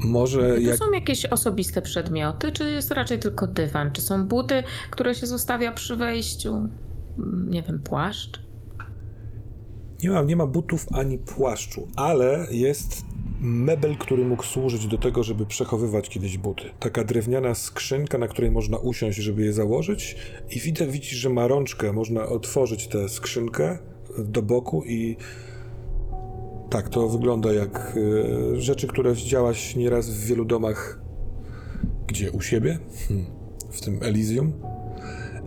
Może 0.00 0.54
To 0.54 0.60
jak 0.60 0.76
są 0.76 0.92
jakieś 0.92 1.26
osobiste 1.26 1.82
przedmioty, 1.82 2.52
czy 2.52 2.70
jest 2.70 2.90
raczej 2.90 3.18
tylko 3.18 3.46
dywan? 3.46 3.92
Czy 3.92 4.02
są 4.02 4.26
buty, 4.26 4.62
które 4.90 5.14
się 5.14 5.26
zostawia 5.26 5.72
przy 5.72 5.96
wejściu? 5.96 6.54
Mm, 6.54 7.50
Nie 7.50 7.62
wiem, 7.62 7.80
płaszcz? 7.84 8.40
Nie 10.02 10.10
ma, 10.10 10.22
nie 10.22 10.36
ma 10.36 10.46
butów 10.46 10.86
ani 10.92 11.18
płaszczu, 11.18 11.88
ale 11.96 12.46
jest 12.50 13.04
mebel, 13.40 13.96
który 13.96 14.24
mógł 14.24 14.42
służyć 14.42 14.86
do 14.86 14.98
tego, 14.98 15.22
żeby 15.22 15.46
przechowywać 15.46 16.08
kiedyś 16.08 16.38
buty. 16.38 16.62
Taka 16.80 17.04
drewniana 17.04 17.54
skrzynka, 17.54 18.18
na 18.18 18.28
której 18.28 18.50
można 18.50 18.78
usiąść, 18.78 19.18
żeby 19.18 19.44
je 19.44 19.52
założyć 19.52 20.16
i 20.50 20.60
widzę, 20.60 20.86
widzisz, 20.86 21.18
że 21.18 21.30
ma 21.30 21.48
rączkę. 21.48 21.92
Można 21.92 22.26
otworzyć 22.26 22.88
tę 22.88 23.08
skrzynkę 23.08 23.78
do 24.18 24.42
boku 24.42 24.84
i 24.86 25.16
tak, 26.70 26.88
to 26.88 27.08
wygląda 27.08 27.52
jak 27.52 27.98
e, 28.56 28.60
rzeczy, 28.60 28.86
które 28.86 29.14
widziałaś 29.14 29.76
nieraz 29.76 30.10
w 30.10 30.26
wielu 30.26 30.44
domach. 30.44 31.00
Gdzie? 32.06 32.32
U 32.32 32.40
siebie? 32.40 32.78
Hmm, 33.08 33.26
w 33.70 33.80
tym 33.80 33.98
Elysium? 34.02 34.52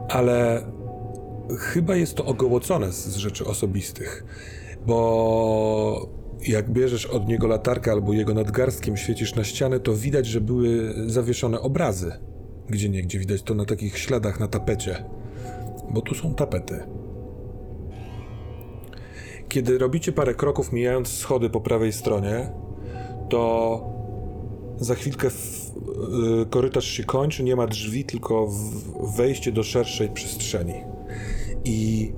Ale 0.09 0.65
chyba 1.57 1.95
jest 1.95 2.15
to 2.15 2.25
ogołocone 2.25 2.91
z, 2.91 3.15
rzeczy 3.15 3.45
osobistych, 3.45 4.25
bo 4.87 6.09
jak 6.47 6.69
bierzesz 6.71 7.05
od 7.05 7.27
niego 7.27 7.47
latarkę 7.47 7.91
albo 7.91 8.13
jego 8.13 8.33
nadgarstkiem 8.33 8.97
świecisz 8.97 9.35
na 9.35 9.43
ścianę, 9.43 9.79
to 9.79 9.95
widać, 9.95 10.25
że 10.25 10.41
były 10.41 10.93
zawieszone 11.07 11.61
obrazy. 11.61 12.11
Gdzie 12.69 12.89
nie, 12.89 13.01
gdzie 13.01 13.19
widać 13.19 13.41
to 13.41 13.53
na 13.53 13.65
takich 13.65 13.97
śladach 13.97 14.39
na 14.39 14.47
tapecie. 14.47 15.03
Bo 15.89 16.01
tu 16.01 16.15
są 16.15 16.35
tapety. 16.35 16.79
Kiedy 19.49 19.77
robicie 19.77 20.11
parę 20.11 20.33
kroków, 20.33 20.71
mijając 20.71 21.07
schody 21.07 21.49
po 21.49 21.61
prawej 21.61 21.93
stronie, 21.93 22.51
to 23.29 23.83
za 24.77 24.95
chwilkę 24.95 25.29
w, 25.29 25.73
y, 26.41 26.45
korytarz 26.49 26.85
się 26.85 27.03
kończy, 27.03 27.43
nie 27.43 27.55
ma 27.55 27.67
drzwi, 27.67 28.05
tylko 28.05 28.49
wejście 29.17 29.51
do 29.51 29.63
szerszej 29.63 30.09
przestrzeni. 30.09 30.73
I 31.65 32.11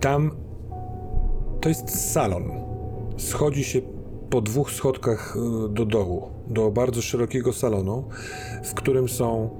tam 0.00 0.30
to 1.60 1.68
jest 1.68 2.12
salon. 2.12 2.50
Schodzi 3.16 3.64
się 3.64 3.80
po 4.30 4.40
dwóch 4.40 4.70
schodkach 4.70 5.36
y, 5.36 5.68
do 5.68 5.86
dołu, 5.86 6.28
do 6.48 6.70
bardzo 6.70 7.02
szerokiego 7.02 7.52
salonu, 7.52 8.04
w 8.64 8.74
którym 8.74 9.08
są 9.08 9.50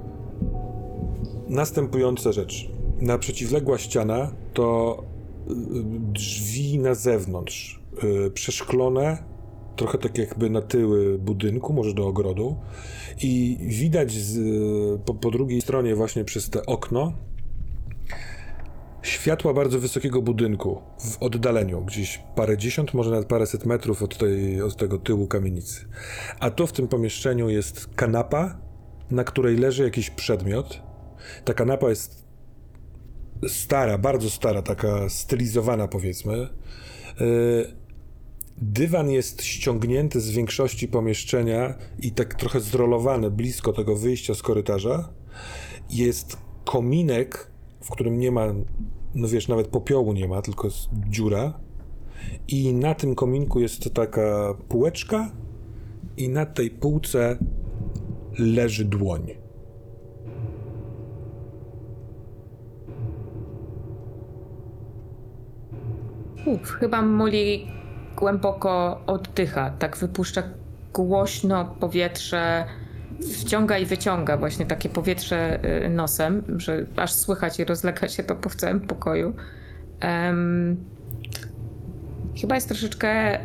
następujące 1.49 2.33
rzeczy. 2.33 2.82
Na 3.03 3.17
przeciwległa 3.17 3.77
ściana 3.77 4.31
to 4.53 4.97
y, 5.49 5.53
drzwi 5.99 6.79
na 6.79 6.95
zewnątrz, 6.95 7.81
y, 8.27 8.31
przeszklone 8.31 9.23
trochę 9.75 9.97
tak 9.97 10.17
jakby 10.17 10.49
na 10.49 10.61
tyły 10.61 11.19
budynku, 11.19 11.73
może 11.73 11.93
do 11.93 12.07
ogrodu. 12.07 12.55
I 13.21 13.57
widać 13.61 14.11
z, 14.11 14.39
po, 15.01 15.13
po 15.13 15.31
drugiej 15.31 15.61
stronie, 15.61 15.95
właśnie 15.95 16.23
przez 16.23 16.49
te 16.49 16.65
okno, 16.65 17.13
światła 19.01 19.53
bardzo 19.53 19.79
wysokiego 19.79 20.21
budynku 20.21 20.81
w 20.99 21.23
oddaleniu, 21.23 21.81
gdzieś 21.81 22.23
parę 22.35 22.57
dziesiąt, 22.57 22.93
może 22.93 23.11
nawet 23.11 23.27
paręset 23.27 23.65
metrów 23.65 24.03
od, 24.03 24.17
tej, 24.17 24.61
od 24.61 24.77
tego 24.77 24.97
tyłu 24.97 25.27
kamienicy. 25.27 25.85
A 26.39 26.49
tu 26.49 26.67
w 26.67 26.73
tym 26.73 26.87
pomieszczeniu 26.87 27.49
jest 27.49 27.87
kanapa, 27.95 28.57
na 29.11 29.23
której 29.23 29.57
leży 29.57 29.83
jakiś 29.83 30.09
przedmiot. 30.09 30.81
Ta 31.45 31.53
kanapa 31.53 31.89
jest 31.89 32.22
stara, 33.47 33.97
bardzo 33.97 34.29
stara, 34.29 34.61
taka 34.61 35.09
stylizowana 35.09 35.87
powiedzmy. 35.87 36.37
Yy, 37.19 37.83
Dywan 38.57 39.09
jest 39.09 39.43
ściągnięty 39.43 40.21
z 40.21 40.29
większości 40.29 40.87
pomieszczenia 40.87 41.73
i 41.99 42.11
tak 42.11 42.35
trochę 42.35 42.59
zrolowany 42.59 43.31
blisko 43.31 43.73
tego 43.73 43.95
wyjścia 43.95 44.33
z 44.33 44.41
korytarza. 44.41 45.09
Jest 45.89 46.37
kominek, 46.65 47.51
w 47.81 47.89
którym 47.89 48.19
nie 48.19 48.31
ma, 48.31 48.53
no 49.15 49.27
wiesz, 49.27 49.47
nawet 49.47 49.67
popiołu 49.67 50.13
nie 50.13 50.27
ma, 50.27 50.41
tylko 50.41 50.67
jest 50.67 50.89
dziura. 51.09 51.59
I 52.47 52.73
na 52.73 52.95
tym 52.95 53.15
kominku 53.15 53.59
jest 53.59 53.93
taka 53.93 54.53
półeczka 54.69 55.31
i 56.17 56.29
na 56.29 56.45
tej 56.45 56.69
półce 56.69 57.37
leży 58.39 58.85
dłoń. 58.85 59.42
Uf, 66.45 66.71
chyba 66.79 67.01
Molly 67.01 67.59
głęboko 68.15 69.01
oddycha, 69.07 69.69
tak 69.69 69.97
wypuszcza 69.97 70.43
głośno 70.93 71.65
powietrze, 71.65 72.65
wciąga 73.39 73.77
i 73.77 73.85
wyciąga 73.85 74.37
właśnie 74.37 74.65
takie 74.65 74.89
powietrze 74.89 75.59
y, 75.85 75.89
nosem, 75.89 76.43
że 76.57 76.85
aż 76.95 77.13
słychać 77.13 77.59
i 77.59 77.65
rozlega 77.65 78.07
się 78.07 78.23
to 78.23 78.35
po 78.35 78.49
całym 78.49 78.81
pokoju. 78.81 79.33
Em, 79.99 80.77
chyba 82.41 82.55
jest 82.55 82.67
troszeczkę 82.67 83.39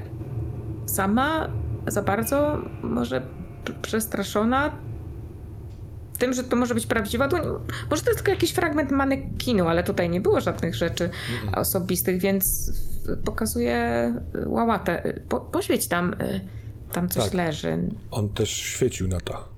sama, 0.86 1.48
za 1.86 2.02
bardzo 2.02 2.58
może 2.82 3.22
przestraszona 3.82 4.72
tym, 6.18 6.32
że 6.32 6.44
to 6.44 6.56
może 6.56 6.74
być 6.74 6.86
prawdziwa 6.86 7.28
dłoń. 7.28 7.42
Może 7.90 8.02
to 8.02 8.10
jest 8.10 8.18
tylko 8.18 8.30
jakiś 8.30 8.50
fragment 8.50 8.90
manekinu, 8.90 9.68
ale 9.68 9.84
tutaj 9.84 10.10
nie 10.10 10.20
było 10.20 10.40
żadnych 10.40 10.74
rzeczy 10.74 11.10
osobistych, 11.54 12.20
więc 12.20 12.72
pokazuje 13.16 14.14
y, 14.34 14.48
łałatę. 14.48 15.06
Y, 15.06 15.22
Po, 15.28 15.40
poświeć 15.40 15.88
tam, 15.88 16.12
y, 16.12 16.40
tam 16.92 17.08
coś 17.08 17.24
Tak. 17.24 17.34
leży. 17.34 17.78
On 18.10 18.28
też 18.28 18.50
świecił 18.50 19.08
na 19.08 19.20
to. 19.20 19.48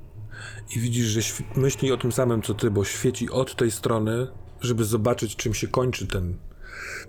I 0.76 0.78
widzisz, 0.80 1.07
że 1.07 1.20
myśli 1.57 1.92
o 1.92 1.96
tym 1.96 2.12
samym 2.12 2.42
co 2.42 2.55
ty, 2.55 2.70
bo 2.70 2.84
świeci 2.84 3.30
od 3.30 3.57
tej 3.57 3.70
strony, 3.70 4.26
żeby 4.61 4.84
zobaczyć, 4.84 5.36
czym 5.36 5.55
się 5.55 5.68
kończy 5.68 6.07
ten, 6.07 6.36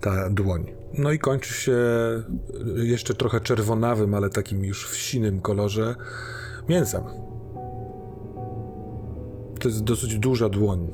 ta 0.01 0.29
dłoń. 0.29 0.65
No 0.97 1.11
i 1.11 1.19
kończy 1.19 1.53
się 1.53 1.77
jeszcze 2.75 3.13
trochę 3.13 3.39
czerwonawym, 3.41 4.13
ale 4.13 4.29
takim 4.29 4.65
już 4.65 4.89
w 4.89 4.97
sinym 4.97 5.41
kolorze 5.41 5.95
mięsem. 6.69 7.03
To 9.59 9.67
jest 9.67 9.83
dosyć 9.83 10.17
duża 10.19 10.49
dłoń. 10.49 10.91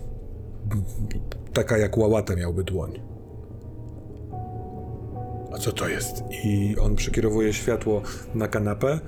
Taka 1.53 1.77
jak 1.77 1.97
łałata 1.97 2.35
miałby 2.35 2.63
dłoń. 2.63 2.99
Co 5.59 5.71
to 5.71 5.87
jest? 5.87 6.23
I 6.43 6.75
on 6.81 6.95
przekierowuje 6.95 7.53
światło 7.53 8.01
na 8.35 8.47
kanapę 8.47 8.99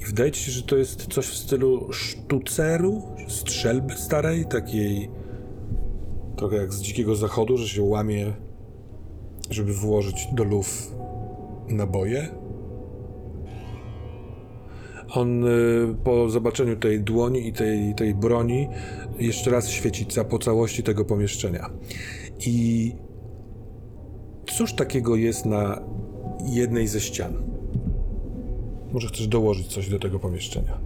i 0.00 0.04
wydaje 0.04 0.32
ci 0.32 0.44
się, 0.44 0.52
że 0.52 0.62
to 0.62 0.76
jest 0.76 1.06
coś 1.06 1.26
w 1.26 1.36
stylu 1.36 1.92
sztuceru, 1.92 3.02
strzelby 3.28 3.94
starej, 3.94 4.46
takiej 4.46 5.10
trochę 6.36 6.56
jak 6.56 6.72
z 6.72 6.80
dzikiego 6.80 7.16
zachodu, 7.16 7.56
że 7.56 7.68
się 7.68 7.82
łamie, 7.82 8.32
żeby 9.50 9.74
włożyć 9.74 10.28
do 10.32 10.44
luf 10.44 10.92
naboje. 11.68 12.28
On 15.08 15.44
y, 15.44 15.94
po 16.04 16.28
zobaczeniu 16.28 16.76
tej 16.76 17.00
dłoni 17.00 17.48
i 17.48 17.52
tej, 17.52 17.94
tej 17.94 18.14
broni 18.14 18.68
jeszcze 19.18 19.50
raz 19.50 19.68
świeci 19.68 20.06
po 20.30 20.38
całości 20.38 20.82
tego 20.82 21.04
pomieszczenia. 21.04 21.70
I 22.46 22.92
cóż 24.46 24.72
takiego 24.72 25.16
jest 25.16 25.46
na 25.46 25.80
jednej 26.44 26.88
ze 26.88 27.00
ścian? 27.00 27.32
Może 28.92 29.08
chcesz 29.08 29.28
dołożyć 29.28 29.66
coś 29.66 29.88
do 29.88 29.98
tego 29.98 30.18
pomieszczenia? 30.18 30.78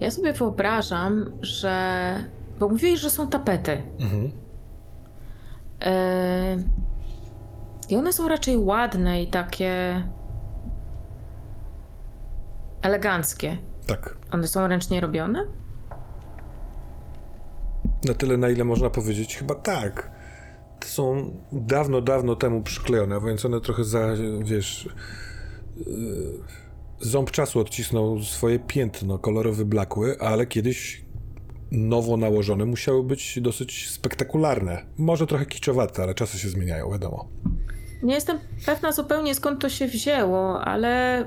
Ja 0.00 0.10
sobie 0.10 0.32
wyobrażam, 0.32 1.32
że. 1.42 2.24
Bo 2.60 2.68
mówiłeś, 2.68 3.00
że 3.00 3.10
są 3.10 3.28
tapety. 3.28 3.82
Mhm. 4.00 4.24
Y, 5.86 6.64
I 7.88 7.96
one 7.96 8.12
są 8.12 8.28
raczej 8.28 8.56
ładne 8.56 9.22
i 9.22 9.26
takie. 9.26 10.02
Eleganckie. 12.84 13.58
Tak. 13.86 14.16
One 14.30 14.48
są 14.48 14.68
ręcznie 14.68 15.00
robione? 15.00 15.46
Na 18.04 18.14
tyle, 18.14 18.36
na 18.36 18.50
ile 18.50 18.64
można 18.64 18.90
powiedzieć, 18.90 19.36
chyba 19.36 19.54
tak. 19.54 20.10
To 20.80 20.88
są 20.88 21.36
dawno, 21.52 22.00
dawno 22.00 22.36
temu 22.36 22.62
przyklejone, 22.62 23.20
więc 23.20 23.44
one 23.44 23.60
trochę 23.60 23.84
za, 23.84 24.08
wiesz, 24.44 24.88
yy, 25.76 25.86
ząb 27.00 27.30
czasu 27.30 27.60
odcisnął 27.60 28.22
swoje 28.22 28.58
piętno, 28.58 29.18
kolor 29.18 29.52
wyblakły, 29.52 30.20
ale 30.20 30.46
kiedyś 30.46 31.04
nowo 31.70 32.16
nałożone 32.16 32.64
musiały 32.64 33.02
być 33.02 33.40
dosyć 33.40 33.90
spektakularne. 33.90 34.86
Może 34.98 35.26
trochę 35.26 35.46
kiczowate, 35.46 36.02
ale 36.02 36.14
czasy 36.14 36.38
się 36.38 36.48
zmieniają, 36.48 36.90
wiadomo. 36.90 37.28
Nie 38.02 38.14
jestem 38.14 38.38
pewna 38.66 38.92
zupełnie 38.92 39.34
skąd 39.34 39.60
to 39.60 39.68
się 39.68 39.86
wzięło, 39.86 40.60
ale 40.60 41.24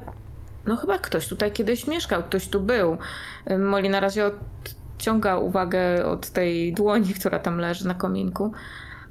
no 0.68 0.76
chyba 0.76 0.98
ktoś 0.98 1.28
tutaj 1.28 1.52
kiedyś 1.52 1.88
mieszkał, 1.88 2.24
ktoś 2.24 2.48
tu 2.48 2.60
był. 2.60 2.98
Molly 3.60 3.90
na 3.90 4.00
razie 4.00 4.32
odciąga 4.98 5.38
uwagę 5.38 6.06
od 6.06 6.30
tej 6.30 6.74
dłoni, 6.74 7.14
która 7.14 7.40
tam 7.40 7.58
leży 7.58 7.88
na 7.88 7.94
kominku. 7.94 8.52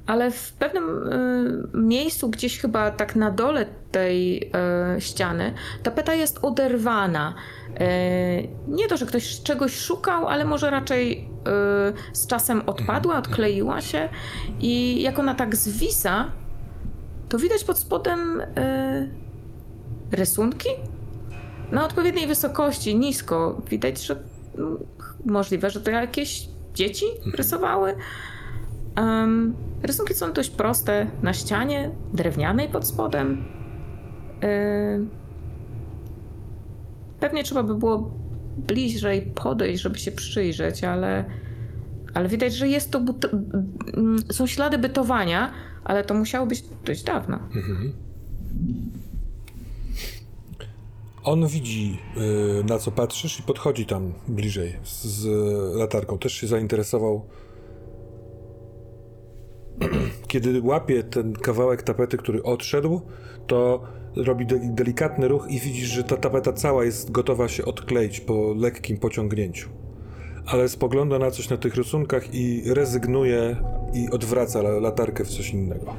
Ale 0.07 0.31
w 0.31 0.53
pewnym 0.53 1.07
y, 1.73 1.77
miejscu, 1.77 2.29
gdzieś 2.29 2.59
chyba 2.59 2.91
tak 2.91 3.15
na 3.15 3.31
dole 3.31 3.65
tej 3.91 4.43
y, 4.97 5.01
ściany, 5.01 5.53
tapeta 5.83 6.13
jest 6.13 6.39
oderwana. 6.41 7.33
Y, 7.69 8.47
nie 8.67 8.87
to, 8.87 8.97
że 8.97 9.05
ktoś 9.05 9.41
czegoś 9.41 9.75
szukał, 9.79 10.27
ale 10.27 10.45
może 10.45 10.69
raczej 10.69 11.29
y, 12.11 12.15
z 12.15 12.27
czasem 12.27 12.61
odpadła, 12.65 13.17
odkleiła 13.17 13.81
się 13.81 14.09
i 14.59 15.01
jak 15.01 15.19
ona 15.19 15.35
tak 15.35 15.55
zwisa, 15.55 16.31
to 17.29 17.37
widać 17.37 17.63
pod 17.63 17.77
spodem 17.79 18.41
y, 18.41 19.09
rysunki 20.11 20.69
na 21.71 21.85
odpowiedniej 21.85 22.27
wysokości, 22.27 22.95
nisko. 22.95 23.61
Widać, 23.69 24.05
że 24.05 24.15
mm, 24.57 24.77
możliwe, 25.25 25.69
że 25.69 25.81
to 25.81 25.91
jakieś 25.91 26.47
dzieci 26.73 27.05
rysowały. 27.33 27.95
Em, 28.95 29.53
rysunki 29.83 30.13
są 30.13 30.33
dość 30.33 30.49
proste 30.49 31.07
na 31.21 31.33
ścianie, 31.33 31.91
drewnianej 32.13 32.69
pod 32.69 32.87
spodem. 32.87 33.45
Y, 34.43 35.05
pewnie 37.19 37.43
trzeba 37.43 37.63
by 37.63 37.75
było 37.75 38.11
bliżej 38.57 39.21
podejść, 39.21 39.83
żeby 39.83 39.99
się 39.99 40.11
przyjrzeć, 40.11 40.83
ale, 40.83 41.25
ale 42.13 42.27
widać, 42.27 42.53
że 42.53 42.67
jest 42.67 42.91
to 42.91 43.01
są 44.31 44.47
ślady 44.47 44.77
bytowania, 44.77 45.51
ale 45.83 46.03
to 46.03 46.13
musiało 46.13 46.47
być 46.47 46.63
dość 46.85 47.03
dawno. 47.03 47.39
On 51.27 51.47
widzi, 51.47 51.97
y, 52.61 52.63
na 52.63 52.79
co 52.79 52.91
patrzysz 52.91 53.39
i 53.39 53.43
podchodzi 53.43 53.85
tam 53.85 54.13
bliżej 54.27 54.73
z, 54.83 55.25
latarką. 55.75 56.17
Też 56.17 56.33
się 56.33 56.47
zainteresował. 56.47 57.25
Kiedy 60.27 60.61
łapie 60.61 61.03
ten 61.03 61.33
kawałek 61.33 61.83
tapety, 61.83 62.17
który 62.17 62.43
odszedł, 62.43 63.01
to 63.47 63.83
robi 64.15 64.45
de- 64.45 64.59
delikatny 64.73 65.27
ruch 65.27 65.47
i 65.49 65.59
widzisz, 65.59 65.89
że 65.89 66.03
ta 66.03 66.17
tapeta 66.17 66.53
cała 66.53 66.85
jest 66.85 67.11
gotowa 67.11 67.47
się 67.47 67.65
odkleić 67.65 68.19
po 68.19 68.53
lekkim 68.57 68.97
pociągnięciu. 68.97 69.69
Ale 70.45 70.69
spogląda 70.69 71.19
na 71.19 71.31
coś 71.31 71.49
na 71.49 71.57
tych 71.57 71.75
rysunkach 71.75 72.33
i 72.33 72.63
rezygnuje 72.73 73.55
i 73.93 74.09
odwraca 74.09 74.59
la- 74.59 74.79
latarkę 74.79 75.25
w 75.25 75.29
coś 75.29 75.49
innego. 75.49 75.93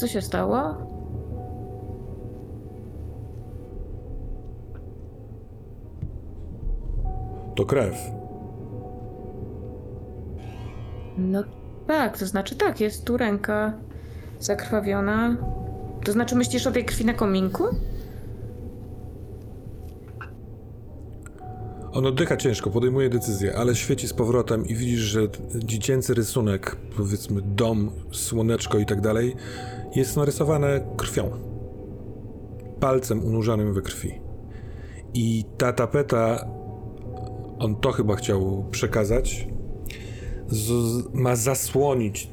Co 0.00 0.08
się 0.08 0.22
stało? 0.22 0.74
to 7.56 7.64
krew. 7.66 7.94
No 11.18 11.44
tak, 11.86 12.18
to 12.18 12.26
znaczy 12.26 12.56
tak, 12.56 12.80
jest 12.80 13.04
tu 13.04 13.16
ręka 13.16 13.72
zakrwawiona. 14.38 15.36
To 16.04 16.12
znaczy 16.12 16.36
myślisz 16.36 16.66
o 16.66 16.72
tej 16.72 16.84
krwi 16.84 17.04
na 17.04 17.14
kominku? 17.14 17.64
On 21.92 22.06
oddycha 22.06 22.36
ciężko, 22.36 22.70
podejmuje 22.70 23.08
decyzję, 23.08 23.56
ale 23.56 23.74
świeci 23.74 24.08
z 24.08 24.12
powrotem 24.12 24.66
i 24.66 24.74
widzisz, 24.74 25.00
że 25.00 25.20
dziecięcy 25.54 26.14
rysunek, 26.14 26.76
powiedzmy 26.96 27.40
dom, 27.42 27.90
słoneczko 28.12 28.78
i 28.78 28.86
tak 28.86 29.00
dalej, 29.00 29.36
jest 29.94 30.16
narysowane 30.16 30.80
krwią. 30.96 31.30
Palcem 32.80 33.24
unurzanym 33.24 33.74
we 33.74 33.82
krwi. 33.82 34.20
I 35.14 35.44
ta 35.58 35.72
tapeta, 35.72 36.48
on 37.58 37.76
to 37.76 37.92
chyba 37.92 38.16
chciał 38.16 38.64
przekazać, 38.70 39.48
z, 40.48 40.70
ma 41.14 41.36
zasłonić 41.36 42.30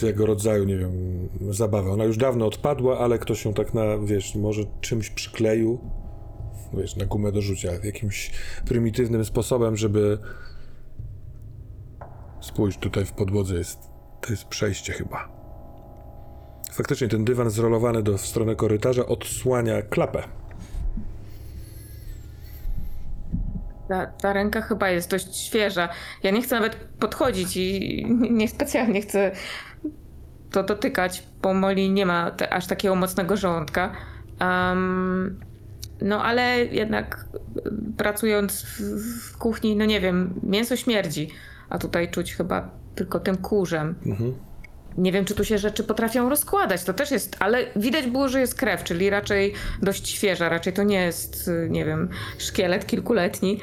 tego 0.00 0.26
rodzaju, 0.26 0.64
nie 0.64 0.76
wiem, 0.76 0.92
zabawę. 1.50 1.90
Ona 1.90 2.04
już 2.04 2.16
dawno 2.16 2.46
odpadła, 2.46 2.98
ale 2.98 3.18
ktoś 3.18 3.44
ją 3.44 3.54
tak 3.54 3.74
na, 3.74 3.98
wiesz, 3.98 4.34
może 4.34 4.62
czymś 4.80 5.10
przykleił, 5.10 5.78
wiesz, 6.74 6.96
na 6.96 7.06
gumę 7.06 7.32
do 7.32 7.42
rzucia, 7.42 7.72
jakimś 7.84 8.30
prymitywnym 8.66 9.24
sposobem, 9.24 9.76
żeby 9.76 10.18
spójrz, 12.40 12.76
tutaj 12.76 13.04
w 13.04 13.12
podłodze 13.12 13.54
jest, 13.54 13.78
to 14.20 14.30
jest 14.30 14.44
przejście 14.44 14.92
chyba. 14.92 15.35
Faktycznie 16.76 17.08
ten 17.08 17.24
dywan 17.24 17.50
zrolowany 17.50 18.02
do, 18.02 18.18
w 18.18 18.26
stronę 18.26 18.56
korytarza 18.56 19.06
odsłania 19.06 19.82
klapę. 19.82 20.22
Ta, 23.88 24.06
ta 24.06 24.32
ręka 24.32 24.60
chyba 24.60 24.90
jest 24.90 25.10
dość 25.10 25.36
świeża. 25.36 25.88
Ja 26.22 26.30
nie 26.30 26.42
chcę 26.42 26.56
nawet 26.56 26.76
podchodzić 26.76 27.56
i 27.56 28.06
nie 28.40 28.48
specjalnie 28.48 29.02
chcę 29.02 29.32
to 30.50 30.62
dotykać, 30.62 31.22
bo 31.42 31.54
Molly 31.54 31.88
nie 31.88 32.06
ma 32.06 32.30
te, 32.30 32.52
aż 32.52 32.66
takiego 32.66 32.94
mocnego 32.94 33.36
żołądka. 33.36 33.92
Em, 34.38 35.40
no 36.02 36.24
ale 36.24 36.64
jednak 36.64 37.26
y, 37.56 37.70
pracując 37.96 38.62
w, 38.62 38.80
w 39.32 39.38
kuchni, 39.38 39.76
no 39.76 39.84
nie 39.84 40.00
wiem, 40.00 40.40
mięso 40.42 40.76
śmierdzi, 40.76 41.28
a 41.68 41.78
tutaj 41.78 42.10
czuć 42.10 42.34
chyba 42.34 42.70
tylko 42.94 43.20
tym 43.20 43.36
kurzem. 43.36 43.94
Nie 44.98 45.12
wiem, 45.12 45.24
czy 45.24 45.34
tu 45.34 45.44
się 45.44 45.58
rzeczy 45.58 45.84
potrafią 45.84 46.28
rozkładać, 46.28 46.84
to 46.84 46.94
też 46.94 47.10
jest, 47.10 47.36
ale 47.38 47.66
widać 47.76 48.06
było, 48.06 48.28
że 48.28 48.40
jest 48.40 48.54
krew, 48.54 48.84
czyli 48.84 49.10
raczej 49.10 49.52
dość 49.82 50.08
świeża, 50.08 50.48
raczej 50.48 50.72
to 50.72 50.82
nie 50.82 51.00
jest, 51.00 51.50
nie 51.68 51.84
wiem, 51.84 52.08
szkielet 52.38 52.86
kilkuletni. 52.86 53.60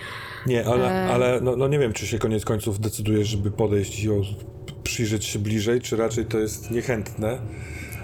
Nie, 0.48 0.66
ale, 0.66 1.06
E. 1.06 1.14
ale 1.14 1.42
no, 1.42 1.56
no 1.56 1.68
nie 1.68 1.80
wiem, 1.80 1.94
czy 1.94 2.08
się 2.08 2.20
koniec 2.20 2.46
końców 2.46 2.80
decydujesz, 2.80 3.28
żeby 3.28 3.52
podejść 3.52 4.04
i 4.04 4.10
przyjrzeć 4.84 5.26
się 5.26 5.40
bliżej, 5.40 5.82
czy 5.82 5.96
raczej 5.96 6.26
to 6.26 6.40
jest 6.40 6.72
niechętne. 6.72 7.38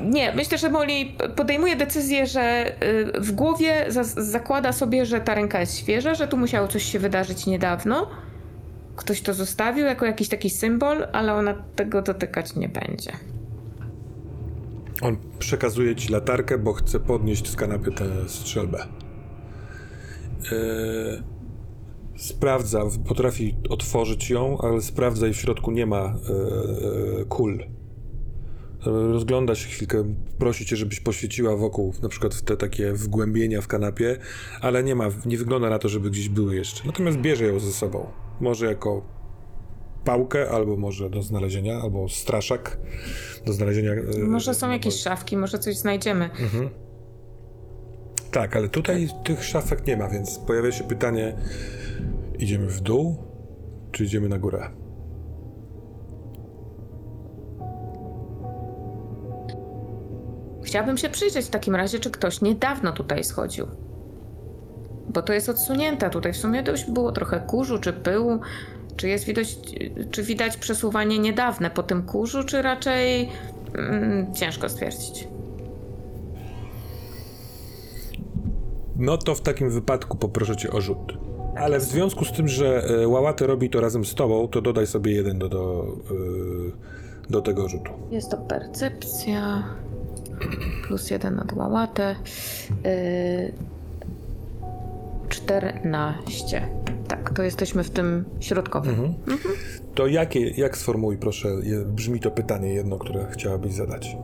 Nie, 0.01 0.33
myślę, 0.33 0.57
że 0.57 0.69
Molly 0.69 1.05
podejmuje 1.35 1.75
decyzję, 1.75 2.27
że 2.27 2.71
y, 2.83 3.21
w 3.21 3.31
głowie 3.31 3.85
za 3.87 4.03
zakłada 4.03 4.73
sobie, 4.73 5.05
że 5.05 5.21
ta 5.21 5.35
ręka 5.35 5.59
jest 5.59 5.77
świeża, 5.77 6.15
że 6.15 6.27
tu 6.27 6.37
musiało 6.37 6.67
coś 6.67 6.83
się 6.83 6.99
wydarzyć 6.99 7.45
niedawno. 7.45 8.09
Ktoś 8.99 9.21
to 9.21 9.33
zostawił 9.33 9.85
jako 9.85 10.05
jakiś 10.05 10.29
taki 10.29 10.49
symbol, 10.49 11.07
ale 11.13 11.33
ona 11.33 11.53
tego 11.75 12.01
dotykać 12.01 12.55
nie 12.55 12.69
będzie. 12.69 13.11
On 15.01 15.17
przekazuje 15.39 15.95
ci 15.95 16.11
latarkę, 16.11 16.57
bo 16.57 16.73
chce 16.73 16.99
podnieść 16.99 17.49
z 17.49 17.55
kanapy 17.55 17.91
tę 17.91 18.05
strzelbę. 18.27 18.77
Eee, 20.51 21.23
sprawdza, 22.17 22.81
potrafi 23.07 23.55
otworzyć 23.69 24.29
ją, 24.29 24.57
ale 24.57 24.81
sprawdza 24.81 25.27
i 25.27 25.33
w 25.33 25.37
środku 25.37 25.71
nie 25.71 25.85
ma 25.85 26.03
eee, 26.05 27.25
kul. 27.29 27.63
Rozgląda 28.85 29.55
się 29.55 29.69
chwilkę, 29.69 30.13
prosi 30.39 30.65
cię, 30.65 30.75
żebyś 30.75 30.99
poświeciła 30.99 31.55
wokół, 31.55 31.93
na 32.01 32.09
przykład 32.09 32.35
w 32.35 32.41
te 32.41 32.57
takie 32.57 32.93
wgłębienia 32.93 33.61
w 33.61 33.67
kanapie, 33.67 34.17
ale 34.61 34.83
nie 34.83 34.95
ma, 34.95 35.05
nie 35.25 35.37
wygląda 35.37 35.69
na 35.69 35.79
to, 35.79 35.89
żeby 35.89 36.09
gdzieś 36.09 36.29
były 36.29 36.55
jeszcze. 36.55 36.83
Natomiast 36.85 37.17
bierze 37.17 37.45
ją 37.45 37.59
ze 37.59 37.71
sobą. 37.71 38.28
Może 38.39 38.65
jako 38.65 39.01
pałkę, 40.05 40.49
albo 40.49 40.77
może 40.77 41.09
do 41.09 41.21
znalezienia, 41.21 41.79
albo 41.83 42.09
straszak 42.09 42.77
do 43.45 43.53
znalezienia. 43.53 43.91
e, 43.91 44.19
Może 44.27 44.53
są 44.53 44.69
jakieś 44.71 44.95
szafki, 44.95 45.37
może 45.37 45.59
coś 45.59 45.77
znajdziemy. 45.77 46.29
Tak, 48.31 48.55
ale 48.55 48.69
tutaj 48.69 49.07
tych 49.23 49.43
szafek 49.43 49.87
nie 49.87 49.97
ma, 49.97 50.09
więc 50.09 50.39
pojawia 50.39 50.71
się 50.71 50.83
pytanie: 50.83 51.35
idziemy 52.39 52.67
w 52.67 52.81
dół, 52.81 53.17
czy 53.91 54.03
idziemy 54.03 54.29
na 54.29 54.39
górę? 54.39 54.69
Chciałabym 60.63 60.97
się 60.97 61.09
przyjrzeć 61.09 61.45
w 61.45 61.49
takim 61.49 61.75
razie, 61.75 61.99
czy 61.99 62.11
ktoś 62.11 62.41
niedawno 62.41 62.91
tutaj 62.91 63.23
schodził. 63.23 63.67
Bo 65.09 65.21
to 65.21 65.33
jest 65.33 65.49
odsunięte. 65.49 66.09
Tutaj 66.09 66.33
w 66.33 66.37
sumie 66.37 66.63
dość 66.63 66.91
było 66.91 67.11
trochę 67.11 67.39
kurzu 67.39 67.79
czy 67.79 67.93
pyłu. 67.93 68.39
Czy 68.95 69.07
jest 69.07 69.25
widać, 69.25 69.57
czy 70.11 70.23
widać 70.23 70.57
przesuwanie 70.57 71.19
niedawne 71.19 71.69
po 71.69 71.83
tym 71.83 72.03
kurzu, 72.03 72.43
czy 72.43 72.61
raczej 72.61 73.29
mm, 73.73 74.33
ciężko 74.33 74.69
stwierdzić. 74.69 75.27
No 78.95 79.17
to 79.17 79.35
w 79.35 79.41
takim 79.41 79.69
wypadku 79.69 80.17
poproszę 80.17 80.55
cię 80.55 80.71
o 80.71 80.81
rzut. 80.81 81.17
Ale 81.55 81.79
w 81.79 81.83
związku 81.83 82.25
z 82.25 82.31
tym, 82.31 82.47
że 82.47 82.83
e, 82.83 83.07
Łałaty 83.07 83.47
robi 83.47 83.69
to 83.69 83.81
razem 83.81 84.05
z 84.05 84.15
tobą, 84.15 84.47
to 84.47 84.61
dodaj 84.61 84.87
sobie 84.87 85.11
jeden 85.11 85.39
do, 85.39 85.49
do, 85.49 85.85
e, 86.11 87.31
do 87.31 87.41
tego 87.41 87.69
rzutu. 87.69 87.91
Jest 88.11 88.31
to 88.31 88.37
percepcja. 88.37 89.63
Plus 90.87 91.11
jeden 91.11 91.35
na 91.35 91.45
łałatę. 91.55 92.15
Yy, 92.83 93.53
14. 95.29 96.67
Tak, 97.07 97.33
to 97.33 97.43
jesteśmy 97.43 97.83
w 97.83 97.89
tym 97.89 98.25
środkowym. 98.39 99.13
To 99.95 100.07
jakie, 100.07 100.49
jak 100.49 100.77
sformułuj 100.77 101.17
proszę, 101.17 101.49
brzmi 101.85 102.19
to 102.19 102.31
pytanie 102.31 102.73
jedno, 102.73 102.97
które 102.97 103.27
chciałabyś 103.31 103.73
zadać. 103.73 104.17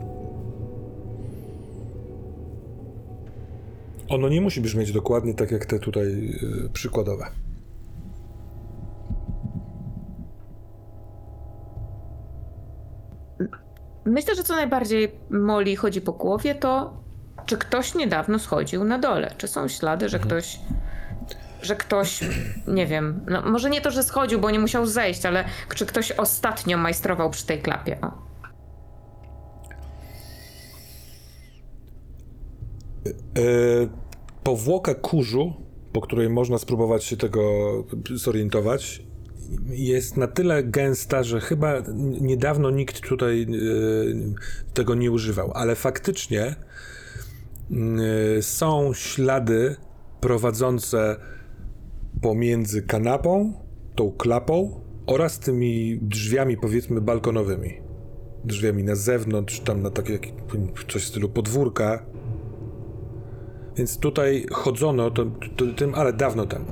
Ono 4.10 4.30
nie 4.30 4.42
musi 4.42 4.62
brzmieć 4.62 4.92
dokładnie 4.92 5.34
tak 5.34 5.52
jak 5.52 5.66
te 5.66 5.80
tutaj 5.80 6.36
e, 6.66 6.70
przykładowe. 6.70 7.26
Myślę, 14.06 14.36
że 14.36 14.44
co 14.44 14.56
najbardziej 14.56 15.12
Molly 15.30 15.76
chodzi 15.76 16.02
po 16.02 16.12
głowie, 16.12 16.56
to 16.56 16.94
czy 17.46 17.58
ktoś 17.58 17.96
niedawno 17.96 18.40
schodził 18.40 18.84
na 18.84 19.00
dole? 19.00 19.34
Czy 19.38 19.48
są 19.48 19.68
ślady, 19.68 20.10
że 20.10 20.20
ktoś. 20.20 20.60
Że 21.66 21.76
ktoś, 21.76 22.20
nie 22.68 22.88
wiem, 22.88 23.26
no 23.28 23.42
może 23.42 23.70
nie 23.70 23.82
to, 23.82 23.92
że 23.92 24.04
schodził, 24.04 24.40
bo 24.40 24.52
nie 24.52 24.60
musiał 24.60 24.86
zejść, 24.86 25.26
ale 25.26 25.46
czy 25.76 25.86
ktoś 25.86 26.12
ostatnio 26.12 26.78
majstrował 26.78 27.30
przy 27.30 27.46
tej 27.46 27.62
klapie? 27.62 27.98
O. 28.02 28.08
E, 33.08 33.42
powłoka 34.44 34.96
kurzu, 34.96 35.54
po 35.94 36.02
której 36.02 36.30
można 36.30 36.58
spróbować 36.58 37.04
się 37.04 37.18
tego 37.18 37.42
zorientować, 38.14 39.02
jest 39.68 40.18
na 40.18 40.28
tyle 40.28 40.64
gęsta, 40.64 41.24
że 41.24 41.40
chyba 41.40 41.74
niedawno 42.22 42.70
nikt 42.70 43.02
tutaj 43.02 43.44
e, 43.44 43.48
tego 44.74 44.96
nie 44.96 45.12
używał, 45.12 45.52
ale 45.54 45.76
faktycznie 45.76 46.44
e, 46.46 46.56
są 48.42 48.94
ślady 48.94 49.76
prowadzące 50.22 51.16
pomiędzy 52.26 52.82
kanapą, 52.82 53.54
tą 53.96 54.12
klapą 54.12 54.82
oraz 55.08 55.40
tymi 55.40 56.00
drzwiami, 56.02 56.58
powiedzmy, 56.58 57.02
balkonowymi. 57.02 57.74
Drzwiami 58.44 58.84
na 58.84 58.96
zewnątrz, 58.96 59.60
tam 59.60 59.82
na 59.82 59.90
takie 59.90 60.20
coś 60.88 61.04
w 61.04 61.08
stylu 61.08 61.30
podwórka, 61.30 62.06
więc 63.78 64.00
tutaj 64.00 64.46
chodzono 64.52 65.12
tym, 65.76 65.96
ale 65.96 66.14
dawno 66.14 66.46
temu. 66.46 66.66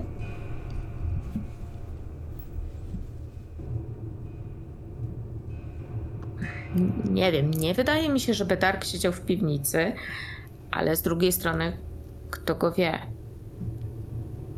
Nie 7.11 7.31
wiem, 7.31 7.51
nie 7.51 7.73
wydaje 7.73 8.09
mi 8.09 8.19
się, 8.19 8.33
żeby 8.33 8.57
Dark 8.57 8.83
siedział 8.83 9.11
w 9.11 9.21
piwnicy, 9.21 9.93
ale 10.71 10.95
z 10.95 11.01
drugiej 11.01 11.31
strony, 11.31 11.77
kto 12.31 12.55
go 12.55 12.71
wie? 12.71 13.22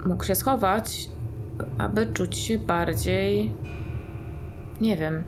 Mógł 0.06 0.24
się 0.24 0.36
schować, 0.36 1.10
aby 1.78 2.08
czuć 2.14 2.38
się 2.38 2.58
bardziej. 2.58 3.54
Nie 4.82 4.98
wiem. 4.98 5.24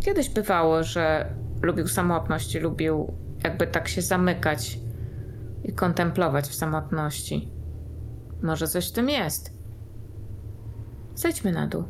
Kiedyś 0.00 0.28
bywało, 0.28 0.82
że 0.82 1.34
lubił 1.62 1.88
samotność 1.88 2.54
lubił 2.54 3.12
jakby 3.44 3.66
tak 3.66 3.88
się 3.88 4.02
zamykać 4.02 4.78
i 5.64 5.72
kontemplować 5.72 6.46
w 6.46 6.54
samotności. 6.54 7.48
Może 8.42 8.68
coś 8.68 8.88
w 8.88 8.92
tym 8.92 9.08
jest. 9.08 9.52
Zejdźmy 11.14 11.52
na 11.52 11.66
dół. 11.66 11.84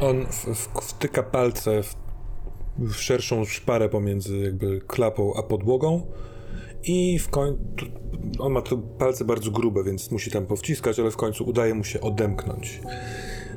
On 0.00 0.26
w, 0.26 0.44
w, 0.44 0.68
wtyka 0.82 1.22
palce 1.22 1.82
w, 1.82 1.96
w 2.78 2.94
szerszą 2.94 3.44
szparę 3.44 3.88
pomiędzy 3.88 4.38
jakby 4.38 4.80
klapą 4.80 5.34
a 5.36 5.42
podłogą 5.42 6.06
i 6.82 7.18
w 7.18 7.28
końcu 7.28 7.60
on 8.38 8.52
ma 8.52 8.62
tu 8.62 8.78
palce 8.78 9.24
bardzo 9.24 9.50
grube, 9.50 9.84
więc 9.84 10.10
musi 10.10 10.30
tam 10.30 10.46
powciskać, 10.46 11.00
ale 11.00 11.10
w 11.10 11.16
końcu 11.16 11.44
udaje 11.44 11.74
mu 11.74 11.84
się 11.84 12.00
odemknąć. 12.00 12.80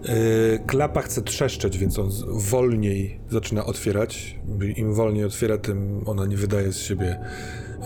Yy, 0.04 0.60
klapa 0.68 1.02
chce 1.02 1.22
trzeszczeć, 1.22 1.78
więc 1.78 2.00
on 2.00 2.10
wolniej 2.30 3.20
zaczyna 3.30 3.66
otwierać. 3.66 4.40
Im 4.76 4.94
wolniej 4.94 5.26
otwiera, 5.26 5.58
tym 5.58 6.04
ona 6.06 6.26
nie 6.26 6.38
wydaje 6.38 6.72
z 6.72 6.78
siebie 6.78 7.20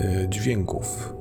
yy, 0.01 0.29
dźwięków. 0.29 1.13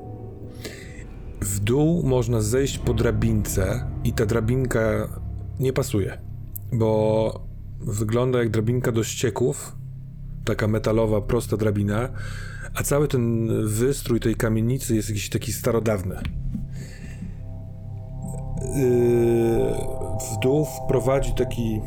W 1.40 1.60
dół 1.60 2.02
można 2.02 2.40
zejść 2.40 2.78
po 2.78 2.94
drabince 2.94 3.86
i 4.04 4.12
ta 4.12 4.26
drabinka 4.26 5.08
nie 5.60 5.72
pasuje, 5.72 6.18
bo 6.72 7.40
wygląda 7.80 8.38
jak 8.38 8.50
drabinka 8.50 8.92
do 8.92 9.04
ścieków, 9.04 9.76
taka 10.44 10.68
metalowa, 10.68 11.20
prosta 11.20 11.56
drabina, 11.56 12.08
a 12.74 12.82
cały 12.82 13.08
ten 13.08 13.50
wystrój 13.66 14.20
tej 14.20 14.34
kamienicy 14.34 14.94
jest 14.94 15.08
jakiś 15.08 15.28
taki 15.28 15.52
starodawny. 15.52 16.14
Yy, 18.76 18.82
w 20.18 20.40
dół 20.42 20.66
prowadzi 20.88 21.32
taki 21.32 21.80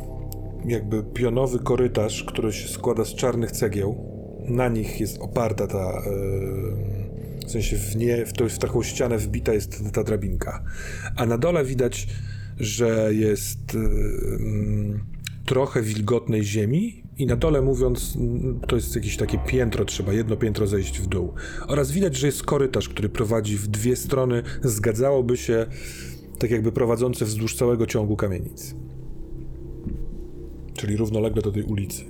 jakby 0.64 1.02
pionowy 1.02 1.58
korytarz, 1.58 2.24
który 2.24 2.52
się 2.52 2.68
składa 2.68 3.04
z 3.04 3.14
czarnych 3.14 3.52
cegieł. 3.52 4.16
Na 4.48 4.68
nich 4.68 5.00
jest 5.00 5.18
oparta 5.18 5.66
ta, 5.66 6.02
yy, 6.06 7.46
w 7.46 7.50
sensie 7.50 7.76
w, 7.76 7.96
nie, 7.96 8.26
w, 8.26 8.32
to, 8.32 8.48
w 8.48 8.58
taką 8.58 8.82
ścianę 8.82 9.18
wbita 9.18 9.52
jest 9.52 9.92
ta 9.92 10.04
drabinka. 10.04 10.64
A 11.16 11.26
na 11.26 11.38
dole 11.38 11.64
widać, 11.64 12.06
że 12.58 13.14
jest 13.14 13.74
yy, 13.74 15.00
trochę 15.46 15.82
wilgotnej 15.82 16.44
ziemi 16.44 17.05
i 17.18 17.26
na 17.26 17.36
dole 17.36 17.62
mówiąc, 17.62 18.18
to 18.68 18.76
jest 18.76 18.96
jakieś 18.96 19.16
takie 19.16 19.38
piętro, 19.38 19.84
trzeba 19.84 20.12
jedno 20.12 20.36
piętro 20.36 20.66
zejść 20.66 21.00
w 21.00 21.06
dół. 21.06 21.32
Oraz 21.68 21.90
widać, 21.90 22.16
że 22.16 22.26
jest 22.26 22.42
korytarz, 22.42 22.88
który 22.88 23.08
prowadzi 23.08 23.56
w 23.56 23.68
dwie 23.68 23.96
strony, 23.96 24.42
zgadzałoby 24.62 25.36
się 25.36 25.66
tak 26.38 26.50
jakby 26.50 26.72
prowadzący 26.72 27.24
wzdłuż 27.24 27.56
całego 27.56 27.86
ciągu 27.86 28.16
kamienic. 28.16 28.74
Czyli 30.74 30.96
równolegle 30.96 31.42
do 31.42 31.52
tej 31.52 31.62
ulicy. 31.62 32.04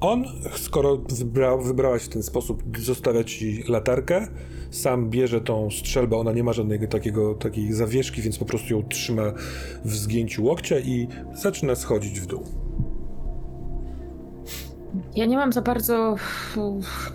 On, 0.00 0.24
skoro 0.56 0.96
wybra, 0.96 1.56
wybrałaś 1.56 2.02
w 2.02 2.08
ten 2.08 2.22
sposób, 2.22 2.62
zostawia 2.78 3.24
ci 3.24 3.64
latarkę, 3.68 4.28
sam 4.70 5.10
bierze 5.10 5.40
tą 5.40 5.70
strzelbę, 5.70 6.16
ona 6.16 6.32
nie 6.32 6.44
ma 6.44 6.52
żadnego 6.52 6.86
takiego, 6.86 7.34
takiej 7.34 7.72
zawieszki, 7.72 8.22
więc 8.22 8.38
po 8.38 8.44
prostu 8.44 8.74
ją 8.74 8.82
trzyma 8.82 9.32
w 9.84 9.94
zgięciu 9.94 10.44
łokcia 10.44 10.78
i 10.78 11.08
zaczyna 11.42 11.74
schodzić 11.74 12.20
w 12.20 12.26
dół. 12.26 12.61
Ja 15.16 15.26
nie 15.26 15.36
mam 15.36 15.52
za 15.52 15.62
bardzo, 15.62 16.16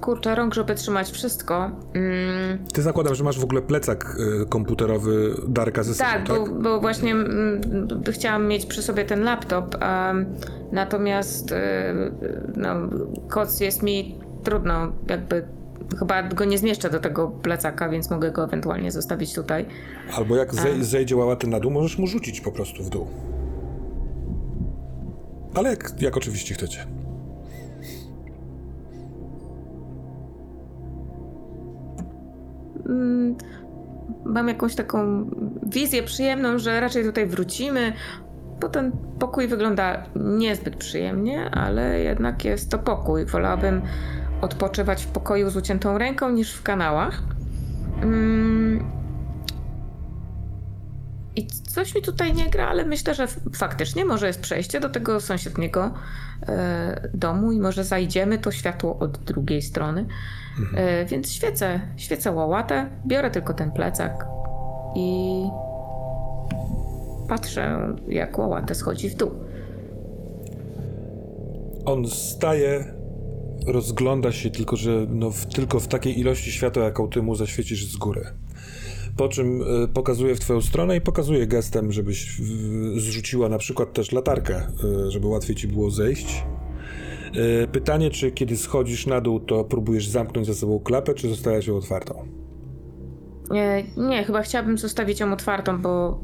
kurczę, 0.02 0.36
rąk, 0.36 0.54
żeby 0.54 0.76
trzymać 0.76 1.12
wszystko. 1.12 1.72
Mm, 1.94 2.66
Ty 2.74 2.82
zakładam, 2.82 3.16
że 3.16 3.24
masz 3.24 3.40
w 3.40 3.44
ogóle 3.44 3.62
plecak 3.62 4.18
y, 4.44 4.46
komputerowy 4.46 5.34
Darka 5.48 5.84
ze 5.84 5.94
sobą, 5.94 6.10
tak, 6.10 6.28
tak? 6.28 6.38
Bo, 6.38 6.48
bo 6.62 6.80
właśnie 6.82 7.12
mm, 7.12 7.62
b- 8.04 8.12
chciałam 8.12 8.48
mieć 8.48 8.66
przy 8.66 8.82
sobie 8.82 9.06
ten 9.06 9.24
laptop, 9.24 9.76
em, 9.84 10.26
natomiast 10.72 11.52
y, 11.52 11.56
no, 12.56 12.70
koc 13.30 13.60
jest 13.60 13.84
mi 13.84 14.20
trudno, 14.44 14.92
jakby 15.10 15.46
chyba 16.00 16.24
go 16.24 16.46
nie 16.46 16.58
zmieszczę 16.58 16.90
do 16.90 17.00
tego 17.00 17.28
plecaka, 17.28 17.90
więc 17.90 18.10
mogę 18.10 18.32
go 18.32 18.44
ewentualnie 18.44 18.92
zostawić 18.92 19.34
tutaj. 19.34 19.66
Albo 20.16 20.36
jak 20.36 20.54
zej- 20.56 20.84
zejdzie 20.84 21.16
łałaty 21.16 21.48
na 21.48 21.60
dół, 21.60 21.72
możesz 21.72 21.98
mu 21.98 22.08
rzucić 22.08 22.42
po 22.42 22.52
prostu 22.52 22.84
w 22.84 22.90
dół. 22.90 23.08
Ale 25.56 25.70
jak, 25.70 25.92
jak 26.02 26.18
oczywiście 26.18 26.54
chcecie. 26.54 26.86
Mam 34.26 34.48
jakąś 34.48 34.76
taką 34.76 35.26
wizję 35.64 36.04
przyjemną, 36.04 36.58
że 36.58 36.80
raczej 36.80 37.04
tutaj 37.04 37.26
wrócimy, 37.26 37.94
bo 38.62 38.70
ten 38.70 38.92
pokój 39.20 39.48
wygląda 39.48 40.04
niezbyt 40.16 40.76
przyjemnie, 40.76 41.50
ale 41.50 42.00
jednak 42.00 42.46
jest 42.46 42.72
to 42.72 42.80
pokój. 42.80 43.26
Wolałabym 43.26 43.82
odpoczywać 44.42 45.04
w 45.04 45.08
pokoju 45.08 45.50
z 45.50 45.58
uciętą 45.58 45.98
ręką 45.98 46.30
niż 46.30 46.54
w 46.54 46.64
kanałach. 46.64 47.24
Mm. 48.02 48.57
I 51.38 51.48
coś 51.48 51.96
mi 51.96 52.02
tutaj 52.02 52.34
nie 52.34 52.50
gra, 52.50 52.68
ale 52.68 52.86
myślę, 52.86 53.16
że 53.16 53.28
faktycznie 53.54 54.06
może 54.06 54.28
jest 54.28 54.42
przejście 54.42 54.80
do 54.80 54.90
tego 54.90 55.22
sąsiedniego 55.22 55.94
e, 56.48 57.10
domu 57.14 57.52
i 57.52 57.60
może 57.60 57.84
zajdziemy 57.84 58.38
to 58.38 58.52
światło 58.52 59.00
od 59.00 59.18
drugiej 59.18 59.62
strony. 59.62 60.06
E, 60.76 61.06
więc 61.06 61.32
świecę, 61.32 61.80
świecę 61.98 62.32
łałatę, 62.32 62.90
biorę 63.08 63.32
tylko 63.32 63.54
ten 63.54 63.72
plecak 63.72 64.26
i 64.96 65.42
patrzę, 67.30 67.96
jak 68.08 68.40
łałatę 68.40 68.76
schodzi 68.76 69.10
w 69.10 69.16
dół. 69.16 69.32
On 71.86 72.08
staje, 72.08 72.94
rozgląda 73.68 74.32
się, 74.32 74.50
tylko 74.50 74.76
że 74.76 75.06
no, 75.10 75.32
w, 75.32 75.46
tylko 75.46 75.80
w 75.80 75.88
takiej 75.88 76.20
ilości 76.20 76.52
światła, 76.52 76.84
jaką 76.84 77.10
ty 77.10 77.22
mu 77.22 77.36
zaświecisz 77.36 77.92
z 77.92 77.98
góry. 77.98 78.26
Po 79.18 79.28
czym 79.30 79.62
y, 79.62 79.88
pokazuje 79.88 80.36
w 80.36 80.40
twoją 80.40 80.62
stronę 80.62 80.98
i 80.98 81.02
pokazuje 81.02 81.48
gestem, 81.48 81.92
żebyś 81.92 82.42
zrzuciła 82.96 83.50
na 83.50 83.58
przykład 83.58 83.94
też 83.94 84.12
latarkę, 84.12 84.68
y, 85.08 85.12
żeby 85.12 85.28
łatwiej 85.28 85.56
ci 85.56 85.68
było 85.68 85.92
zejść. 85.92 86.44
Y, 87.64 87.68
pytanie, 87.68 88.10
czy 88.10 88.32
kiedy 88.32 88.58
schodzisz 88.58 89.08
na 89.08 89.22
dół, 89.22 89.40
to 89.40 89.64
próbujesz 89.64 90.08
zamknąć 90.08 90.48
za 90.48 90.54
sobą 90.54 90.80
klapę, 90.80 91.14
czy 91.14 91.30
zostawiasz 91.30 91.68
ją 91.68 91.78
otwartą? 91.78 92.28
E, 93.56 93.84
nie, 93.98 94.24
chyba 94.24 94.42
chciałabym 94.42 94.78
zostawić 94.78 95.20
ją 95.20 95.34
otwartą, 95.34 95.82
bo 95.82 96.20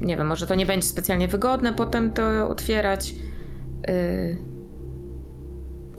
nie 0.00 0.16
wiem, 0.16 0.26
może 0.26 0.46
to 0.46 0.54
nie 0.54 0.66
będzie 0.66 0.86
specjalnie 0.86 1.28
wygodne 1.28 1.72
potem 1.72 2.12
to 2.12 2.48
otwierać. 2.48 3.14
E, 3.88 4.36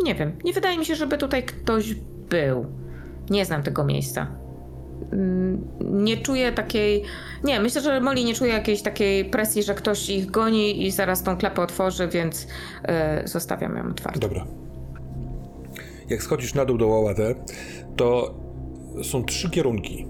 nie 0.03 0.15
wiem, 0.15 0.31
nie 0.43 0.53
wydaje 0.53 0.77
mi 0.77 0.85
się, 0.85 0.95
żeby 0.95 1.17
tutaj 1.17 1.43
ktoś 1.43 1.93
był. 2.29 2.65
Nie 3.29 3.45
znam 3.45 3.63
tego 3.63 3.85
miejsca. 3.85 4.38
Nie 5.79 6.17
czuję 6.17 6.51
takiej. 6.51 7.03
Nie, 7.43 7.59
myślę, 7.59 7.81
że 7.81 8.01
Molly 8.01 8.23
nie 8.23 8.33
czuje 8.33 8.53
jakiejś 8.53 8.81
takiej 8.81 9.25
presji, 9.25 9.63
że 9.63 9.75
ktoś 9.75 10.09
ich 10.09 10.31
goni 10.31 10.85
i 10.85 10.91
zaraz 10.91 11.23
tą 11.23 11.37
klapę 11.37 11.61
otworzy, 11.61 12.07
więc 12.07 12.47
e, 12.83 13.27
zostawiam 13.27 13.75
ją 13.77 13.89
otwartą. 13.89 14.19
Dobra. 14.19 14.47
Jak 16.09 16.23
schodzisz 16.23 16.53
na 16.53 16.65
dół 16.65 16.77
do 16.77 16.87
Łałatę, 16.87 17.35
to 17.95 18.35
są 19.03 19.23
trzy 19.23 19.49
kierunki. 19.49 20.05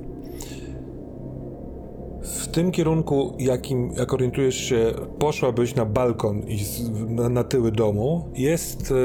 W 2.24 2.48
tym 2.48 2.72
kierunku, 2.72 3.36
jakim, 3.40 3.92
jak 3.98 4.14
orientujesz 4.14 4.56
się, 4.56 4.94
poszłabyś 5.20 5.76
na 5.76 5.86
balkon 5.86 6.40
i 6.48 6.60
na, 7.08 7.30
na 7.30 7.44
tyły 7.44 7.72
domu, 7.72 8.32
jest 8.36 8.92
e, 8.92 8.96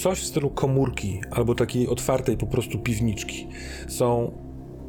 coś 0.00 0.20
w 0.20 0.24
stylu 0.24 0.50
komórki 0.50 1.20
albo 1.30 1.54
takiej 1.54 1.88
otwartej 1.88 2.36
po 2.36 2.46
prostu 2.46 2.78
piwniczki. 2.78 3.48
Są 3.88 4.32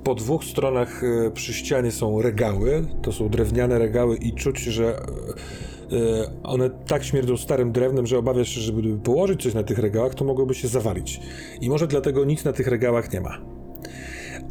po 0.06 0.16
dwóch 0.16 0.44
stronach 0.44 1.04
e, 1.04 1.32
przy 1.32 1.54
ścianie 1.54 1.92
są 1.92 2.22
regały, 2.22 2.86
to 3.02 3.12
są 3.12 3.30
drewniane 3.30 3.80
regały 3.80 4.18
i 4.18 4.34
czuć, 4.34 4.60
że 4.60 4.86
e, 4.86 5.00
e, 5.00 6.44
one 6.44 6.70
tak 6.70 7.04
śmierdzą 7.04 7.38
starym 7.38 7.72
drewnem, 7.72 8.08
że 8.08 8.18
obawiasz 8.18 8.50
się, 8.50 8.62
żeby 8.62 8.98
położyć 8.98 9.44
coś 9.44 9.54
na 9.54 9.64
tych 9.64 9.80
regałach, 9.80 10.16
to 10.16 10.26
mogłoby 10.26 10.54
się 10.54 10.68
zawalić. 10.68 11.20
I 11.62 11.70
może 11.70 11.88
dlatego 11.88 12.26
nic 12.26 12.44
na 12.44 12.54
tych 12.54 12.68
regałach 12.68 13.14
nie 13.14 13.22
ma. 13.22 13.38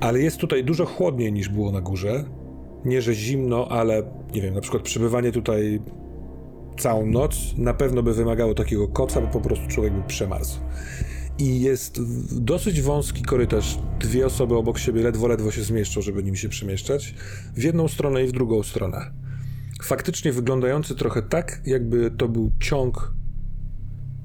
Ale 0.00 0.20
jest 0.20 0.36
tutaj 0.36 0.64
dużo 0.64 0.86
chłodniej 0.86 1.32
niż 1.32 1.48
było 1.48 1.72
na 1.72 1.80
górze. 1.80 2.24
Nie, 2.84 3.02
że 3.02 3.14
zimno, 3.14 3.68
ale 3.68 4.02
nie 4.34 4.42
wiem, 4.42 4.54
na 4.54 4.60
przykład 4.60 4.82
przebywanie 4.82 5.32
tutaj 5.32 5.80
całą 6.78 7.06
noc 7.06 7.36
na 7.56 7.74
pewno 7.74 8.02
by 8.02 8.14
wymagało 8.14 8.54
takiego 8.54 8.88
koca, 8.88 9.20
bo 9.20 9.26
po 9.26 9.40
prostu 9.40 9.68
człowiek 9.68 9.92
by 9.92 10.02
przemarzł. 10.02 10.58
I 11.38 11.60
jest 11.60 12.00
dosyć 12.40 12.80
wąski 12.80 13.22
korytarz. 13.22 13.78
Dwie 14.00 14.26
osoby 14.26 14.56
obok 14.56 14.78
siebie 14.78 15.02
ledwo, 15.02 15.28
ledwo 15.28 15.50
się 15.50 15.62
zmieszczą, 15.62 16.02
żeby 16.02 16.22
nim 16.22 16.36
się 16.36 16.48
przemieszczać. 16.48 17.14
W 17.56 17.62
jedną 17.62 17.88
stronę 17.88 18.24
i 18.24 18.26
w 18.26 18.32
drugą 18.32 18.62
stronę. 18.62 19.10
Faktycznie 19.82 20.32
wyglądający 20.32 20.94
trochę 20.94 21.22
tak, 21.22 21.62
jakby 21.66 22.10
to 22.10 22.28
był 22.28 22.50
ciąg 22.60 23.14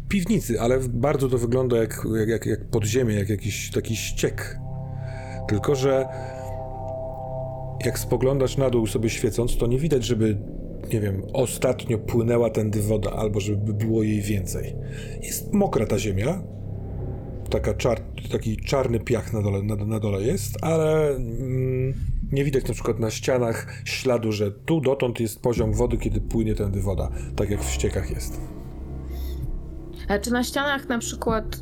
piwnicy, 0.09 0.61
ale 0.61 0.79
bardzo 0.79 1.29
to 1.29 1.37
wygląda 1.37 1.77
jak, 1.77 2.07
jak, 2.19 2.29
jak, 2.29 2.45
jak 2.45 2.69
podziemie, 2.69 3.15
jak 3.15 3.29
jakiś 3.29 3.71
taki 3.71 3.95
ściek. 3.95 4.59
Tylko, 5.47 5.75
że 5.75 6.05
jak 7.85 7.99
spoglądasz 7.99 8.57
na 8.57 8.69
dół 8.69 8.87
sobie 8.87 9.09
świecąc, 9.09 9.57
to 9.57 9.67
nie 9.67 9.79
widać, 9.79 10.05
żeby, 10.05 10.37
nie 10.93 10.99
wiem, 10.99 11.21
ostatnio 11.33 11.97
płynęła 11.97 12.49
tędy 12.49 12.81
woda, 12.81 13.11
albo 13.11 13.39
żeby 13.39 13.73
było 13.73 14.03
jej 14.03 14.21
więcej. 14.21 14.75
Jest 15.21 15.53
mokra 15.53 15.85
ta 15.85 15.99
ziemia, 15.99 16.43
taka 17.49 17.73
czar, 17.73 17.99
taki 18.31 18.57
czarny 18.57 18.99
piach 18.99 19.33
na 19.33 19.41
dole, 19.41 19.63
na, 19.63 19.75
na 19.75 19.99
dole 19.99 20.21
jest, 20.21 20.57
ale 20.61 21.09
mm, 21.09 21.93
nie 22.31 22.43
widać 22.43 22.67
na 22.67 22.73
przykład 22.73 22.99
na 22.99 23.09
ścianach 23.11 23.67
śladu, 23.85 24.31
że 24.31 24.51
tu 24.51 24.81
dotąd 24.81 25.19
jest 25.19 25.41
poziom 25.41 25.73
wody, 25.73 25.97
kiedy 25.97 26.21
płynie 26.21 26.55
tędy 26.55 26.81
woda, 26.81 27.09
tak 27.35 27.49
jak 27.49 27.61
w 27.63 27.69
ściekach 27.69 28.11
jest. 28.11 28.41
A 30.07 30.19
czy 30.19 30.31
na 30.31 30.43
ścianach 30.43 30.89
na 30.89 30.97
przykład 30.99 31.55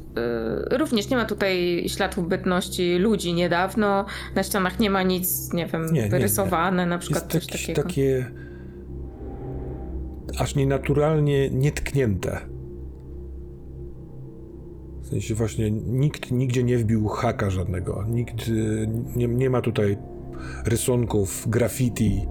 y, 0.72 0.78
również 0.78 1.10
nie 1.10 1.18
ma 1.18 1.26
tutaj 1.26 1.86
śladów 1.88 2.28
bytności 2.28 2.96
ludzi 2.98 3.34
niedawno? 3.34 4.06
Na 4.36 4.44
ścianach 4.44 4.80
nie 4.80 4.90
ma 4.90 5.04
nic, 5.04 5.54
nie 5.54 5.66
wiem, 5.66 5.86
Nie, 5.94 6.02
nie, 6.02 6.10
wyrysowane 6.10 6.86
na 6.86 6.96
Jest 6.96 7.06
przykład 7.06 7.32
coś 7.32 7.44
jakieś 7.46 7.62
takiego. 7.62 7.84
takie 7.84 8.32
aż 10.40 10.56
nienaturalnie 10.56 11.50
nietknięte. 11.50 12.40
W 15.08 15.10
sensie 15.10 15.36
właśnie 15.36 15.72
nikt 15.72 16.32
nigdzie 16.32 16.64
nie 16.64 16.78
wbił 16.78 17.08
haka 17.08 17.49
żadnego. 17.49 18.05
Nikt 18.10 18.47
y, 18.47 18.88
nie, 19.16 19.28
nie 19.28 19.49
ma 19.49 19.62
tutaj 19.62 19.97
rysunków, 20.66 21.49
graffiti 21.49 22.28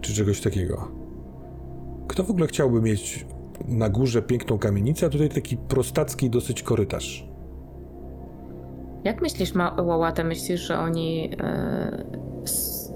czy 0.00 0.14
czegoś 0.14 0.40
takiego. 0.40 0.88
Kto 2.08 2.24
w 2.24 2.30
ogóle 2.30 2.46
chciałby 2.46 2.82
mieć 2.82 3.26
na 3.68 3.88
górze 3.88 4.22
piękną 4.22 4.58
kamienicę, 4.58 5.06
a 5.06 5.08
tutaj 5.08 5.28
taki 5.28 5.56
prostacki 5.56 6.30
dosyć 6.30 6.62
korytarz? 6.62 7.28
Jak 9.04 9.22
myślisz, 9.22 9.54
ma 9.54 9.82
Łałatę, 9.82 10.24
myślisz, 10.24 10.60
że 10.60 10.78
oni 10.78 11.36
s, 12.44 12.92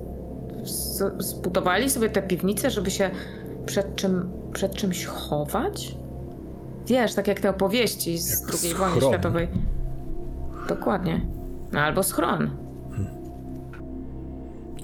zbudowali 1.18 1.90
sobie 1.90 2.10
te 2.10 2.22
piwnice, 2.22 2.70
żeby 2.70 2.90
się 2.90 3.10
przed, 3.66 3.96
czym, 3.96 4.30
przed 4.52 4.74
czymś 4.74 5.04
chować? 5.04 5.96
Wiesz, 6.86 7.14
tak 7.14 7.28
jak 7.28 7.40
te 7.40 7.50
opowieści 7.50 8.18
z 8.18 8.40
Jak 8.40 8.50
II 8.64 8.74
wojny 8.74 8.96
schron. 8.96 9.12
światowej. 9.12 9.48
Dokładnie. 10.68 11.20
No, 11.72 11.80
albo 11.80 12.02
schron. 12.02 12.50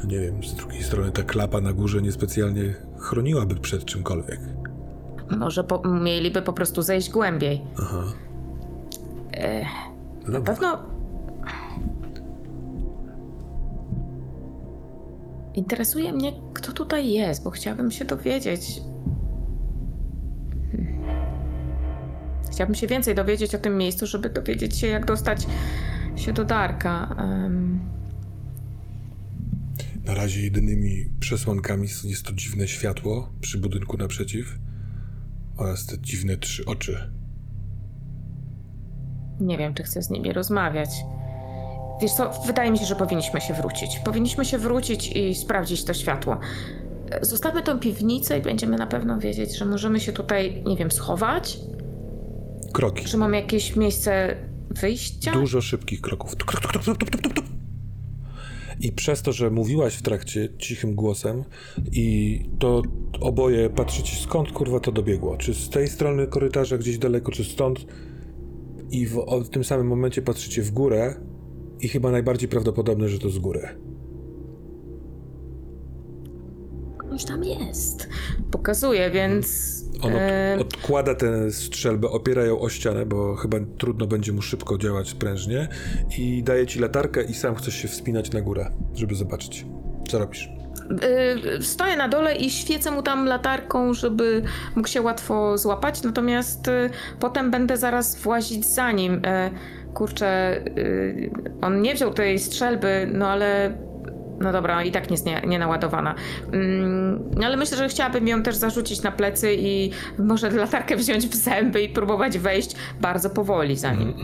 Nie 0.05 0.21
wiem, 0.21 0.45
z 0.45 0.55
drugiej 0.55 0.83
strony 0.83 1.13
ta 1.13 1.23
klapa 1.23 1.61
na 1.61 1.73
górze 1.73 2.03
niespecjalnie 2.03 2.75
chroniłaby 2.99 3.55
przed 3.55 3.85
czymkolwiek. 3.85 4.41
Może 5.39 5.65
po, 5.65 5.89
mieliby 5.89 6.43
po 6.43 6.53
prostu 6.53 6.83
zejść 6.83 7.11
głębiej. 7.11 7.61
Aha. 7.79 8.03
Na 10.29 10.41
pewno. 10.41 10.79
Interesuje 15.55 16.13
mnie, 16.13 16.33
kto 16.55 16.73
tutaj 16.73 17.11
jest, 17.13 17.45
bo 17.45 17.51
chciałabym 17.51 17.91
się 17.91 18.05
dowiedzieć. 18.05 18.83
Chciałabym 22.53 22.75
się 22.75 22.87
więcej 22.87 23.15
dowiedzieć 23.15 23.55
o 23.55 23.59
tym 23.59 23.77
miejscu, 23.79 24.07
żeby 24.07 24.31
dowiedzieć 24.31 24.77
się, 24.79 24.87
jak 24.87 25.07
dostać 25.07 25.47
się 26.17 26.33
do 26.33 26.45
Darka. 26.45 27.17
Em, 27.19 27.81
Na 30.05 30.15
razie 30.15 30.41
jedynymi 30.43 31.07
przesłankami 31.21 31.89
jest 32.05 32.23
to 32.23 32.33
dziwne 32.33 32.69
światło 32.69 33.33
przy 33.41 33.59
budynku 33.59 33.97
naprzeciw 33.97 34.59
oraz 35.57 35.87
te 35.87 35.99
dziwne 35.99 36.37
trzy 36.37 36.65
oczy. 36.65 37.13
nie 39.41 39.59
wiem, 39.59 39.75
czy 39.75 39.83
chcę 39.83 40.03
z 40.03 40.11
nimi 40.11 40.33
rozmawiać. 40.33 40.91
Wiesz 42.03 42.13
co, 42.13 42.31
wydaje 42.47 42.71
mi 42.71 42.79
się, 42.79 42.85
że 42.87 42.97
powinniśmy 42.97 43.41
się 43.41 43.55
wrócić. 43.55 43.99
Powinniśmy 43.99 44.45
się 44.45 44.59
wrócić 44.59 45.13
i 45.17 45.35
sprawdzić 45.35 45.85
to 45.85 45.95
światło. 45.95 46.37
Zostawmy 47.23 47.63
tą 47.63 47.79
piwnicę 47.79 48.39
i 48.39 48.43
będziemy 48.43 48.77
na 48.77 48.87
pewno 48.87 49.19
wiedzieć, 49.19 49.59
że 49.59 49.65
możemy 49.65 50.01
się 50.01 50.13
tutaj, 50.13 50.63
nie 50.67 50.77
wiem, 50.77 50.91
schować, 50.91 51.59
Kroki. 52.73 53.09
że 53.09 53.19
mamy 53.19 53.37
jakieś 53.37 53.77
miejsce 53.77 54.37
wyjścia. 54.71 55.33
Dużo 55.33 55.61
szybkich 55.61 56.01
kroków. 56.01 56.37
Tuk, 56.37 56.53
tuk, 56.53 56.61
tuk, 56.61 56.73
tuk, 56.73 56.85
tuk, 56.85 57.11
tuk, 57.11 57.21
tuk, 57.23 57.35
tuk. 57.35 57.45
I 58.81 58.93
przez 58.93 59.23
to, 59.23 59.33
że 59.33 59.51
mówiłaś 59.51 59.95
w 59.95 60.03
trakcie 60.03 60.49
cichym 60.59 60.95
głosem 60.95 61.45
i 61.93 62.39
to 62.59 62.83
oboje 63.21 63.71
patrzycie 63.71 64.17
skąd 64.17 64.53
kurwa 64.53 64.81
to 64.81 64.93
dobiegło. 64.93 65.37
Czy 65.37 65.55
z 65.55 65.69
tej 65.71 65.89
strony 65.89 66.27
korytarza 66.27 66.79
gdzieś 66.79 66.99
daleko, 66.99 67.33
czy 67.33 67.45
stąd. 67.45 67.87
I 68.91 69.07
w, 69.07 69.25
w 69.45 69.49
tym 69.49 69.65
samym 69.65 69.87
momencie 69.87 70.23
patrzycie 70.23 70.63
w 70.63 70.71
górę 70.71 71.15
i 71.81 71.89
chyba 71.89 72.11
najbardziej 72.11 72.49
prawdopodobne, 72.49 73.09
że 73.09 73.19
to 73.19 73.31
z 73.31 73.39
góry. 73.39 73.69
Już 77.13 77.25
tam 77.25 77.45
jest. 77.45 78.09
Pokazuje, 78.51 79.11
więc. 79.11 79.73
On 80.03 80.13
od, 80.15 80.67
odkłada 80.67 81.15
tę 81.15 81.51
strzelbę, 81.51 82.09
opiera 82.09 82.45
ją 82.45 82.61
o 82.61 82.69
ścianę, 82.69 83.07
bo 83.07 83.37
chyba 83.37 83.59
trudno 83.79 84.07
będzie 84.07 84.33
mu 84.33 84.43
szybko 84.43 84.79
działać 84.79 85.15
prężnie 85.15 85.69
i 86.19 86.43
daje 86.43 86.67
ci 86.67 86.79
latarkę 86.79 87.23
i 87.25 87.35
sam 87.35 87.55
chcesz 87.55 87.75
się 87.75 87.89
wspinać 87.89 88.33
na 88.33 88.41
górę, 88.41 88.73
żeby 88.95 89.15
zobaczyć. 89.15 89.67
Co 90.09 90.19
robisz? 90.19 90.49
e, 91.03 91.63
stoję 91.63 91.97
na 91.97 92.09
dole 92.09 92.37
i 92.37 92.51
świecę 92.51 92.91
mu 92.91 93.03
tam 93.03 93.27
latarką, 93.27 93.95
żeby 93.95 94.43
mógł 94.77 94.89
się 94.89 95.03
łatwo 95.03 95.59
złapać, 95.59 96.03
natomiast 96.03 96.69
e, 96.69 96.91
potem 97.21 97.51
będę 97.51 97.77
zaraz 97.77 98.17
włazić 98.17 98.67
za 98.67 98.93
nim. 98.93 99.23
E, 99.25 99.51
kurczę, 99.95 100.27
e, 100.27 100.65
on 101.61 101.83
nie 101.83 101.95
wziął 101.95 102.15
tej 102.15 102.39
strzelby, 102.39 103.09
no 103.13 103.29
ale. 103.29 103.79
No 104.43 104.53
dobra, 104.53 104.85
i 104.85 104.93
tak 104.93 105.11
nie 105.11 105.15
jest 105.15 105.27
nie, 105.27 105.43
nie 105.47 105.59
naładowana. 105.59 106.15
Mm, 106.53 107.23
ale 107.45 107.57
myślę, 107.57 107.77
że 107.77 107.89
chciałabym 107.89 108.29
ją 108.29 108.43
też 108.43 108.57
zarzucić 108.57 109.03
na 109.03 109.13
plecy 109.13 109.55
i 109.59 109.91
może 110.19 110.51
latarkę 110.51 110.97
wziąć 110.97 111.27
w 111.27 111.35
zęby 111.35 111.83
i 111.83 111.89
próbować 111.89 112.39
wejść 112.39 112.77
bardzo 113.01 113.31
powoli 113.31 113.77
za 113.77 113.93
nim. 113.93 114.15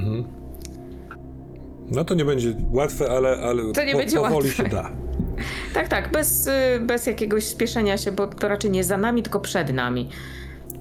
No 1.90 2.04
to 2.04 2.14
nie 2.14 2.24
będzie 2.24 2.54
łatwe, 2.72 3.10
ale, 3.10 3.28
ale 3.42 3.72
To 3.72 3.84
nie 3.84 3.94
będzie 3.94 4.16
powoli 4.16 4.34
łatwe. 4.48 4.64
się 4.64 4.68
da. 4.68 4.90
Tak, 5.74 5.88
tak, 5.88 6.12
bez, 6.12 6.46
y, 6.46 6.50
bez 6.80 7.06
jakiegoś 7.06 7.44
spieszenia 7.44 7.96
się, 7.98 8.12
bo 8.12 8.26
to 8.26 8.48
raczej 8.48 8.70
nie 8.70 8.84
za 8.84 8.96
nami, 8.96 9.22
tylko 9.22 9.40
przed 9.40 9.72
nami. 9.74 10.08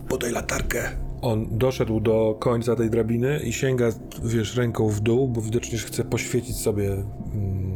Podaj 0.10 0.32
latarkę. 0.32 0.90
On 1.22 1.48
doszedł 1.52 2.00
do 2.00 2.38
końca 2.40 2.76
tej 2.76 2.90
drabiny 2.90 3.40
i 3.40 3.54
sięga, 3.54 3.90
wiesz, 4.24 4.56
ręką 4.56 4.90
w 4.90 5.00
dół, 5.00 5.28
bo 5.28 5.42
widocznie 5.42 5.78
chce 5.78 6.04
poświecić 6.04 6.58
sobie 6.58 6.92
mm, 6.94 7.67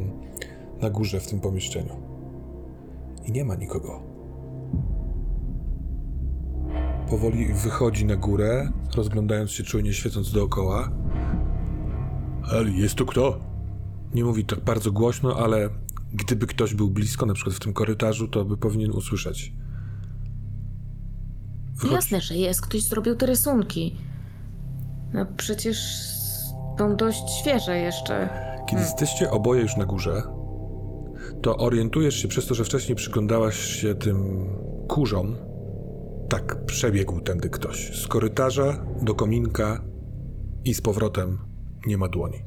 na 0.82 0.90
górze 0.90 1.20
w 1.20 1.28
tym 1.28 1.40
pomieszczeniu. 1.40 1.96
I 3.26 3.32
nie 3.32 3.46
ma 3.46 3.56
nikogo. 3.56 4.04
Powoli 7.10 7.54
wychodzi 7.54 8.06
na 8.06 8.16
górę, 8.16 8.72
rozglądając 8.96 9.52
się 9.52 9.64
czujnie, 9.64 9.94
świecąc 9.94 10.32
dookoła. 10.32 10.92
Ale 12.52 12.70
jest 12.72 12.96
tu 12.96 13.06
kto? 13.06 13.40
Nie 14.14 14.24
mówi 14.24 14.46
tak 14.46 14.60
bardzo 14.60 14.92
głośno, 14.92 15.36
ale 15.36 15.70
gdyby 16.14 16.48
ktoś 16.48 16.74
był 16.76 16.90
blisko, 16.90 17.26
na 17.26 17.34
przykład 17.34 17.56
w 17.56 17.60
tym 17.60 17.74
korytarzu, 17.74 18.28
to 18.28 18.46
by 18.46 18.58
powinien 18.58 18.92
usłyszeć. 18.92 19.54
Wychodzi- 21.76 21.94
Jasne, 21.94 22.22
że 22.22 22.36
jest, 22.36 22.62
ktoś 22.62 22.84
zrobił 22.84 23.16
te 23.16 23.26
rysunki. 23.26 23.98
No 25.14 25.26
przecież 25.38 25.78
są 26.80 26.96
dość 26.96 27.30
świeże 27.42 27.78
jeszcze. 27.78 28.30
Kiedy 28.70 28.82
jesteście 28.82 29.32
oboje 29.32 29.62
już 29.62 29.78
na 29.78 29.86
górze, 29.86 30.24
to 31.42 31.58
orientujesz 31.58 32.16
się 32.16 32.28
przez 32.28 32.48
to, 32.48 32.56
że 32.56 32.64
wcześniej 32.64 32.96
przyglądałaś 32.96 33.56
się 33.56 33.96
tym 33.96 34.48
kurzom. 34.88 35.36
Tak, 36.30 36.66
przebiegł 36.66 37.22
tędy 37.22 37.50
ktoś. 37.50 38.02
Z 38.04 38.08
korytarza 38.08 38.86
do 39.02 39.16
kominka 39.16 39.82
i 40.66 40.74
z 40.74 40.82
powrotem 40.82 41.38
nie 41.88 41.98
ma 41.98 42.08
dłoni. 42.08 42.44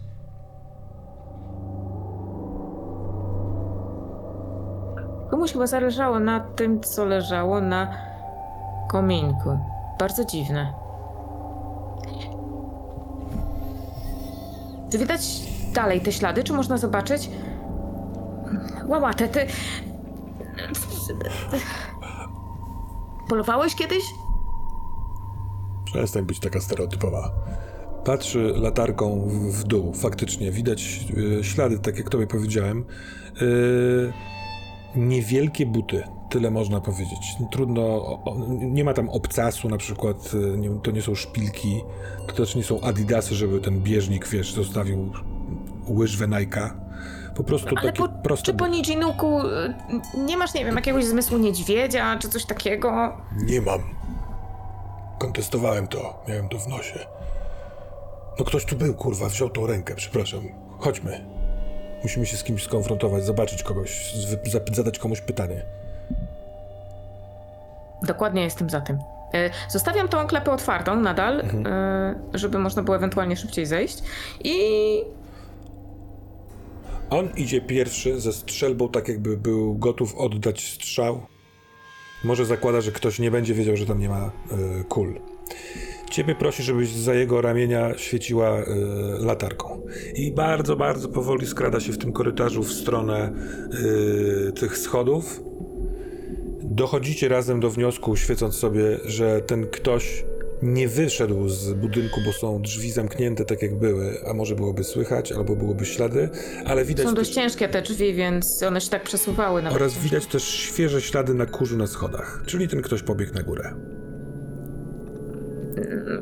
Komuś 5.31 5.53
chyba 5.53 5.67
zależało 5.67 6.21
na 6.21 6.41
tym, 6.41 6.81
co 6.81 7.05
leżało 7.05 7.61
na 7.61 7.97
kominku. 8.91 9.59
Bardzo 9.99 10.25
dziwne. 10.25 10.75
Czy 14.93 14.99
widać 14.99 15.21
dalej 15.75 16.01
te 16.01 16.13
ślady? 16.13 16.45
Czy 16.45 16.53
można 16.53 16.77
zobaczyć? 16.77 17.31
Łałatę, 18.87 19.29
ty... 19.29 19.47
Polowałeś 23.29 23.75
kiedyś? 23.75 24.05
Przestań 25.85 26.25
być 26.25 26.41
taka 26.41 26.61
stereotypowa. 26.61 27.31
Patrzy 28.05 28.55
latarką 28.57 29.29
w, 29.51 29.65
dół. 29.65 29.93
Faktycznie 29.95 30.51
widać 30.51 31.07
y, 31.41 31.45
ślady, 31.45 31.79
tak 31.79 31.99
jak 31.99 32.11
tobie 32.11 32.27
powiedziałem. 32.27 32.85
Y, 33.43 34.13
niewielkie 34.97 35.67
buty. 35.67 36.03
Tyle 36.31 36.51
można 36.51 36.81
powiedzieć. 36.81 37.37
Trudno. 37.53 38.19
Nie 38.61 38.85
ma 38.85 38.95
tam 38.95 39.09
obcasu 39.09 39.69
na 39.69 39.77
przykład. 39.77 40.33
Nie, 40.57 40.71
to 40.83 40.91
nie 40.91 41.03
są 41.03 41.15
szpilki. 41.15 41.81
To 42.27 42.35
też 42.35 42.55
nie 42.55 42.65
są 42.65 42.81
adidasy, 42.81 43.35
żeby 43.35 43.61
ten 43.61 43.81
bieżnik, 43.81 44.29
wiesz, 44.29 44.55
zostawił 44.55 45.13
łyżwę 45.89 46.29
Nike'a. 46.29 46.84
Po 47.35 47.45
prostu 47.45 47.69
Ale 47.77 47.93
takie 47.93 48.03
po, 48.03 48.09
proste 48.09 48.47
czy 48.47 48.55
po. 48.55 48.67
Nijinuku 48.67 49.41
y, 49.41 49.75
nie 50.19 50.37
masz, 50.37 50.55
nie 50.55 50.65
wiem, 50.65 50.77
jakiegoś 50.77 51.05
zmysłu 51.05 51.39
niedźwiedzia, 51.39 52.19
czy 52.19 52.29
coś 52.29 52.45
takiego? 52.45 53.17
Nie 53.37 53.61
mam. 53.61 53.81
Kontestowałem 55.19 55.89
to. 55.89 56.23
Miałem 56.29 56.49
to 56.49 56.59
w 56.59 56.69
nosie. 56.69 56.99
No 58.39 58.45
ktoś 58.45 58.65
tu 58.65 58.77
był, 58.77 58.95
kurwa, 58.95 59.29
wziął 59.29 59.51
tą 59.51 59.67
rękę, 59.67 59.95
przepraszam. 59.95 60.41
Chodźmy. 60.79 61.25
Musimy 62.03 62.27
się 62.27 62.37
z 62.37 62.45
kimś 62.45 62.63
skonfrontować, 62.63 63.25
zobaczyć 63.25 63.63
kogoś, 63.63 64.15
zadać 64.73 64.99
komuś 64.99 65.21
pytanie. 65.21 65.63
Dokładnie 68.03 68.43
jestem 68.43 68.71
za 68.71 68.81
tym. 68.81 68.99
E, 69.35 69.51
Zostawiam 69.69 70.09
tą 70.09 70.27
klepę 70.27 70.53
otwartą 70.53 70.97
nadal, 71.01 71.41
e, 71.41 71.45
żeby 72.35 72.59
można 72.59 72.83
było 72.83 72.97
ewentualnie 72.97 73.37
szybciej 73.37 73.67
zejść. 73.67 73.99
I 74.45 74.55
On 77.11 77.29
idzie 77.37 77.61
pierwszy 77.61 78.21
ze 78.21 78.33
strzelbą, 78.33 78.89
tak 78.89 79.09
jakby 79.09 79.37
był 79.37 79.75
gotów 79.75 80.15
oddać 80.15 80.69
strzał. 80.69 81.27
Może 82.25 82.47
zakłada, 82.47 82.81
że 82.81 82.93
ktoś 82.93 83.19
nie 83.19 83.31
będzie 83.31 83.55
wiedział, 83.55 83.77
że 83.77 83.87
tam 83.87 83.99
nie 83.99 84.09
ma 84.09 84.31
y, 84.81 84.85
kul. 84.85 85.21
Ciebie 86.11 86.35
prosi, 86.35 86.63
żebyś 86.63 86.89
za 86.89 87.15
jego 87.15 87.41
ramienia 87.41 87.99
świeciła 87.99 88.61
y, 88.61 88.65
latarką. 89.19 89.87
I 90.15 90.33
bardzo, 90.33 90.77
bardzo 90.77 91.09
powoli 91.09 91.47
skrada 91.47 91.81
się 91.81 91.93
w 91.93 91.99
tym 91.99 92.13
korytarzu 92.13 92.63
w 92.63 92.73
stronę 92.73 93.33
y, 94.49 94.53
tych 94.53 94.79
schodów. 94.79 95.41
Dochodzicie 96.63 97.29
razem 97.29 97.61
do 97.61 97.71
wniosku, 97.71 98.17
świecąc 98.17 98.55
sobie, 98.55 98.99
że 99.05 99.41
ten 99.41 99.67
ktoś 99.67 100.25
nie 100.65 100.89
wyszedł 100.89 101.49
z 101.49 101.73
budynku, 101.73 102.21
bo 102.27 102.33
są 102.33 102.63
drzwi 102.63 102.91
zamknięte 102.91 103.45
tak 103.45 103.63
jak 103.63 103.75
były, 103.75 104.19
a 104.27 104.35
może 104.35 104.55
byłoby 104.55 104.85
słychać, 104.85 105.33
albo 105.33 105.57
byłoby 105.57 105.87
ślady, 105.87 106.29
ale 106.67 106.85
widać 106.85 107.07
są 107.07 107.15
też, 107.15 107.25
dość 107.25 107.35
ciężkie 107.35 107.69
te 107.69 107.83
drzwi, 107.83 108.15
więc 108.15 108.63
one 108.63 108.81
się 108.81 108.91
tak 108.91 109.03
przesuwały 109.03 109.63
nawet. 109.63 109.77
oraz 109.77 109.99
widać 109.99 110.27
też 110.27 110.45
świeże 110.45 111.03
ślady 111.03 111.35
na 111.35 111.47
kurzu 111.47 111.77
na 111.77 111.87
schodach, 111.87 112.43
czyli 112.47 112.69
ten 112.69 112.83
ktoś 112.83 113.03
pobiegł 113.03 113.35
na 113.35 113.43
górę. 113.43 113.75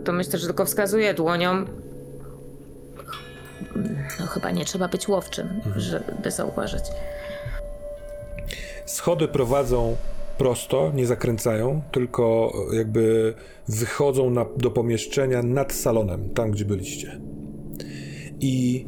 To 0.05 0.13
myślę, 0.13 0.39
że 0.39 0.47
tylko 0.47 0.65
wskazuje 0.65 1.15
dłonią. 1.15 1.65
No 4.21 4.27
chyba 4.27 4.51
nie 4.51 4.65
trzeba 4.65 4.89
być 4.89 5.09
łowczym, 5.09 5.49
żeby 5.77 6.31
zauważyć. 6.31 6.85
Schody 8.87 9.29
prowadzą 9.29 9.97
prosto, 10.39 10.93
nie 10.95 11.07
zakręcają, 11.07 11.83
tylko 11.93 12.53
jakby 12.73 13.35
wychodzą 13.69 14.31
na, 14.31 14.47
do 14.57 14.71
pomieszczenia 14.71 15.43
nad 15.43 15.73
salonem, 15.73 16.31
tam 16.31 16.51
gdzie 16.51 16.65
byliście. 16.65 17.21
I 18.41 18.87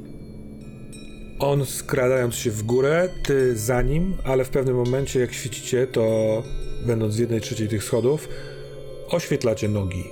on 1.39 1.67
skradając 1.67 2.35
się 2.35 2.51
w 2.51 2.63
górę, 2.63 3.09
ty 3.27 3.57
za 3.57 3.83
nim, 3.83 4.17
ale 4.25 4.45
w 4.45 4.49
pewnym 4.51 4.77
momencie 4.77 5.21
jak 5.21 5.33
świecicie, 5.33 5.87
to 5.87 6.43
będąc 6.87 7.17
w 7.17 7.21
jednej 7.21 7.41
trzeciej 7.41 7.69
tych 7.69 7.85
schodów, 7.85 8.29
oświetlacie 9.11 9.69
nogi. 9.69 10.05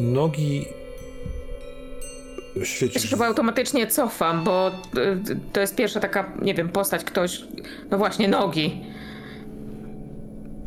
Nogi 0.00 0.64
Ja 2.56 2.64
świeci. 2.64 3.00
się 3.00 3.08
chyba 3.08 3.26
automatycznie 3.26 3.86
cofam, 3.86 4.44
bo 4.44 4.68
y, 4.68 4.72
to 5.52 5.60
jest 5.60 5.76
pierwsza 5.76 6.00
taka, 6.00 6.32
nie 6.42 6.54
wiem, 6.54 6.68
postać, 6.68 7.04
ktoś. 7.04 7.42
No 7.90 7.98
właśnie, 7.98 8.28
nogi. 8.28 8.80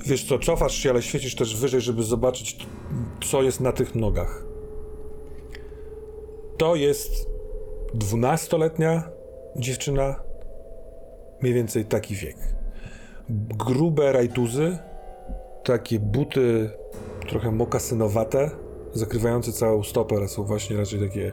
Wiesz 0.06 0.28
co, 0.28 0.40
cofasz 0.40 0.76
się, 0.76 0.90
ale 0.90 1.02
świecisz 1.02 1.36
też 1.36 1.56
wyżej, 1.58 1.82
żeby 1.82 2.04
zobaczyć, 2.04 2.68
co 3.30 3.44
jest 3.44 3.60
na 3.60 3.72
tych 3.72 3.96
nogach. 3.96 4.46
To 6.58 6.76
jest 6.76 7.30
dwunastoletnia 7.94 9.10
dziewczyna, 9.56 10.24
mniej 11.42 11.54
więcej 11.54 11.86
taki 11.86 12.16
wiek. 12.16 12.36
Grube 13.58 14.12
rajtuzy, 14.12 14.78
takie 15.64 16.00
buty 16.00 16.70
trochę 17.30 17.52
mokasynowate, 17.52 18.52
zakrywające 18.94 19.52
całą 19.52 19.84
stopę, 19.84 20.16
ale 20.16 20.28
są 20.28 20.44
właśnie 20.44 20.78
raczej 20.78 21.00
takie 21.00 21.32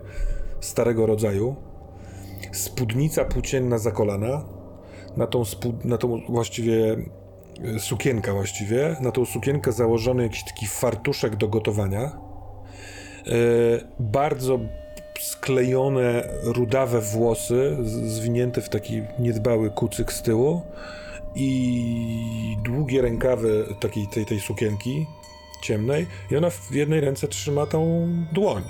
starego 0.60 1.06
rodzaju. 1.06 1.56
Spódnica 2.52 3.24
płócienna 3.24 3.78
za 3.78 3.90
kolana, 3.90 4.44
na 5.16 5.26
tą, 5.26 5.42
spód- 5.42 5.84
na 5.84 5.98
tą 5.98 6.20
właściwie 6.28 6.96
sukienka 7.78 8.32
właściwie, 8.32 8.96
na 9.00 9.12
tą 9.12 9.24
sukienkę 9.24 9.72
założony 9.72 10.22
jakiś 10.22 10.44
taki 10.44 10.66
fartuszek 10.66 11.36
do 11.36 11.48
gotowania. 11.48 12.00
E, 12.02 12.10
bardzo 14.00 14.58
sklejone, 15.20 16.28
rudawe 16.42 17.00
włosy, 17.00 17.76
zwinięte 18.06 18.60
w 18.60 18.68
taki 18.68 19.02
niedbały 19.18 19.70
kucyk 19.70 20.12
z 20.12 20.22
tyłu 20.22 20.62
i 21.34 22.56
długie 22.64 23.02
rękawy 23.02 23.66
takiej, 23.80 24.06
tej, 24.06 24.26
tej 24.26 24.40
sukienki 24.40 25.06
ciemnej 25.62 26.06
i 26.30 26.36
ona 26.36 26.50
w 26.50 26.72
jednej 26.72 27.00
ręce 27.00 27.28
trzyma 27.28 27.66
tą 27.66 28.08
dłoń 28.32 28.62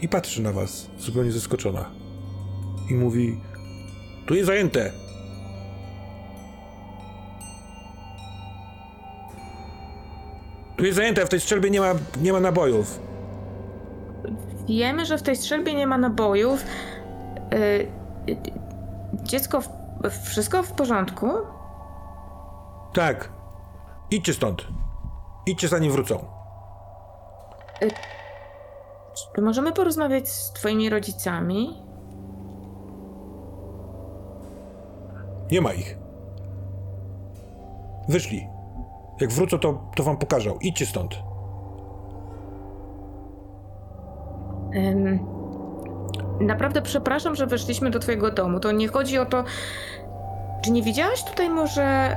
i 0.00 0.08
patrzy 0.08 0.42
na 0.42 0.52
was, 0.52 0.90
zupełnie 0.98 1.32
zaskoczona. 1.32 1.90
I 2.90 2.94
mówi, 2.94 3.40
tu 4.26 4.34
jest 4.34 4.46
zajęte, 4.46 4.92
Tu 10.78 10.84
jest 10.84 10.96
zajęte, 10.96 11.26
w 11.26 11.28
tej 11.28 11.40
strzelbie 11.40 11.70
nie 11.70 11.80
ma, 11.80 11.94
nie 12.20 12.32
ma 12.32 12.40
nabojów. 12.40 13.00
Wiemy, 14.68 15.06
że 15.06 15.18
w 15.18 15.22
tej 15.22 15.36
strzelbie 15.36 15.74
nie 15.74 15.86
ma 15.86 15.98
nabojów. 15.98 16.64
Y, 17.54 17.88
dziecko, 19.14 19.60
w, 19.60 19.68
wszystko 20.24 20.62
w 20.62 20.72
porządku? 20.72 21.30
Tak. 22.94 23.28
Idźcie 24.10 24.34
stąd. 24.34 24.66
Idźcie 25.46 25.68
zanim 25.68 25.92
wrócą. 25.92 26.24
Czy 29.34 29.42
możemy 29.42 29.72
porozmawiać 29.72 30.28
z 30.28 30.52
twoimi 30.52 30.90
rodzicami? 30.90 31.82
Nie 35.50 35.60
ma 35.60 35.72
ich. 35.72 35.98
Wyszli. 38.08 38.57
Jak 39.20 39.32
wrócą, 39.32 39.58
to, 39.58 39.80
to 39.96 40.02
wam 40.02 40.16
pokażą. 40.16 40.58
Idźcie 40.60 40.86
stąd. 40.86 41.22
Ym, 44.76 45.18
naprawdę 46.40 46.82
przepraszam, 46.82 47.34
że 47.34 47.46
weszliśmy 47.46 47.90
do 47.90 47.98
twojego 47.98 48.30
domu. 48.30 48.60
To 48.60 48.72
nie 48.72 48.88
chodzi 48.88 49.18
o 49.18 49.26
to. 49.26 49.44
Czy 50.62 50.70
nie 50.70 50.82
widziałaś 50.82 51.24
tutaj 51.24 51.50
może 51.50 52.16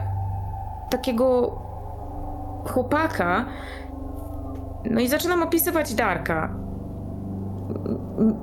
takiego 0.90 1.58
chłopaka? 2.70 3.46
No 4.86 5.00
i 5.02 5.08
zaczynam 5.08 5.44
opisywać 5.44 5.94
Darka. 5.94 6.56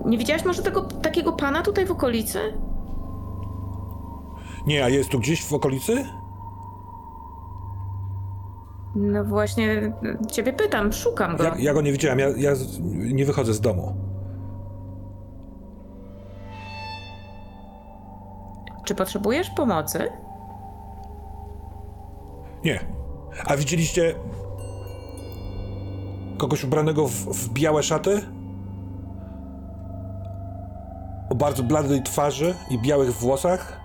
Nie 0.05 0.19
widziałaś 0.19 0.45
może 0.45 0.63
tego 0.63 0.83
takiego 0.83 1.33
pana 1.33 1.63
tutaj 1.63 1.87
w 1.87 1.91
okolicy? 1.91 2.39
Nie, 4.67 4.85
a 4.85 4.89
jest 4.89 5.11
tu 5.11 5.19
gdzieś 5.19 5.45
w 5.45 5.53
okolicy? 5.53 6.05
No 8.99 9.25
właśnie, 9.25 9.93
ciebie 10.31 10.53
pytam, 10.53 10.93
szukam 10.93 11.37
go. 11.37 11.45
Ja, 11.45 11.55
ja 11.59 11.75
go 11.75 11.83
nie 11.83 11.93
widziałem. 11.93 12.19
Ja, 12.19 12.29
ja 12.37 12.53
nie 12.91 13.25
wychodzę 13.25 13.55
z 13.55 13.61
domu. 13.61 13.95
Czy 18.85 18.95
potrzebujesz 18.95 19.51
pomocy? 19.51 20.09
Nie. 22.65 22.81
A 23.47 23.57
widzieliście 23.57 24.15
kogoś 26.39 26.65
ubranego 26.65 27.09
w, 27.09 27.13
w 27.13 27.49
białe 27.53 27.83
szaty? 27.83 28.21
O 31.31 31.35
bardzo 31.35 31.63
bladej 31.63 32.03
twarzy 32.03 32.55
i 32.71 32.79
białych 32.79 33.13
włosach? 33.13 33.81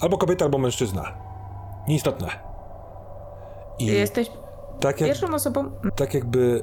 Albo 0.00 0.18
kobieta, 0.18 0.44
albo 0.44 0.58
mężczyzna. 0.58 1.04
Nieistotne. 1.88 2.53
I 3.78 3.86
Jesteś 3.86 4.30
tak, 4.80 5.00
jak, 5.00 5.10
pierwszą 5.10 5.34
osobą. 5.34 5.70
tak 5.96 6.14
jakby 6.14 6.62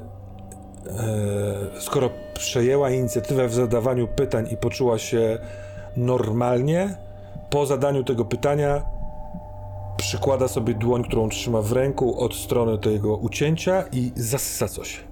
e, 0.87 1.81
skoro 1.81 2.09
przejęła 2.33 2.89
inicjatywę 2.89 3.47
w 3.47 3.53
zadawaniu 3.53 4.07
pytań 4.07 4.47
i 4.51 4.57
poczuła 4.57 4.99
się 4.99 5.39
normalnie, 5.97 6.97
po 7.49 7.65
zadaniu 7.65 8.03
tego 8.03 8.25
pytania 8.25 8.83
przykłada 9.97 10.47
sobie 10.47 10.73
dłoń, 10.73 11.03
którą 11.03 11.29
trzyma 11.29 11.61
w 11.61 11.71
ręku 11.71 12.19
od 12.19 12.35
strony 12.35 12.77
tego 12.77 13.17
ucięcia 13.17 13.83
i 13.91 14.11
zasysa 14.15 14.67
coś. 14.67 15.03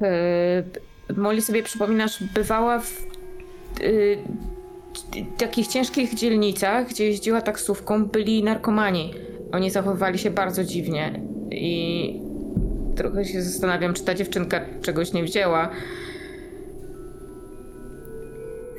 Yy, 0.00 1.16
Molly 1.16 1.42
sobie 1.42 1.62
przypominasz, 1.62 2.22
bywała 2.34 2.80
w 2.80 2.90
yy, 3.80 4.18
takich 5.38 5.66
ciężkich 5.66 6.14
dzielnicach, 6.14 6.88
gdzie 6.88 7.04
jeździła 7.04 7.40
taksówką, 7.40 8.06
byli 8.06 8.44
narkomani. 8.44 9.14
Oni 9.52 9.70
zachowywali 9.70 10.18
się 10.18 10.30
bardzo 10.30 10.64
dziwnie 10.64 11.22
i 11.50 12.20
trochę 12.96 13.24
się 13.24 13.42
zastanawiam, 13.42 13.94
czy 13.94 14.04
ta 14.04 14.14
dziewczynka 14.14 14.66
czegoś 14.82 15.12
nie 15.12 15.24
wzięła. 15.24 15.70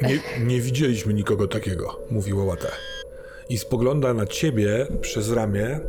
Nie, 0.02 0.46
nie 0.46 0.62
widzieliśmy 0.62 1.14
nikogo 1.14 1.48
takiego, 1.48 2.00
mówi 2.12 2.34
Łopata. 2.34 2.68
I 3.50 3.58
spogląda 3.58 4.14
na 4.14 4.26
ciebie 4.26 4.88
przez 5.02 5.32
ramię, 5.32 5.80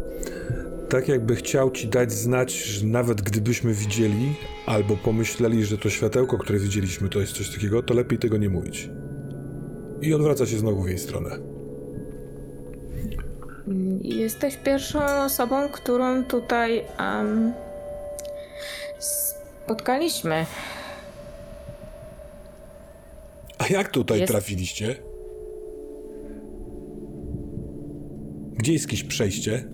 tak 0.88 1.08
jakby 1.08 1.36
chciał 1.36 1.70
ci 1.70 1.88
dać 1.88 2.12
znać, 2.12 2.52
że 2.52 2.86
nawet 2.86 3.22
gdybyśmy 3.22 3.74
widzieli, 3.74 4.34
albo 4.66 4.96
pomyśleli, 4.96 5.64
że 5.64 5.78
to 5.78 5.90
światełko, 5.90 6.38
które 6.38 6.58
widzieliśmy, 6.58 7.08
to 7.08 7.20
jest 7.20 7.32
coś 7.32 7.50
takiego, 7.50 7.82
to 7.82 7.94
lepiej 7.94 8.18
tego 8.18 8.36
nie 8.36 8.48
mówić. 8.48 8.90
I 10.04 10.14
odwraca 10.14 10.46
się 10.46 10.58
znowu 10.58 10.82
w 10.82 10.88
jej 10.88 10.98
stronę. 10.98 11.38
Jesteś 14.02 14.56
pierwszą 14.56 15.24
osobą, 15.24 15.68
którą 15.68 16.24
tutaj 16.24 16.84
em, 16.98 17.52
spotkaliśmy. 18.98 20.46
A 23.58 23.66
jak 23.72 23.88
tutaj 23.88 24.20
Jest- 24.20 24.32
trafiliście? 24.32 24.96
Gdzie 28.58 28.72
jest 28.72 28.84
jakieś 28.84 29.04
przejście? 29.04 29.64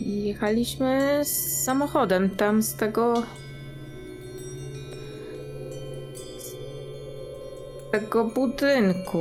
Jechaliśmy 0.00 1.20
z 1.24 1.64
samochodem 1.64 2.30
tam 2.30 2.62
z 2.62 2.74
tego. 2.74 3.22
Tego 7.90 8.24
budynku. 8.24 9.18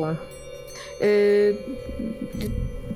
Yy, 1.02 1.58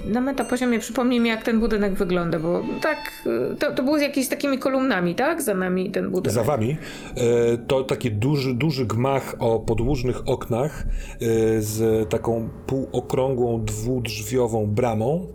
na 0.06 0.22
metapoziomie 0.22 0.80
przypomnij 0.80 1.20
mi, 1.20 1.30
jak 1.30 1.44
ten 1.44 1.60
budynek 1.60 1.94
wygląda, 1.94 2.40
bo 2.40 2.64
tak, 2.82 2.98
yy, 3.26 3.56
to, 3.60 3.72
to 3.72 3.84
był 3.84 3.98
z 3.98 4.02
jakimiś 4.02 4.30
takimi 4.30 4.60
kolumnami, 4.60 5.16
tak? 5.16 5.42
Za 5.42 5.54
nami 5.54 5.92
ten 5.92 6.12
budynek. 6.12 6.36
Za 6.36 6.44
wami 6.44 6.78
e, 7.16 7.58
to 7.58 7.84
taki 7.84 8.12
duży, 8.12 8.54
duży 8.54 8.86
gmach 8.86 9.36
o 9.40 9.60
podłużnych 9.60 10.30
oknach 10.30 10.84
e, 10.84 11.18
z 11.62 12.10
taką 12.10 12.50
półokrągłą, 12.68 13.66
dwudrzwiową 13.66 14.68
bramą. 14.68 15.28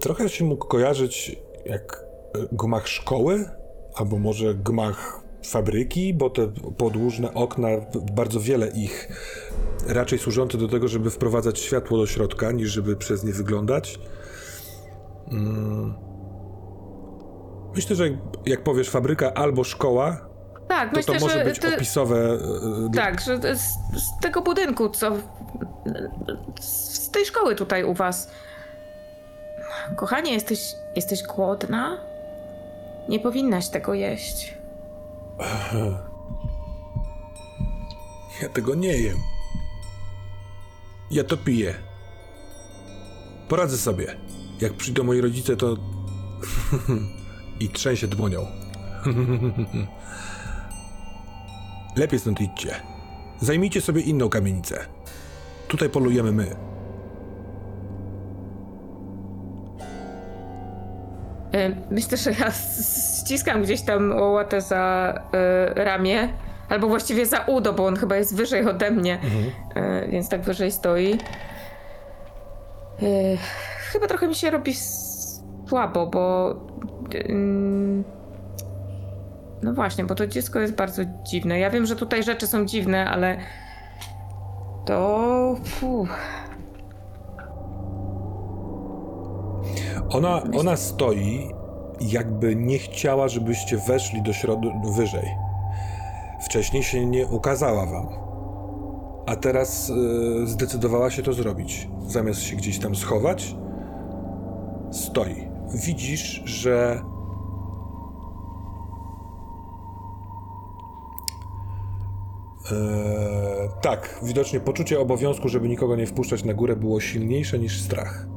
Trochę 0.00 0.28
się 0.28 0.44
mógł 0.44 0.66
kojarzyć 0.66 1.36
jak 1.66 2.04
gmach 2.52 2.88
szkoły, 2.88 3.44
albo 3.94 4.18
może 4.18 4.54
gmach 4.54 5.21
fabryki, 5.44 6.14
bo 6.14 6.30
te 6.30 6.48
podłużne 6.78 7.34
okna, 7.34 7.68
bardzo 8.12 8.40
wiele 8.40 8.68
ich, 8.68 9.08
raczej 9.86 10.18
służące 10.18 10.58
do 10.58 10.68
tego, 10.68 10.88
żeby 10.88 11.10
wprowadzać 11.10 11.58
światło 11.58 11.98
do 11.98 12.06
środka, 12.06 12.52
niż 12.52 12.70
żeby 12.70 12.96
przez 12.96 13.24
nie 13.24 13.32
wyglądać. 13.32 13.98
Myślę, 17.76 17.96
że 17.96 18.04
jak, 18.46 18.62
powiesz 18.64 18.90
fabryka 18.90 19.34
albo 19.34 19.64
szkoła, 19.64 20.28
tak, 20.68 20.90
to 20.90 20.96
myślę, 20.96 21.14
to 21.14 21.20
może 21.20 21.38
że. 21.38 21.44
być 21.44 21.58
ty- 21.58 21.74
opisowe. 21.74 22.16
e, 22.86 22.90
dla- 22.90 23.02
Tak, 23.02 23.20
że 23.20 23.38
z, 23.38 23.60
z 24.00 24.20
tego 24.22 24.40
budynku, 24.42 24.88
co. 24.88 25.12
Z 26.60 27.10
tej 27.10 27.24
szkoły 27.24 27.54
tutaj 27.54 27.84
u 27.84 27.94
was. 27.94 28.30
Kochanie, 29.96 30.32
jesteś, 30.32 30.60
jesteś 30.96 31.22
głodna? 31.22 31.98
Nie 33.08 33.20
powinnaś 33.20 33.68
tego 33.68 33.94
jeść. 33.94 34.54
Ja 38.42 38.48
tego 38.48 38.74
nie 38.74 38.98
jem. 38.98 39.18
Ja 41.10 41.24
to 41.24 41.36
piję. 41.36 41.74
Poradzę 43.48 43.78
sobie. 43.78 44.16
Jak 44.60 44.72
przyjdą 44.74 45.04
moi 45.04 45.20
rodzice, 45.20 45.56
to. 45.56 45.76
I 47.60 47.68
trzęsie 47.68 48.06
dłonią. 48.08 48.46
Lepiej 51.96 52.18
stąd 52.20 52.40
idźcie. 52.40 52.74
Zajmijcie 53.40 53.80
sobie 53.80 54.00
inną 54.00 54.28
kamienicę. 54.28 54.86
Tutaj 55.68 55.88
polujemy 55.90 56.32
my. 56.32 56.56
Y, 61.54 61.76
Myślę, 61.90 62.16
że 62.16 62.32
ja 62.32 62.50
ściskam 63.22 63.62
gdzieś 63.62 63.82
tam 63.82 64.14
łatę 64.18 64.60
za 64.60 65.14
y, 65.74 65.84
ramię, 65.84 66.28
albo 66.68 66.88
właściwie 66.88 67.26
za 67.26 67.38
udo, 67.38 67.72
bo 67.72 67.86
on 67.86 67.96
chyba 67.96 68.16
jest 68.16 68.36
wyżej 68.36 68.66
ode 68.66 68.90
mnie, 68.90 69.18
y, 70.04 70.08
więc 70.08 70.28
tak 70.28 70.40
wyżej 70.40 70.72
stoi. 70.72 71.18
Y, 73.02 73.38
chyba 73.92 74.06
trochę 74.06 74.28
mi 74.28 74.34
się 74.34 74.50
robi 74.50 74.74
słabo, 75.68 76.06
bo. 76.06 76.54
ym, 77.28 78.04
no 79.62 79.72
właśnie, 79.72 80.04
bo 80.04 80.14
to 80.14 80.26
dziecko 80.26 80.60
jest 80.60 80.74
bardzo 80.74 81.02
dziwne. 81.22 81.58
Ja 81.58 81.70
wiem, 81.70 81.86
że 81.86 81.96
tutaj 81.96 82.22
rzeczy 82.22 82.46
są 82.46 82.64
dziwne, 82.64 83.10
ale. 83.10 83.36
To. 84.86 85.56
Fuh. 85.64 86.08
Ona, 90.10 90.42
ona 90.58 90.76
stoi, 90.76 91.50
jakby 92.02 92.56
nie 92.56 92.78
chciała, 92.78 93.28
żebyście 93.28 93.76
weszli 93.76 94.22
do 94.22 94.32
środka 94.32 94.68
wyżej. 94.96 95.28
Wcześniej 96.44 96.82
się 96.82 97.06
nie 97.06 97.26
ukazała 97.26 97.86
wam. 97.86 98.08
A 99.26 99.36
teraz 99.36 99.90
e, 99.90 100.46
zdecydowała 100.46 101.10
się 101.10 101.22
to 101.22 101.32
zrobić. 101.32 101.88
Zamiast 102.06 102.40
się 102.40 102.56
gdzieś 102.56 102.78
tam 102.78 102.94
schować, 102.96 103.56
stoi. 104.90 105.48
Widzisz, 105.74 106.42
że. 106.44 107.02
E, 112.72 113.68
tak, 113.80 114.20
widocznie 114.22 114.60
poczucie 114.60 115.00
obowiązku, 115.00 115.48
żeby 115.48 115.68
nikogo 115.68 115.96
nie 115.96 116.06
wpuszczać 116.06 116.44
na 116.44 116.54
górę, 116.54 116.76
było 116.76 117.00
silniejsze 117.00 117.58
niż 117.58 117.82
strach. 117.82 118.31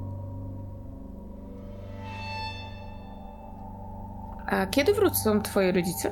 A 4.56 4.66
kiedy 4.66 4.94
wrócą 4.94 5.42
twoi 5.42 5.72
rodzice? 5.72 6.12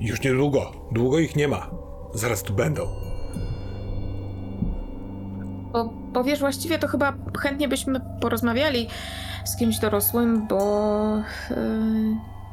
Już 0.00 0.22
niedługo. 0.22 0.72
Długo 0.92 1.18
ich 1.18 1.36
nie 1.36 1.48
ma. 1.48 1.70
Zaraz 2.14 2.42
tu 2.42 2.52
będą. 2.52 2.82
Bo, 5.72 5.84
bo 5.84 6.24
wiesz, 6.24 6.40
właściwie 6.40 6.78
to 6.78 6.88
chyba 6.88 7.12
chętnie 7.38 7.68
byśmy 7.68 8.00
porozmawiali 8.20 8.88
z 9.44 9.56
kimś 9.56 9.78
dorosłym, 9.78 10.46
bo 10.46 10.60
yy, 11.50 11.56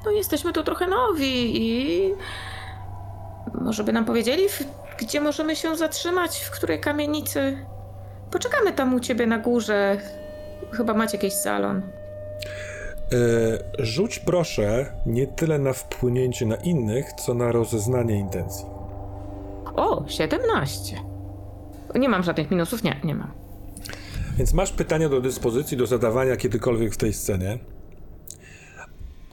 no 0.05 0.11
jesteśmy 0.11 0.53
tu 0.53 0.63
trochę 0.63 0.87
nowi 0.87 1.61
i 1.61 2.11
może 3.61 3.83
by 3.83 3.93
nam 3.93 4.05
powiedzieli, 4.05 4.49
w, 4.49 4.63
gdzie 4.97 5.21
możemy 5.21 5.55
się 5.55 5.75
zatrzymać, 5.75 6.37
w 6.37 6.51
której 6.51 6.79
kamienicy. 6.79 7.57
Poczekamy 8.31 8.73
tam 8.73 8.93
u 8.93 8.99
ciebie 8.99 9.27
na 9.27 9.39
górze. 9.39 9.97
Chyba 10.71 10.93
macie 10.93 11.17
jakiś 11.17 11.33
salon. 11.33 11.81
E, 13.13 13.83
rzuć 13.83 14.19
proszę 14.19 14.85
nie 15.05 15.27
tyle 15.27 15.59
na 15.59 15.73
wpłynięcie 15.73 16.45
na 16.45 16.55
innych, 16.55 17.13
co 17.13 17.33
na 17.33 17.51
rozeznanie 17.51 18.19
intencji. 18.19 18.65
O, 19.75 20.03
17. 20.07 20.97
Nie 21.95 22.09
mam 22.09 22.23
żadnych 22.23 22.51
minusów, 22.51 22.83
nie, 22.83 22.99
nie 23.03 23.15
mam. 23.15 23.31
Więc 24.37 24.53
masz 24.53 24.71
pytania 24.71 25.09
do 25.09 25.21
dyspozycji, 25.21 25.77
do 25.77 25.87
zadawania 25.87 26.37
kiedykolwiek 26.37 26.93
w 26.93 26.97
tej 26.97 27.13
scenie. 27.13 27.59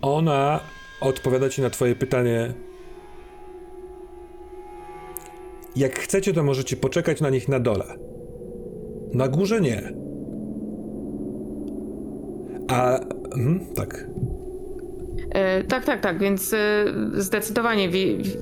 Ona 0.02 0.60
odpowiada 1.00 1.48
ci 1.48 1.62
na 1.62 1.70
twoje 1.70 1.94
pytanie. 1.94 2.54
Jak 5.76 5.98
chcecie, 5.98 6.32
to 6.32 6.42
możecie 6.42 6.76
poczekać 6.76 7.20
na 7.20 7.30
nich 7.30 7.48
na 7.48 7.60
dole. 7.60 7.84
Na 9.12 9.28
górze 9.28 9.60
nie. 9.60 9.92
A. 12.68 13.00
Mhm, 13.34 13.74
tak. 13.74 14.04
E, 15.30 15.64
tak, 15.64 15.84
tak, 15.84 16.00
tak, 16.00 16.18
więc 16.18 16.52
e, 16.52 16.58
zdecydowanie 17.14 17.88
wi- 17.88 18.16
wi- 18.16 18.36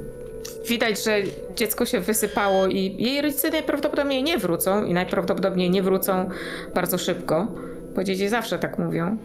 widać, 0.68 1.04
że 1.04 1.16
dziecko 1.56 1.86
się 1.86 2.00
wysypało 2.00 2.66
i 2.66 2.96
jej 3.02 3.22
rodzice 3.22 3.50
najprawdopodobniej 3.50 4.22
nie 4.22 4.38
wrócą 4.38 4.84
i 4.84 4.94
najprawdopodobniej 4.94 5.70
nie 5.70 5.82
wrócą 5.82 6.28
bardzo 6.74 6.98
szybko, 6.98 7.46
bo 7.96 8.04
dzieci 8.04 8.28
zawsze 8.28 8.58
tak 8.58 8.78
mówią. 8.78 9.16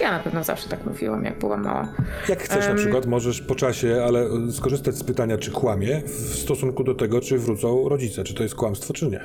Ja 0.00 0.12
na 0.12 0.18
pewno 0.18 0.44
zawsze 0.44 0.68
tak 0.68 0.86
mówiłam, 0.86 1.24
jak 1.24 1.38
była 1.38 1.56
mała. 1.56 1.92
Jak 2.28 2.42
chcesz 2.42 2.64
na 2.64 2.70
Em. 2.70 2.76
przykład, 2.76 3.06
możesz 3.06 3.40
po 3.42 3.54
czasie, 3.54 4.02
ale 4.06 4.24
y, 4.48 4.52
skorzystać 4.52 4.94
z 4.94 5.04
pytania, 5.04 5.38
czy 5.38 5.50
kłamie 5.50 6.02
w 6.04 6.34
stosunku 6.38 6.84
do 6.84 6.94
tego, 6.94 7.20
czy 7.20 7.38
wrócą 7.38 7.88
rodzice, 7.88 8.24
czy 8.24 8.34
to 8.34 8.42
jest 8.42 8.54
kłamstwo, 8.54 8.94
czy 8.94 9.06
nie. 9.06 9.20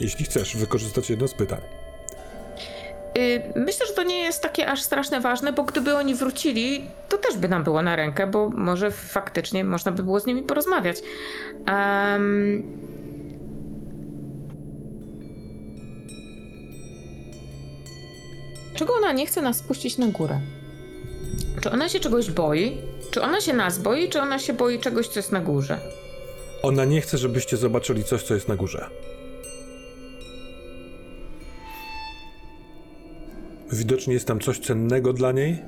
Jeśli 0.00 0.24
chcesz 0.24 0.56
wykorzystać 0.56 1.10
jedno 1.10 1.28
z 1.28 1.34
pytań. 1.34 1.60
Y, 3.18 3.42
Myślę, 3.56 3.86
że 3.86 3.92
to 3.92 4.02
nie 4.02 4.18
jest 4.18 4.42
takie 4.42 4.66
aż 4.68 4.82
strasznie 4.82 5.20
ważne, 5.20 5.52
bo 5.52 5.62
gdyby 5.64 5.94
oni 5.96 6.14
wrócili, 6.14 6.84
to 7.08 7.18
też 7.18 7.36
by 7.36 7.48
nam 7.48 7.64
było 7.64 7.82
na 7.82 7.96
rękę, 7.96 8.26
bo 8.26 8.48
może 8.50 8.90
faktycznie 8.90 9.64
można 9.64 9.92
by 9.92 10.02
było 10.02 10.20
z 10.20 10.26
nimi 10.26 10.42
porozmawiać. 10.42 10.96
Em, 11.66 12.62
Czego 18.74 18.94
ona 18.94 19.12
nie 19.12 19.26
chce 19.26 19.42
nas 19.42 19.56
spuścić 19.56 19.98
na 19.98 20.06
górę? 20.06 20.40
Czy 21.60 21.70
ona 21.70 21.88
się 21.88 22.00
czegoś 22.00 22.30
boi? 22.30 22.76
Czy 23.10 23.22
ona 23.22 23.40
się 23.40 23.52
nas 23.52 23.78
boi, 23.78 24.08
czy 24.08 24.20
ona 24.20 24.38
się 24.38 24.52
boi 24.52 24.78
czegoś, 24.78 25.08
co 25.08 25.18
jest 25.18 25.32
na 25.32 25.40
górze? 25.40 25.78
Ona 26.62 26.84
nie 26.84 27.00
chce, 27.00 27.18
żebyście 27.18 27.56
zobaczyli 27.56 28.04
coś, 28.04 28.22
co 28.22 28.34
jest 28.34 28.48
na 28.48 28.56
górze. 28.56 28.86
Widocznie 33.72 34.14
jest 34.14 34.26
tam 34.26 34.40
coś 34.40 34.58
cennego 34.58 35.12
dla 35.12 35.32
niej, 35.32 35.62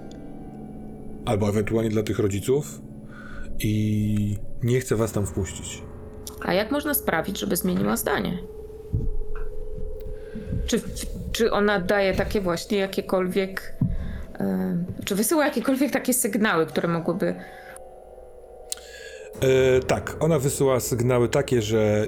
albo 1.26 1.48
ewentualnie 1.48 1.90
dla 1.90 2.02
tych 2.02 2.18
rodziców, 2.18 2.80
i 3.58 4.36
nie 4.62 4.80
chce 4.80 4.96
was 4.96 5.12
tam 5.12 5.26
wpuścić. 5.26 5.82
A 6.42 6.54
jak 6.54 6.70
można 6.70 6.94
sprawić, 6.94 7.38
żeby 7.38 7.56
zmieniła 7.56 7.96
zdanie? 7.96 8.38
Czy, 10.66 10.80
czy 11.32 11.52
ona 11.52 11.80
daje 11.80 12.14
takie 12.14 12.40
właśnie 12.40 12.78
jakiekolwiek. 12.78 13.76
e, 14.40 14.84
czy 15.04 15.14
wysyła 15.14 15.44
jakiekolwiek 15.44 15.90
takie 15.92 16.14
sygnały, 16.14 16.66
które 16.66 16.88
mogłyby. 16.88 17.34
E, 19.40 19.80
tak, 19.80 20.16
ona 20.20 20.38
wysyła 20.38 20.80
sygnały 20.80 21.28
takie, 21.28 21.62
że 21.62 22.06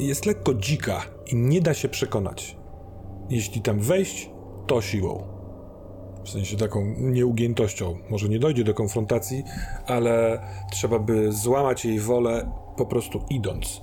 jest 0.00 0.26
lekko 0.26 0.54
dzika 0.54 1.02
i 1.26 1.36
nie 1.36 1.60
da 1.60 1.74
się 1.74 1.88
przekonać. 1.88 2.56
Jeśli 3.30 3.62
tam 3.62 3.80
wejść, 3.80 4.30
to 4.68 4.82
siłą. 4.82 5.22
W 6.24 6.30
sensie 6.30 6.56
taką 6.56 6.84
nieugiętością. 6.98 7.98
Może 8.10 8.28
nie 8.28 8.38
dojdzie 8.38 8.64
do 8.64 8.74
konfrontacji, 8.74 9.44
ale 9.86 10.40
trzeba 10.72 10.98
by 10.98 11.32
złamać 11.32 11.84
jej 11.84 12.00
wolę 12.00 12.50
po 12.76 12.86
prostu 12.86 13.20
idąc. 13.30 13.80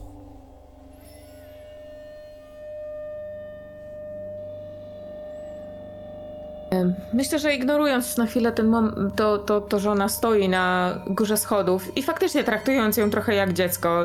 Myślę, 7.14 7.40
że 7.40 7.54
ignorując 7.54 8.18
na 8.18 8.26
chwilę 8.26 8.52
ten 8.52 8.72
mom- 8.72 9.12
to, 9.16 9.38
to, 9.38 9.62
to, 9.62 9.80
że 9.80 9.92
ona 9.92 10.10
stoi 10.10 10.50
na 10.50 10.96
górze 11.08 11.38
schodów 11.38 11.98
i 11.98 12.04
faktycznie 12.04 12.44
traktując 12.44 12.98
ją 12.98 13.10
trochę 13.10 13.36
jak 13.36 13.54
dziecko, 13.54 14.04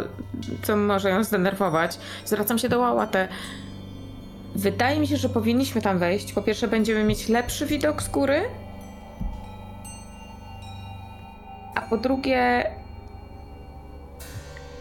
co 0.62 0.76
może 0.76 1.10
ją 1.10 1.24
zdenerwować, 1.24 1.98
zwracam 2.24 2.58
się 2.58 2.68
do 2.68 2.78
Łałatę. 2.78 3.28
Wydaje 4.54 5.00
mi 5.00 5.06
się, 5.06 5.16
że 5.16 5.28
powinniśmy 5.28 5.82
tam 5.82 5.98
wejść. 5.98 6.32
Po 6.32 6.42
pierwsze, 6.42 6.68
będziemy 6.68 7.04
mieć 7.04 7.28
lepszy 7.28 7.66
widok 7.66 8.02
z 8.02 8.08
góry. 8.08 8.42
A 11.74 11.80
po 11.80 11.96
drugie, 11.96 12.70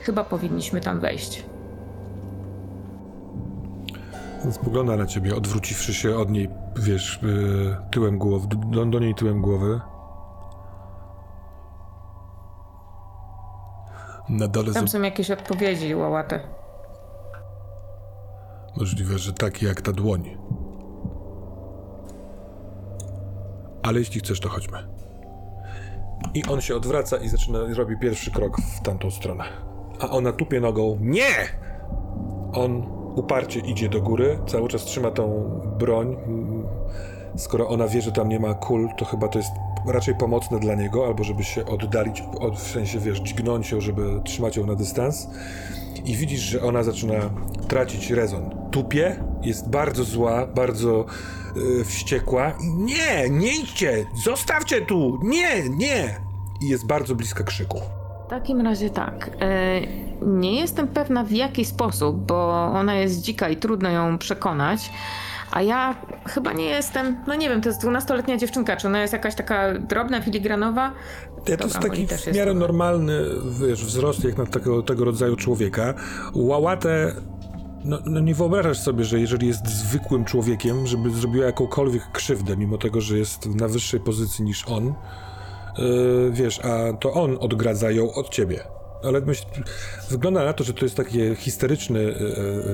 chyba 0.01 0.23
powinniśmy 0.23 0.81
tam 0.81 0.99
wejść. 0.99 1.45
Spogląda 4.51 4.95
na 4.95 5.05
ciebie, 5.05 5.35
odwróciwszy 5.35 5.93
się 5.93 6.17
od 6.17 6.29
niej, 6.29 6.49
wiesz, 6.75 7.19
yy, 7.23 7.75
tyłem 7.91 8.17
głowy, 8.17 8.47
do, 8.47 8.85
do 8.85 8.99
niej 8.99 9.15
tyłem 9.15 9.41
głowy. 9.41 9.81
Na 14.29 14.47
dole 14.47 14.73
Tam 14.73 14.87
są 14.87 15.01
jakieś 15.01 15.31
odpowiedzi, 15.31 15.95
Łałatę. 15.95 16.58
Możliwe, 18.77 19.17
że 19.17 19.33
taki 19.33 19.65
jak 19.65 19.81
ta 19.81 19.91
dłoń. 19.91 20.37
Ale 23.83 23.99
jeśli 23.99 24.19
chcesz, 24.19 24.39
to 24.39 24.49
chodźmy. 24.49 24.77
I 26.33 26.43
on 26.45 26.61
się 26.61 26.75
odwraca 26.75 27.17
i 27.17 27.29
zaczyna, 27.29 27.59
robi 27.75 27.99
pierwszy 27.99 28.31
krok 28.31 28.57
w 28.61 28.81
tamtą 28.81 29.11
stronę. 29.11 29.43
A 29.99 30.09
ona 30.09 30.31
tupie 30.31 30.59
nogą. 30.59 30.97
Nie! 31.01 31.33
On 32.53 32.83
uparcie 33.15 33.59
idzie 33.59 33.89
do 33.89 34.01
góry, 34.01 34.39
cały 34.47 34.69
czas 34.69 34.85
trzyma 34.85 35.11
tą 35.11 35.49
broń. 35.79 36.17
Skoro 37.37 37.69
ona 37.69 37.87
wie, 37.87 38.01
że 38.01 38.11
tam 38.11 38.29
nie 38.29 38.39
ma 38.39 38.53
kul, 38.53 38.89
to 38.97 39.05
chyba 39.05 39.27
to 39.27 39.39
jest 39.39 39.51
raczej 39.87 40.15
pomocne 40.15 40.59
dla 40.59 40.75
niego, 40.75 41.05
albo 41.07 41.23
żeby 41.23 41.43
się 41.43 41.65
oddalić, 41.65 42.23
od, 42.39 42.57
w 42.57 42.71
sensie, 42.71 42.99
wiesz, 42.99 43.19
dźgnąć 43.19 43.71
ją, 43.71 43.81
żeby 43.81 44.21
trzymać 44.23 44.57
ją 44.57 44.65
na 44.65 44.75
dystans 44.75 45.27
i 46.05 46.15
widzisz, 46.15 46.41
że 46.41 46.61
ona 46.61 46.83
zaczyna 46.83 47.13
tracić 47.67 48.09
rezon. 48.09 48.49
Tupie, 48.71 49.23
jest 49.41 49.69
bardzo 49.69 50.03
zła, 50.03 50.47
bardzo 50.47 51.05
yy, 51.55 51.83
wściekła. 51.85 52.53
Nie, 52.61 53.29
nie 53.29 53.55
idźcie! 53.55 54.05
Zostawcie 54.25 54.81
tu! 54.81 55.19
Nie, 55.23 55.69
nie! 55.69 56.19
I 56.61 56.69
jest 56.69 56.85
bardzo 56.87 57.15
bliska 57.15 57.43
krzyku. 57.43 57.81
W 58.25 58.29
takim 58.29 58.61
razie 58.61 58.89
tak. 58.89 59.29
E, 59.41 59.81
nie 60.21 60.59
jestem 60.59 60.87
pewna 60.87 61.23
w 61.23 61.31
jaki 61.31 61.65
sposób, 61.65 62.25
bo 62.25 62.65
ona 62.65 62.95
jest 62.95 63.21
dzika 63.21 63.49
i 63.49 63.57
trudno 63.57 63.89
ją 63.89 64.17
przekonać. 64.17 64.91
A 65.51 65.61
ja 65.61 65.95
chyba 66.25 66.53
nie 66.53 66.65
jestem, 66.65 67.17
no 67.27 67.35
nie 67.35 67.49
wiem, 67.49 67.61
to 67.61 67.69
jest 67.69 67.83
12-letnia 67.83 68.37
dziewczynka, 68.37 68.77
czy 68.77 68.87
ona 68.87 69.01
jest 69.01 69.13
jakaś 69.13 69.35
taka 69.35 69.79
drobna, 69.79 70.21
filigranowa? 70.21 70.91
To 71.45 71.63
jest 71.63 71.79
taki 71.79 72.07
w 72.07 72.35
miarę 72.35 72.53
normalny 72.53 73.21
wiesz, 73.67 73.85
wzrost 73.85 74.23
jak 74.23 74.37
na 74.37 74.45
tego, 74.45 74.83
tego 74.83 75.05
rodzaju 75.05 75.35
człowieka. 75.35 75.93
Łałatę, 76.33 77.13
no, 77.83 77.99
no 78.05 78.19
nie 78.19 78.35
wyobrażasz 78.35 78.79
sobie, 78.79 79.03
że 79.03 79.19
jeżeli 79.19 79.47
jest 79.47 79.67
zwykłym 79.67 80.25
człowiekiem, 80.25 80.87
żeby 80.87 81.11
zrobiła 81.11 81.45
jakąkolwiek 81.45 82.11
krzywdę, 82.11 82.57
mimo 82.57 82.77
tego, 82.77 83.01
że 83.01 83.17
jest 83.17 83.45
na 83.45 83.67
wyższej 83.67 83.99
pozycji 83.99 84.45
niż 84.45 84.67
on, 84.67 84.93
yy, 85.77 86.31
wiesz, 86.31 86.59
a 86.59 86.93
to 86.93 87.13
on 87.13 87.37
odgradza 87.39 87.91
ją 87.91 88.13
od 88.13 88.29
ciebie. 88.29 88.63
Ale 89.03 89.21
myśl, 89.21 89.45
wygląda 90.09 90.45
na 90.45 90.53
to, 90.53 90.63
że 90.63 90.73
to 90.73 90.85
jest 90.85 90.97
taki 90.97 91.35
histeryczny 91.35 91.99
yy, 91.99 92.13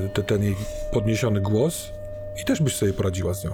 yy, 0.04 0.10
te- 0.14 0.24
ten 0.24 0.44
jej 0.44 0.56
podniesiony 0.94 1.42
głos 1.42 1.92
i 2.42 2.46
też 2.46 2.62
byś 2.62 2.76
sobie 2.76 2.94
poradziła 2.94 3.34
z 3.34 3.44
nią. 3.44 3.52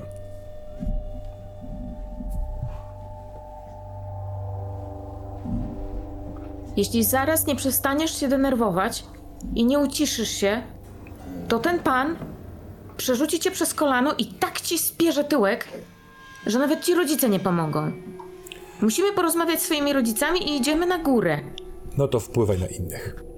Jeśli 6.78 7.04
zaraz 7.04 7.48
nie 7.48 7.56
przestaniesz 7.56 8.20
się 8.20 8.28
denerwować 8.28 9.04
i 9.56 9.66
nie 9.66 9.80
uciszysz 9.80 10.30
się, 10.30 10.62
to 11.48 11.60
ten 11.60 11.80
pan 11.80 12.16
przerzuci 12.98 13.40
cię 13.40 13.52
przez 13.52 13.74
kolano 13.74 14.14
i 14.18 14.26
tak 14.26 14.62
ci 14.62 14.78
spierze 14.80 15.24
tyłek, 15.24 15.68
że 16.48 16.60
nawet 16.60 16.84
ci 16.84 16.96
rodzice 16.96 17.30
nie 17.30 17.40
pomogą. 17.40 17.92
Musimy 18.82 19.14
porozmawiać 19.14 19.60
z 19.60 19.64
swoimi 19.64 19.94
rodzicami 19.94 20.50
i 20.50 20.58
idziemy 20.58 20.86
na 20.86 20.98
górę. 20.98 21.40
No 21.98 22.08
to 22.08 22.20
wpływaj 22.20 22.60
na 22.60 22.68
innych. 22.68 23.31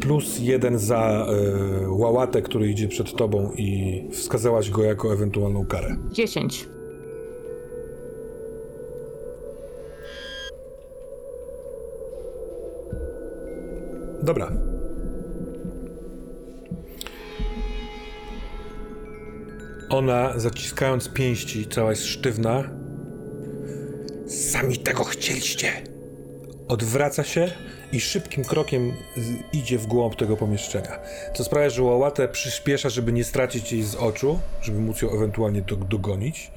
Plus 0.00 0.38
jeden 0.38 0.78
za 0.78 1.26
y, 1.84 1.90
łałatę, 1.90 2.42
który 2.42 2.70
idzie 2.70 2.88
przed 2.88 3.16
tobą 3.16 3.52
i 3.56 4.02
wskazałaś 4.12 4.70
go 4.70 4.84
jako 4.84 5.12
ewentualną 5.12 5.66
karę. 5.66 5.96
10. 6.12 6.68
Dobra. 14.22 14.52
Ona, 19.90 20.38
zaciskając 20.38 21.08
pięści, 21.08 21.66
cała 21.66 21.90
jest 21.90 22.04
sztywna. 22.04 22.70
Sami 24.26 24.78
tego 24.78 25.04
chcieliście. 25.04 25.68
Odwraca 26.68 27.24
się 27.24 27.50
i 27.92 28.00
szybkim 28.00 28.44
krokiem 28.44 28.92
idzie 29.52 29.78
w 29.78 29.86
głąb 29.86 30.16
tego 30.16 30.36
pomieszczenia. 30.36 30.98
Co 31.34 31.44
sprawia, 31.44 31.70
że 31.70 31.82
Łałatę 31.82 32.28
przyspiesza, 32.28 32.88
żeby 32.88 33.12
nie 33.12 33.24
stracić 33.24 33.72
jej 33.72 33.82
z 33.82 33.94
oczu, 33.94 34.38
żeby 34.62 34.78
móc 34.78 35.02
ją 35.02 35.10
ewentualnie 35.10 35.62
do, 35.62 35.76
dogonić. 35.76 36.50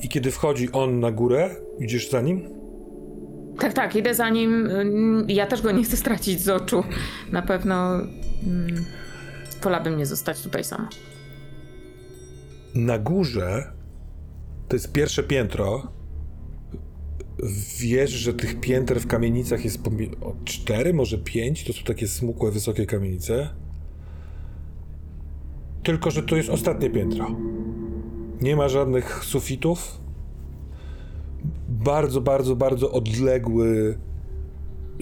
I 0.00 0.08
kiedy 0.08 0.30
wchodzi 0.30 0.72
on 0.72 1.00
na 1.00 1.10
górę, 1.10 1.50
idziesz 1.78 2.10
za 2.10 2.20
nim? 2.20 2.48
Tak, 3.58 3.72
tak, 3.72 3.96
idę 3.96 4.14
za 4.14 4.30
nim. 4.30 4.66
Ym, 4.66 5.24
Ja 5.28 5.46
też 5.46 5.62
go 5.62 5.72
nie 5.72 5.84
chcę 5.84 5.96
stracić 5.96 6.40
z 6.40 6.48
oczu. 6.48 6.84
Na 7.32 7.42
pewno 7.42 7.94
mm, 7.94 8.84
wolałabym 9.62 9.98
nie 9.98 10.06
zostać 10.06 10.40
tutaj 10.42 10.64
sama. 10.64 10.88
Na 12.74 12.98
górze 12.98 13.72
to 14.68 14.76
jest 14.76 14.92
pierwsze 14.92 15.22
piętro. 15.22 15.92
Wiesz, 17.78 18.10
że 18.10 18.34
tych 18.34 18.60
pięter 18.60 19.00
w 19.00 19.06
kamienicach 19.06 19.64
jest 19.64 19.78
o 20.20 20.34
cztery, 20.44 20.94
może 20.94 21.18
pięć. 21.18 21.64
To 21.64 21.72
są 21.72 21.82
takie 21.84 22.08
smukłe, 22.08 22.50
wysokie 22.50 22.86
kamienice. 22.86 23.48
Tylko, 25.82 26.10
że 26.10 26.22
to 26.22 26.36
jest 26.36 26.48
ostatnie 26.48 26.90
piętro. 26.90 27.36
Nie 28.40 28.56
ma 28.56 28.68
żadnych 28.68 29.24
sufitów. 29.24 29.98
Bardzo, 31.68 32.20
bardzo, 32.20 32.56
bardzo 32.56 32.92
odległy 32.92 33.98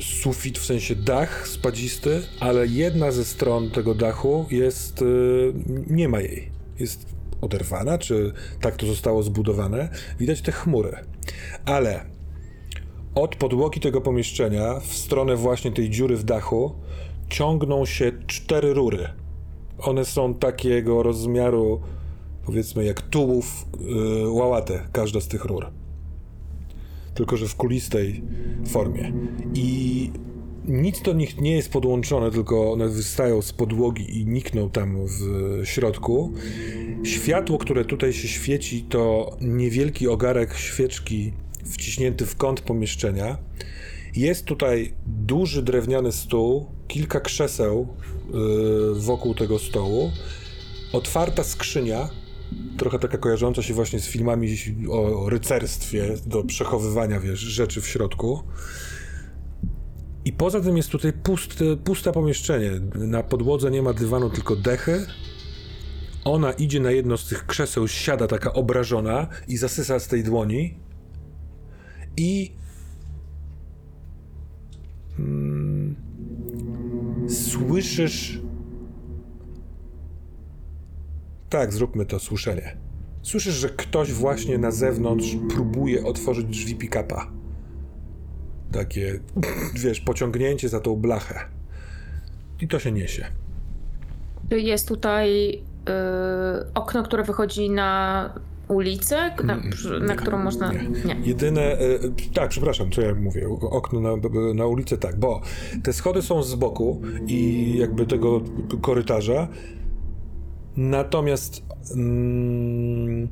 sufit, 0.00 0.58
w 0.58 0.64
sensie 0.64 0.94
dach 0.96 1.48
spadzisty, 1.48 2.22
ale 2.40 2.66
jedna 2.66 3.12
ze 3.12 3.24
stron 3.24 3.70
tego 3.70 3.94
dachu 3.94 4.46
jest. 4.50 5.02
y, 5.02 5.52
nie 5.90 6.08
ma 6.08 6.20
jej. 6.20 6.50
Jest 6.78 7.06
oderwana, 7.40 7.98
czy 7.98 8.32
tak 8.60 8.76
to 8.76 8.86
zostało 8.86 9.22
zbudowane. 9.22 9.88
Widać 10.18 10.40
te 10.42 10.52
chmury. 10.52 10.96
Ale 11.64 12.04
od 13.14 13.36
podłogi 13.36 13.80
tego 13.80 14.00
pomieszczenia 14.00 14.80
w 14.80 14.96
stronę 14.96 15.36
właśnie 15.36 15.72
tej 15.72 15.90
dziury 15.90 16.16
w 16.16 16.24
dachu 16.24 16.74
ciągną 17.28 17.86
się 17.86 18.12
cztery 18.26 18.74
rury. 18.74 19.08
One 19.78 20.04
są 20.04 20.34
takiego 20.34 21.02
rozmiaru, 21.02 21.80
powiedzmy, 22.46 22.84
jak 22.84 23.02
tułów 23.02 23.66
yy, 23.80 24.30
łałatę, 24.30 24.88
każda 24.92 25.20
z 25.20 25.28
tych 25.28 25.44
rur. 25.44 25.66
Tylko, 27.14 27.36
że 27.36 27.48
w 27.48 27.56
kulistej 27.56 28.22
formie. 28.66 29.12
I 29.54 30.10
nic 30.64 31.02
do 31.02 31.12
nich 31.12 31.40
nie 31.40 31.56
jest 31.56 31.72
podłączone, 31.72 32.30
tylko 32.30 32.72
one 32.72 32.88
wystają 32.88 33.42
z 33.42 33.52
podłogi 33.52 34.20
i 34.20 34.26
nikną 34.26 34.70
tam 34.70 34.96
w 35.06 35.60
środku. 35.64 36.32
Światło, 37.04 37.58
które 37.58 37.84
tutaj 37.84 38.12
się 38.12 38.28
świeci, 38.28 38.82
to 38.82 39.30
niewielki 39.40 40.08
ogarek 40.08 40.54
świeczki 40.54 41.32
wciśnięty 41.64 42.26
w 42.26 42.36
kąt 42.36 42.60
pomieszczenia. 42.60 43.38
Jest 44.16 44.44
tutaj 44.44 44.94
duży 45.06 45.62
drewniany 45.62 46.12
stół, 46.12 46.66
kilka 46.88 47.20
krzeseł 47.20 47.88
yy, 48.32 49.00
wokół 49.00 49.34
tego 49.34 49.58
stołu, 49.58 50.10
otwarta 50.92 51.44
skrzynia, 51.44 52.08
trochę 52.78 52.98
taka 52.98 53.18
kojarząca 53.18 53.62
się 53.62 53.74
właśnie 53.74 54.00
z 54.00 54.06
filmami 54.06 54.56
o 54.90 55.30
rycerstwie, 55.30 56.16
do 56.26 56.44
przechowywania 56.44 57.20
wiesz, 57.20 57.40
rzeczy 57.40 57.80
w 57.80 57.88
środku. 57.88 58.42
I 60.24 60.32
poza 60.32 60.60
tym 60.60 60.76
jest 60.76 60.88
tutaj 60.88 61.12
pusty, 61.12 61.76
puste 61.76 62.12
pomieszczenie. 62.12 62.70
Na 62.94 63.22
podłodze 63.22 63.70
nie 63.70 63.82
ma 63.82 63.92
dywanu, 63.92 64.30
tylko 64.30 64.56
dechy. 64.56 65.06
Ona 66.24 66.52
idzie 66.52 66.80
na 66.80 66.90
jedno 66.90 67.16
z 67.16 67.28
tych 67.28 67.46
krzeseł, 67.46 67.88
siada 67.88 68.26
taka 68.26 68.52
obrażona 68.52 69.26
i 69.48 69.56
zasysa 69.56 69.98
z 69.98 70.08
tej 70.08 70.24
dłoni. 70.24 70.74
I. 72.16 72.52
Mm, 75.18 75.96
słyszysz. 77.28 78.40
Tak, 81.48 81.72
zróbmy 81.72 82.06
to 82.06 82.18
słyszenie. 82.18 82.76
Słyszysz, 83.22 83.54
że 83.54 83.68
ktoś 83.68 84.12
właśnie 84.12 84.58
na 84.58 84.70
zewnątrz 84.70 85.36
próbuje 85.48 86.04
otworzyć 86.04 86.46
drzwi 86.46 86.76
pick-upa 86.76 87.40
takie, 88.72 89.20
wiesz, 89.74 90.00
pociągnięcie 90.00 90.68
za 90.68 90.80
tą 90.80 90.96
blachę. 90.96 91.40
I 92.60 92.68
to 92.68 92.78
się 92.78 92.92
niesie. 92.92 93.26
Jest 94.50 94.88
tutaj 94.88 95.52
y, 95.52 96.72
okno, 96.74 97.02
które 97.02 97.24
wychodzi 97.24 97.70
na 97.70 98.34
ulicę, 98.70 99.34
na, 99.44 99.60
na 100.00 100.14
którą 100.14 100.38
można. 100.38 100.72
Nie. 100.72 101.16
Jedyne. 101.24 101.62
e, 101.62 101.78
tak, 102.34 102.48
przepraszam, 102.48 102.90
co 102.90 103.00
ja 103.00 103.14
mówię. 103.14 103.48
Okno 103.70 104.00
na, 104.00 104.10
na 104.54 104.66
ulicę, 104.66 104.98
tak, 104.98 105.18
bo 105.18 105.40
te 105.82 105.92
schody 105.92 106.22
są 106.22 106.42
z 106.42 106.54
boku 106.54 107.00
i 107.26 107.72
jakby 107.78 108.06
tego 108.06 108.40
korytarza. 108.80 109.48
Natomiast 110.76 111.62
mm, 111.94 113.28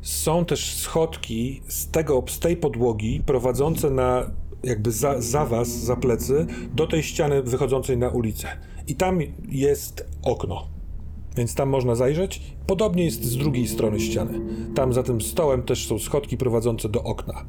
są 0.00 0.44
też 0.44 0.74
schodki 0.74 1.62
z 1.68 1.90
tego, 1.90 2.24
z 2.28 2.38
tej 2.38 2.56
podłogi 2.56 3.22
prowadzące 3.26 3.90
na 3.90 4.30
jakby 4.62 4.90
za, 4.90 5.20
za 5.20 5.46
was, 5.46 5.68
za 5.68 5.96
plecy, 5.96 6.46
do 6.74 6.86
tej 6.86 7.02
ściany 7.02 7.42
wychodzącej 7.42 7.98
na 7.98 8.08
ulicę. 8.08 8.48
I 8.86 8.94
tam 8.94 9.18
jest 9.48 10.06
okno. 10.22 10.73
Więc 11.36 11.54
tam 11.54 11.68
można 11.68 11.94
zajrzeć. 11.94 12.42
Podobnie 12.66 13.04
jest 13.04 13.24
z 13.24 13.36
drugiej 13.36 13.68
strony 13.68 14.00
ściany. 14.00 14.40
Tam 14.74 14.92
za 14.92 15.02
tym 15.02 15.20
stołem 15.20 15.62
też 15.62 15.88
są 15.88 15.98
schodki 15.98 16.36
prowadzące 16.36 16.88
do 16.88 17.02
okna. 17.02 17.44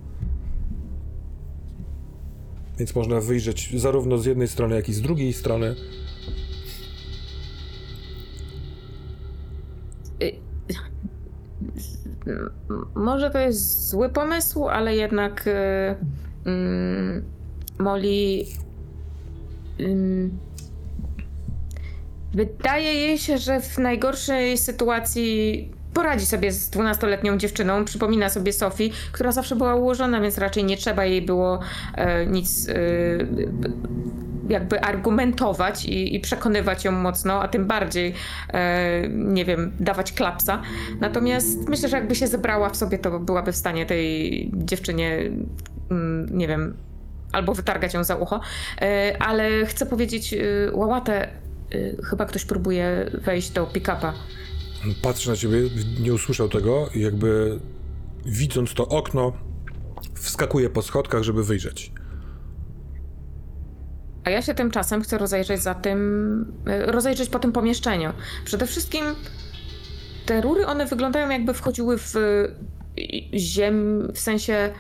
Więc 2.80 2.96
można 2.96 3.22
wyjrzeć 3.22 3.80
zarówno 3.80 4.18
z 4.18 4.26
jednej 4.26 4.48
strony, 4.48 4.76
jak 4.76 4.90
i 4.90 4.94
z 4.94 5.02
drugiej 5.02 5.34
strony. 5.34 5.76
Może 12.96 13.30
to 13.30 13.40
jest 13.40 13.90
zły 13.90 14.10
pomysł, 14.10 14.68
ale 14.68 14.96
jednak 14.96 15.48
y, 15.48 15.52
mm, 16.46 17.24
Molly. 17.80 18.46
ym, 19.80 20.38
wydaje 22.36 22.94
jej 22.94 23.18
się, 23.18 23.38
że 23.38 23.62
w 23.62 23.78
najgorszej 23.78 24.58
sytuacji 24.58 25.72
poradzi 25.94 26.26
sobie 26.26 26.52
z 26.52 26.72
12-letnią 26.72 27.38
dziewczyną. 27.38 27.86
Przypomina 27.86 28.30
sobie 28.30 28.54
Sofii, 28.54 28.92
która 29.12 29.32
zawsze 29.32 29.56
była 29.56 29.76
ułożona, 29.76 30.22
więc 30.22 30.38
raczej 30.38 30.64
nie 30.64 30.78
trzeba 30.78 31.06
jej 31.06 31.22
było 31.22 31.60
e, 31.96 32.26
nic. 32.26 32.70
E, 32.70 32.74
jakby 34.50 34.82
argumentować 34.82 35.86
i, 35.86 36.16
i 36.16 36.20
przekonywać 36.20 36.86
ją 36.86 36.92
mocno, 36.92 37.42
a 37.42 37.48
tym 37.48 37.66
bardziej, 37.66 38.14
e, 38.54 39.08
nie 39.10 39.46
wiem, 39.46 39.72
dawać 39.80 40.14
klapsa. 40.14 40.62
Natomiast 41.00 41.70
myślę, 41.70 41.90
że 41.90 41.98
jakby 41.98 42.16
się 42.16 42.28
zebrała 42.28 42.70
w 42.70 42.78
sobie, 42.78 42.98
to 42.98 43.20
byłaby 43.20 43.52
w 43.52 43.56
stanie 43.56 43.86
tej 43.86 44.52
dziewczynie, 44.54 45.32
mm, 45.92 46.38
nie 46.38 46.48
wiem, 46.48 46.78
albo 47.32 47.54
wytargać 47.54 47.94
ją 47.94 48.04
za 48.04 48.16
ucho. 48.16 48.42
E, 48.82 49.16
ale 49.20 49.66
chcę 49.66 49.86
powiedzieć, 49.86 50.34
e, 50.34 50.38
Łałatę, 50.74 51.28
chyba 52.10 52.26
ktoś 52.26 52.46
próbuje 52.46 53.12
wejść 53.14 53.50
do 53.50 53.66
pick-upa. 53.66 54.14
Patrzy 55.02 55.30
na 55.30 55.36
ciebie, 55.36 55.58
nie 56.00 56.14
usłyszał 56.14 56.50
tego 56.50 56.90
i 56.96 57.00
jakby 57.00 57.60
widząc 58.26 58.74
to 58.74 58.88
okno, 58.88 59.34
wskakuje 60.14 60.70
po 60.70 60.82
schodkach, 60.82 61.24
żeby 61.24 61.44
wyjrzeć. 61.44 61.92
A 64.24 64.30
ja 64.30 64.42
się 64.42 64.54
tymczasem 64.54 65.02
chcę 65.02 65.18
rozejrzeć 65.18 65.62
za 65.62 65.76
tym, 65.76 66.54
e, 66.68 66.92
rozejrzeć 66.92 67.30
po 67.30 67.40
tym 67.40 67.52
pomieszczeniu. 67.52 68.14
Przede 68.46 68.68
wszystkim 68.68 69.06
te 70.26 70.42
rury, 70.42 70.68
one 70.68 70.86
wyglądają 70.86 71.30
jakby 71.30 71.54
wchodziły 71.54 71.98
w 71.98 72.16
e, 72.16 72.20
ziem, 73.34 74.08
w 74.14 74.20
sensie 74.20 74.74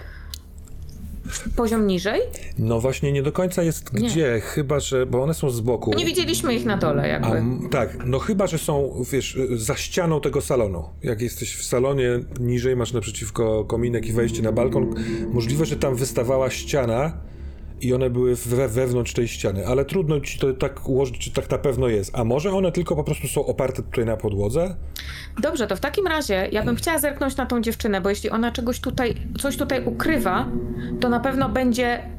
poziom 1.56 1.88
niżej. 1.88 2.22
No 2.60 2.80
właśnie 2.80 3.12
nie 3.12 3.24
do 3.24 3.32
końca 3.32 3.64
jest 3.64 3.94
Nie. 3.94 4.10
gdzie, 4.10 4.40
chyba 4.40 4.80
że, 4.80 5.06
bo 5.06 5.24
one 5.24 5.34
są 5.34 5.50
z 5.50 5.62
boku. 5.62 5.94
Nie 5.94 6.06
widzieliśmy 6.06 6.56
ich 6.56 6.66
na 6.66 6.78
dole 6.78 7.08
jakby. 7.08 7.38
A, 7.68 7.70
tak, 7.72 7.98
no 8.06 8.20
chyba, 8.20 8.48
że 8.48 8.58
są, 8.58 9.04
wiesz, 9.12 9.38
za 9.56 9.76
ścianą 9.76 10.22
tego 10.22 10.42
salonu. 10.42 10.84
Jak 11.04 11.22
jesteś 11.22 11.56
w 11.56 11.64
salonie, 11.64 12.10
niżej 12.40 12.76
masz 12.76 12.94
naprzeciwko 12.94 13.66
kominek 13.66 14.06
i 14.08 14.12
wejście 14.14 14.42
na 14.42 14.52
balkon, 14.52 14.96
możliwe, 15.34 15.66
że 15.66 15.76
tam 15.76 15.96
wystawała 15.96 16.50
ściana 16.50 17.18
i 17.82 17.94
one 17.94 18.10
były 18.10 18.36
we, 18.36 18.68
wewnątrz 18.68 19.14
tej 19.14 19.28
ściany, 19.28 19.68
ale 19.68 19.86
trudno 19.86 20.20
ci 20.20 20.40
to 20.40 20.54
tak 20.54 20.90
ułożyć, 20.90 21.18
czy 21.18 21.32
tak 21.32 21.50
na 21.52 21.58
pewno 21.58 21.88
jest. 21.88 22.12
A 22.18 22.24
może 22.24 22.52
one 22.52 22.72
tylko 22.72 22.96
po 22.96 23.04
prostu 23.04 23.28
są 23.28 23.46
oparte 23.46 23.84
tutaj 23.84 24.06
na 24.06 24.18
podłodze? 24.18 24.76
Dobrze, 25.42 25.68
to 25.68 25.76
w 25.76 25.80
takim 25.80 26.08
razie 26.08 26.50
ja 26.52 26.64
bym 26.64 26.76
chciała 26.76 27.00
zerknąć 27.00 27.38
na 27.38 27.46
tą 27.46 27.62
dziewczynę, 27.62 28.02
bo 28.02 28.10
jeśli 28.10 28.30
ona 28.30 28.52
czegoś 28.52 28.80
tutaj, 28.80 29.16
coś 29.40 29.58
tutaj 29.58 29.86
ukrywa, 29.86 30.46
to 31.00 31.10
na 31.10 31.20
pewno 31.20 31.50
będzie 31.50 32.10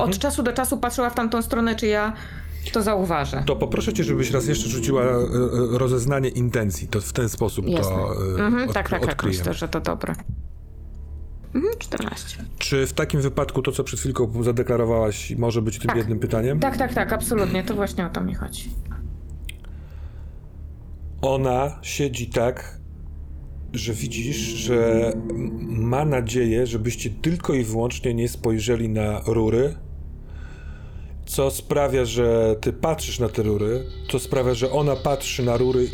od 0.00 0.18
czasu 0.18 0.42
do 0.42 0.52
czasu 0.52 0.78
patrzyła 0.78 1.10
w 1.10 1.14
tamtą 1.14 1.42
stronę, 1.42 1.76
czy 1.76 1.86
ja 1.86 2.12
to 2.72 2.82
zauważę. 2.82 3.42
To 3.46 3.56
poproszę 3.56 3.92
cię, 3.92 4.04
żebyś 4.04 4.30
raz 4.30 4.46
jeszcze 4.46 4.68
rzuciła 4.68 5.02
e, 5.02 5.06
e, 5.06 5.20
rozeznanie 5.78 6.28
intencji. 6.28 6.88
To 6.88 7.00
w 7.00 7.12
ten 7.12 7.28
sposób 7.28 7.66
Jasne. 7.68 7.96
to 7.96 8.12
e, 8.40 8.44
Mhm, 8.44 8.68
od, 8.68 8.74
tak, 8.74 8.90
tak, 8.90 9.00
tak, 9.00 9.10
odkryjemy. 9.10 9.38
myślę, 9.38 9.54
że 9.54 9.68
to 9.68 9.80
dobre. 9.80 10.14
Mhm, 11.58 11.74
14. 11.78 12.44
Czy 12.58 12.86
w 12.86 12.92
takim 12.92 13.20
wypadku 13.20 13.62
to, 13.62 13.72
co 13.72 13.84
przed 13.84 14.00
chwilką 14.00 14.42
zadeklarowałaś, 14.42 15.30
może 15.38 15.62
być 15.62 15.78
tym 15.78 15.88
Tak. 15.88 15.96
jednym 15.96 16.18
pytaniem? 16.18 16.60
Tak, 16.60 16.76
tak, 16.76 16.94
tak, 16.94 17.12
absolutnie, 17.12 17.64
to 17.64 17.74
właśnie 17.74 18.06
o 18.06 18.10
to 18.10 18.20
mi 18.20 18.34
chodzi. 18.34 18.70
Ona 21.22 21.78
siedzi 21.82 22.26
tak, 22.26 22.80
że 23.72 23.92
widzisz, 23.92 24.36
że 24.36 25.12
ma 25.68 26.04
nadzieję, 26.04 26.66
żebyście 26.66 27.10
tylko 27.10 27.54
i 27.54 27.64
wyłącznie 27.64 28.14
nie 28.14 28.28
spojrzeli 28.28 28.88
na 28.88 29.20
rury, 29.26 29.74
co 31.28 31.50
sprawia, 31.50 32.04
że 32.04 32.56
ty 32.60 32.72
patrzysz 32.72 33.18
na 33.18 33.28
te 33.28 33.42
rury, 33.42 33.84
co 34.10 34.18
sprawia, 34.18 34.54
że 34.54 34.70
ona 34.70 34.96
patrzy 34.96 35.42
na 35.42 35.56
rury 35.56 35.88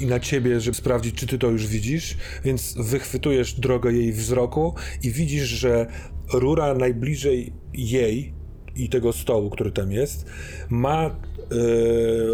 i 0.00 0.06
na 0.06 0.20
ciebie, 0.20 0.60
żeby 0.60 0.76
sprawdzić, 0.76 1.14
czy 1.14 1.26
ty 1.26 1.38
to 1.38 1.50
już 1.50 1.66
widzisz, 1.66 2.16
więc 2.44 2.74
wychwytujesz 2.78 3.54
drogę 3.54 3.92
jej 3.92 4.12
wzroku 4.12 4.74
i 5.02 5.10
widzisz, 5.10 5.48
że 5.48 5.86
rura 6.32 6.74
najbliżej 6.74 7.52
jej 7.72 8.34
i 8.76 8.88
tego 8.88 9.12
stołu, 9.12 9.50
który 9.50 9.72
tam 9.72 9.92
jest, 9.92 10.26
ma 10.68 11.06
y, 11.08 11.12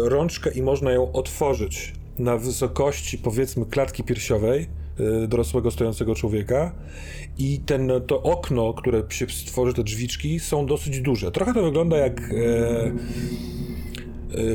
rączkę 0.09 0.51
i 0.51 0.61
można 0.61 0.91
ją 0.91 1.11
otworzyć 1.11 1.93
na 2.17 2.37
wysokości 2.37 3.17
powiedzmy 3.17 3.65
klatki 3.65 4.03
piersiowej 4.03 4.80
dorosłego 5.27 5.71
stojącego 5.71 6.15
człowieka 6.15 6.75
i 7.37 7.59
ten, 7.59 7.91
to 8.07 8.23
okno, 8.23 8.73
które 8.73 9.03
się 9.09 9.25
stworzy, 9.29 9.73
te 9.73 9.83
drzwiczki 9.83 10.39
są 10.39 10.65
dosyć 10.65 11.01
duże. 11.01 11.31
Trochę 11.31 11.53
to 11.53 11.63
wygląda 11.63 11.97
jak 11.97 12.21
e, 12.21 12.91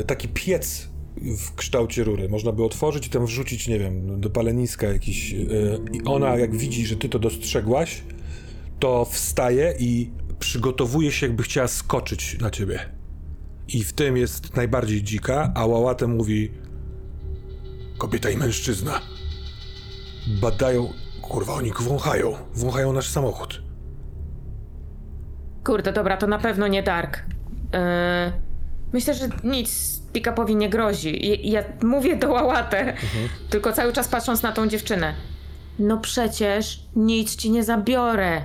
e, 0.01 0.05
taki 0.05 0.29
piec 0.29 0.89
w 1.17 1.55
kształcie 1.55 2.05
rury. 2.05 2.29
Można 2.29 2.53
by 2.53 2.65
otworzyć 2.65 3.07
i 3.07 3.11
tam 3.11 3.27
wrzucić, 3.27 3.69
nie 3.69 3.79
wiem, 3.79 4.21
do 4.21 4.31
paleniska 4.31 4.87
jakiś. 4.87 5.33
E, 5.33 5.37
I 5.93 6.05
ona, 6.05 6.37
jak 6.37 6.57
widzi, 6.57 6.87
że 6.87 6.97
ty 6.97 7.09
to 7.09 7.19
dostrzegłaś, 7.19 8.03
to 8.79 9.05
wstaje 9.05 9.75
i 9.79 10.11
przygotowuje 10.39 11.13
się, 11.13 11.27
jakby 11.27 11.43
chciała 11.43 11.69
skoczyć 11.69 12.39
na 12.41 12.51
ciebie. 12.51 12.79
I 13.69 13.85
w 13.85 13.93
tym 13.93 14.17
jest 14.17 14.57
najbardziej 14.57 15.03
dzika, 15.03 15.53
a 15.55 15.67
Łałatę 15.67 16.07
mówi: 16.07 16.51
Kobieta 17.99 18.31
i 18.31 18.37
mężczyzna. 18.37 19.01
Badają. 20.27 20.93
Kurwa, 21.23 21.55
oni 21.55 21.73
wąchają. 21.81 22.35
Wąchają 22.55 22.93
nasz 22.93 23.09
samochód. 23.09 23.63
Kurde, 25.65 25.93
dobra, 25.93 26.17
to 26.17 26.27
na 26.27 26.39
pewno 26.39 26.67
nie 26.67 26.83
Dark. 26.83 27.23
Yy, 27.73 27.79
myślę, 28.93 29.15
że 29.15 29.29
nic 29.45 30.01
pick-upowi 30.13 30.57
nie 30.57 30.69
grozi. 30.71 31.27
I- 31.27 31.51
Ja 31.51 31.65
mówię 31.83 32.17
do 32.17 32.31
Łałatę, 32.33 32.95
tylko 33.51 33.73
cały 33.73 33.93
czas 33.93 34.09
patrząc 34.09 34.43
na 34.43 34.53
tą 34.53 34.69
dziewczynę. 34.69 35.15
No 35.79 35.99
przecież 35.99 36.83
nic 36.97 37.37
ci 37.37 37.51
nie 37.51 37.65
zabiorę. 37.65 38.43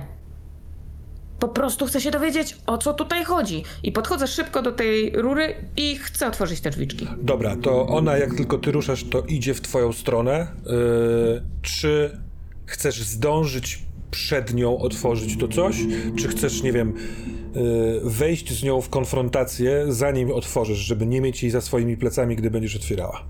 Po 1.42 1.48
prostu 1.48 1.86
chcę 1.86 2.00
się 2.00 2.10
dowiedzieć, 2.10 2.56
o 2.66 2.78
co 2.78 2.94
tutaj 2.94 3.24
chodzi. 3.24 3.64
I 3.82 3.92
podchodzę 3.92 4.26
szybko 4.26 4.62
do 4.62 4.72
tej 4.72 5.10
rury 5.10 5.54
i 5.76 5.96
chcę 5.96 6.26
otworzyć 6.26 6.60
te 6.60 6.70
drzwiczki. 6.70 7.06
Dobra, 7.22 7.56
to 7.56 7.86
ona 7.86 8.16
jak 8.16 8.34
tylko 8.34 8.58
ty 8.58 8.72
ruszasz, 8.72 9.04
to 9.04 9.22
idzie 9.22 9.54
w 9.54 9.60
twoją 9.60 9.92
stronę. 9.92 10.46
Yy, 10.66 11.42
czy 11.62 12.18
chcesz 12.66 13.02
zdążyć 13.02 13.82
przed 14.10 14.54
nią 14.54 14.78
otworzyć 14.78 15.38
to 15.38 15.48
coś, 15.48 15.76
czy 16.18 16.28
chcesz, 16.28 16.62
nie 16.62 16.72
wiem, 16.72 16.94
yy, 17.54 18.00
wejść 18.04 18.52
z 18.52 18.62
nią 18.62 18.80
w 18.80 18.88
konfrontację, 18.88 19.86
zanim 19.88 20.32
otworzysz, 20.32 20.78
żeby 20.78 21.06
nie 21.06 21.20
mieć 21.20 21.42
jej 21.42 21.52
za 21.52 21.60
swoimi 21.60 21.96
plecami, 21.96 22.36
gdy 22.36 22.50
będziesz 22.50 22.76
otwierała? 22.76 23.24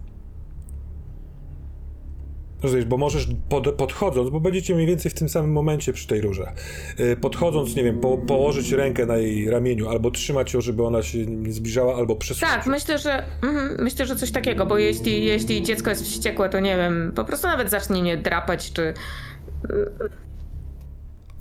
Rozumiesz, 2.63 2.85
bo 2.85 2.97
możesz 2.97 3.29
pod, 3.49 3.75
podchodząc, 3.75 4.31
bo 4.31 4.41
będziecie 4.41 4.75
mniej 4.75 4.87
więcej 4.87 5.11
w 5.11 5.15
tym 5.15 5.29
samym 5.29 5.53
momencie 5.53 5.93
przy 5.93 6.07
tej 6.07 6.21
rurze. 6.21 6.53
Yy, 6.99 7.17
podchodząc, 7.17 7.77
nie 7.77 7.85
wiem, 7.85 8.01
po, 8.01 8.19
położyć 8.19 8.73
rękę 8.73 9.07
na 9.07 9.17
jej 9.17 9.51
ramieniu, 9.51 9.89
albo 9.89 10.11
trzymać 10.11 10.55
ją, 10.55 10.61
żeby 10.61 10.87
ona 10.87 11.03
się 11.03 11.27
nie 11.27 11.53
zbliżała, 11.53 11.97
albo 11.97 12.17
przesunąć. 12.17 12.55
Tak, 12.55 12.67
myślę, 12.67 12.99
że 12.99 13.25
mhm, 13.43 13.77
myślę, 13.79 14.07
że 14.07 14.17
coś 14.17 14.31
takiego, 14.31 14.67
bo 14.67 14.79
jeśli, 14.79 15.25
jeśli 15.25 15.63
dziecko 15.63 15.91
jest 15.91 16.05
wściekłe, 16.05 16.49
to 16.49 16.61
nie 16.61 16.77
wiem, 16.77 17.13
po 17.17 17.25
prostu 17.25 17.47
nawet 17.47 17.71
zacznie 17.71 18.03
mnie 18.03 18.17
drapać, 18.17 18.73
czy 18.73 18.95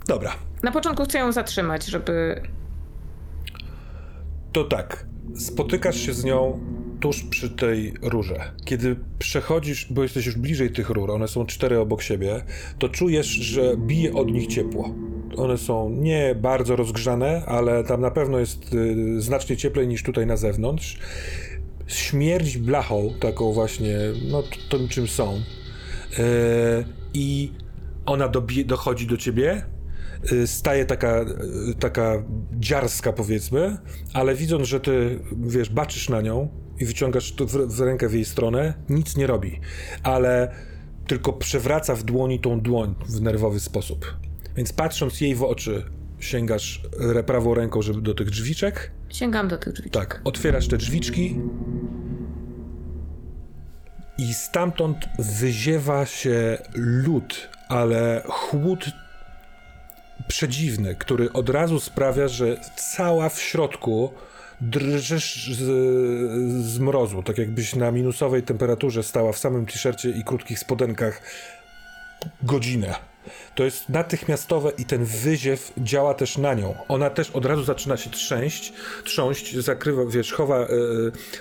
Dobra, 0.06 0.32
na 0.62 0.72
początku 0.72 1.04
chcę 1.04 1.18
ją 1.18 1.32
zatrzymać, 1.32 1.86
żeby 1.86 2.42
To 4.52 4.64
tak, 4.64 5.06
spotykasz 5.36 5.96
się 5.96 6.12
z 6.12 6.24
nią 6.24 6.60
tuż 7.02 7.22
przy 7.22 7.50
tej 7.50 7.94
rurze. 8.02 8.52
Kiedy 8.64 8.96
przechodzisz, 9.18 9.86
bo 9.90 10.02
jesteś 10.02 10.26
już 10.26 10.36
bliżej 10.36 10.70
tych 10.70 10.90
rur, 10.90 11.10
one 11.10 11.28
są 11.28 11.46
cztery 11.46 11.78
obok 11.78 12.02
siebie, 12.02 12.42
to 12.78 12.88
czujesz, 12.88 13.26
że 13.26 13.76
bije 13.76 14.12
od 14.14 14.30
nich 14.30 14.46
ciepło. 14.46 14.94
One 15.36 15.58
są 15.58 15.90
nie 15.90 16.34
bardzo 16.34 16.76
rozgrzane, 16.76 17.42
ale 17.46 17.84
tam 17.84 18.00
na 18.00 18.10
pewno 18.10 18.38
jest 18.38 18.74
y, 18.74 19.20
znacznie 19.20 19.56
cieplej 19.56 19.88
niż 19.88 20.02
tutaj 20.02 20.26
na 20.26 20.36
zewnątrz. 20.36 20.98
Śmierć 21.86 22.58
blachą, 22.58 23.14
taką 23.20 23.52
właśnie, 23.52 23.98
no 24.30 24.42
tym 24.70 24.88
czym 24.88 25.08
są. 25.08 25.34
Yy, 25.34 26.24
I 27.14 27.52
ona 28.06 28.28
dobie, 28.28 28.64
dochodzi 28.64 29.06
do 29.06 29.16
ciebie, 29.16 29.62
y, 30.32 30.46
staje 30.46 30.84
taka, 30.86 31.20
y, 31.20 31.74
taka 31.80 32.22
dziarska 32.52 33.12
powiedzmy, 33.12 33.76
ale 34.12 34.34
widząc, 34.34 34.68
że 34.68 34.80
ty, 34.80 35.18
wiesz, 35.46 35.70
baczysz 35.70 36.08
na 36.08 36.20
nią 36.20 36.61
i 36.80 36.84
wyciągasz 36.84 37.32
w, 37.32 37.76
w 37.76 37.80
rękę 37.80 38.08
w 38.08 38.14
jej 38.14 38.24
stronę, 38.24 38.74
nic 38.88 39.16
nie 39.16 39.26
robi, 39.26 39.60
ale 40.02 40.54
tylko 41.06 41.32
przewraca 41.32 41.94
w 41.94 42.02
dłoni 42.02 42.40
tą 42.40 42.60
dłoń 42.60 42.94
w 43.06 43.20
nerwowy 43.20 43.60
sposób. 43.60 44.16
Więc 44.56 44.72
patrząc 44.72 45.20
jej 45.20 45.34
w 45.34 45.42
oczy, 45.42 45.84
sięgasz 46.20 46.82
prawą 47.26 47.54
ręką 47.54 47.82
żeby 47.82 48.00
do 48.00 48.14
tych 48.14 48.30
drzwiczek, 48.30 48.90
sięgam 49.08 49.48
do 49.48 49.58
tych 49.58 49.72
drzwi. 49.72 49.90
tak, 49.90 50.20
otwierasz 50.24 50.68
te 50.68 50.76
drzwiczki 50.76 51.36
i 54.18 54.34
stamtąd 54.34 54.96
wyziewa 55.18 56.06
się 56.06 56.58
lód, 56.74 57.48
ale 57.68 58.22
chłód 58.28 58.84
przedziwny, 60.28 60.94
który 60.94 61.32
od 61.32 61.48
razu 61.48 61.80
sprawia, 61.80 62.28
że 62.28 62.60
cała 62.76 63.28
w 63.28 63.40
środku 63.40 64.12
drżysz 64.62 65.54
z, 65.54 65.60
z 66.66 66.78
mrozu, 66.78 67.22
tak 67.22 67.38
jakbyś 67.38 67.74
na 67.74 67.90
minusowej 67.90 68.42
temperaturze 68.42 69.02
stała 69.02 69.32
w 69.32 69.38
samym 69.38 69.66
t-shircie 69.66 70.10
i 70.10 70.24
krótkich 70.24 70.58
spodenkach 70.58 71.22
godzinę. 72.42 72.94
To 73.54 73.64
jest 73.64 73.88
natychmiastowe 73.88 74.72
i 74.78 74.84
ten 74.84 75.04
wyziew 75.04 75.72
działa 75.78 76.14
też 76.14 76.38
na 76.38 76.54
nią. 76.54 76.74
Ona 76.88 77.10
też 77.10 77.30
od 77.30 77.46
razu 77.46 77.64
zaczyna 77.64 77.96
się 77.96 78.10
trzęść, 78.10 78.72
trząść, 79.04 79.56
zakrywa, 79.56 80.02
wiesz, 80.06 80.32
chowa 80.32 80.60
e, 80.60 80.68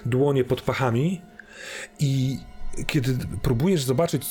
dłonie 0.05 0.43
pod 0.43 0.61
pachami 0.61 1.21
i 1.99 2.39
kiedy 2.87 3.17
próbujesz 3.41 3.83
zobaczyć 3.83 4.27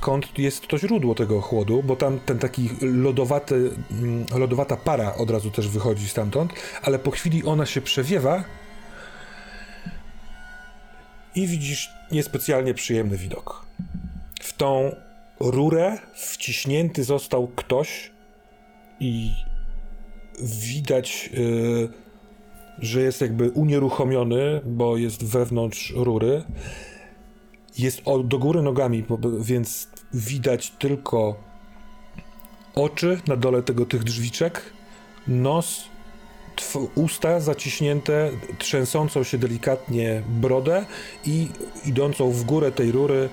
skąd 0.00 0.38
jest 0.38 0.66
to 0.66 0.78
źródło 0.78 1.14
tego 1.14 1.40
chłodu, 1.40 1.82
bo 1.82 1.96
tam 1.96 2.20
ten 2.20 2.38
taki 2.38 2.70
lodowaty, 2.82 3.70
mm, 3.90 4.26
lodowata 4.36 4.76
para 4.76 5.14
od 5.14 5.30
razu 5.30 5.50
też 5.50 5.68
wychodzi 5.68 6.08
stamtąd, 6.08 6.52
ale 6.82 6.98
po 6.98 7.10
chwili 7.10 7.44
ona 7.44 7.66
się 7.66 7.80
przewiewa 7.80 8.44
i 11.34 11.46
widzisz 11.46 11.90
niespecjalnie 12.12 12.74
przyjemny 12.74 13.16
widok. 13.16 13.66
W 14.40 14.52
tą 14.56 14.94
rurę 15.40 15.98
wciśnięty 16.14 17.04
został 17.04 17.48
ktoś 17.48 18.10
i 19.00 19.32
widać, 20.42 21.30
y, 21.34 21.88
że 22.78 23.00
jest 23.00 23.20
jakby 23.20 23.50
unieruchomiony, 23.50 24.60
bo 24.64 24.96
jest 24.96 25.24
wewnątrz 25.24 25.92
rury. 25.96 26.44
Jest 27.78 28.02
do 28.24 28.38
góry 28.38 28.62
nogami, 28.62 29.04
więc 29.40 29.89
widać 30.14 30.70
tylko 30.70 31.34
oczy 32.74 33.20
na 33.26 33.36
dole 33.36 33.62
tego 33.62 33.86
tych 33.86 34.04
drzwiczek, 34.04 34.62
nos, 35.28 35.84
usta 36.94 37.40
zaciśnięte, 37.40 38.30
trzęsącą 38.58 39.24
się 39.24 39.38
delikatnie 39.38 40.22
brodę 40.28 40.86
i 41.26 41.48
idącą 41.86 42.30
w 42.30 42.44
górę 42.44 42.72
tej 42.72 42.92
rury 42.92 43.28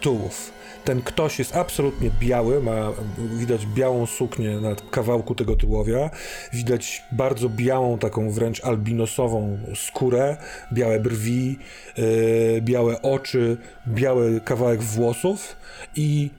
tułów. 0.00 0.53
Ten 0.84 1.02
ktoś 1.02 1.38
jest 1.38 1.56
absolutnie 1.56 2.10
biały, 2.20 2.62
ma 2.62 2.92
widać 3.18 3.66
białą 3.66 4.06
suknię 4.06 4.60
na 4.60 4.74
kawałku 4.90 5.34
tego 5.34 5.56
tułowia, 5.56 6.10
widać 6.52 7.02
bardzo 7.12 7.48
białą, 7.48 7.98
taką 7.98 8.30
wręcz 8.30 8.64
albinosową 8.64 9.58
skórę, 9.74 10.36
białe 10.72 11.00
brwi, 11.00 11.58
yy, 11.96 12.60
białe 12.62 13.02
oczy, 13.02 13.56
biały 13.88 14.40
kawałek 14.40 14.82
włosów 14.82 15.56
i 15.96 16.30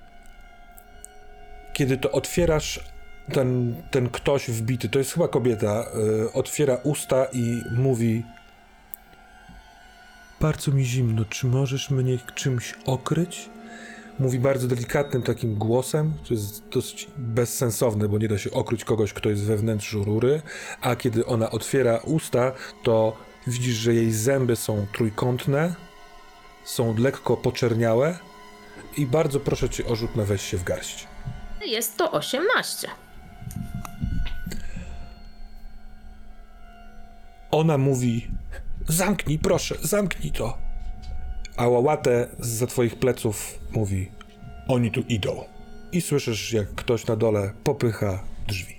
kiedy 1.73 1.97
to 1.97 2.11
otwierasz, 2.11 2.80
ten, 3.34 3.76
ten 3.91 4.09
ktoś 4.09 4.49
wbity, 4.49 4.89
to 4.89 4.99
jest 4.99 5.13
chyba 5.13 5.27
kobieta, 5.27 5.85
yy, 6.22 6.34
otwiera 6.34 6.77
usta 6.84 7.26
i 7.34 7.61
mówi 7.77 8.23
bardzo 10.41 10.72
mi 10.72 10.85
zimno, 10.85 11.26
czy 11.26 11.47
możesz 11.47 11.89
mnie 11.89 12.17
czymś 12.35 12.76
okryć? 12.85 13.49
Mówi 14.19 14.39
bardzo 14.39 14.67
delikatnym 14.67 15.21
takim 15.21 15.55
głosem, 15.55 16.13
to 16.27 16.33
jest 16.33 16.67
dosyć 16.67 17.07
bezsensowne, 17.17 18.07
bo 18.07 18.17
nie 18.17 18.27
da 18.27 18.37
się 18.37 18.51
okryć 18.51 18.83
kogoś, 18.83 19.13
kto 19.13 19.29
jest 19.29 19.43
we 19.43 19.57
wnętrzu 19.57 20.03
rury, 20.03 20.41
a 20.81 20.95
kiedy 20.95 21.25
ona 21.25 21.51
otwiera 21.51 21.97
usta, 21.97 22.51
to 22.83 23.17
widzisz, 23.47 23.75
że 23.75 23.93
jej 23.93 24.11
zęby 24.11 24.55
są 24.55 24.85
trójkątne, 24.93 25.75
są 26.65 26.97
lekko 26.97 27.37
poczerniałe 27.37 28.17
i 28.97 29.05
bardzo 29.05 29.39
proszę 29.39 29.69
cię 29.69 29.85
o 29.85 29.95
rzut 29.95 30.15
na 30.15 30.23
weź 30.23 30.41
się 30.41 30.57
w 30.57 30.63
garść. 30.63 31.07
Jest 31.65 31.97
to 31.97 32.11
18. 32.11 32.87
Ona 37.51 37.77
mówi: 37.77 38.27
Zamknij, 38.87 39.39
proszę, 39.39 39.75
zamknij 39.81 40.31
to. 40.31 40.64
A 41.57 41.68
Łałatę 41.68 42.27
za 42.40 42.68
twoich 42.68 42.95
pleców 42.95 43.60
mówi: 43.72 44.11
Oni 44.68 44.91
tu 44.91 45.02
idą. 45.02 45.44
I 45.91 46.02
słyszysz, 46.02 46.53
jak 46.53 46.76
ktoś 46.76 47.07
na 47.07 47.15
dole 47.15 47.52
popycha 47.64 48.23
drzwi. 48.48 48.74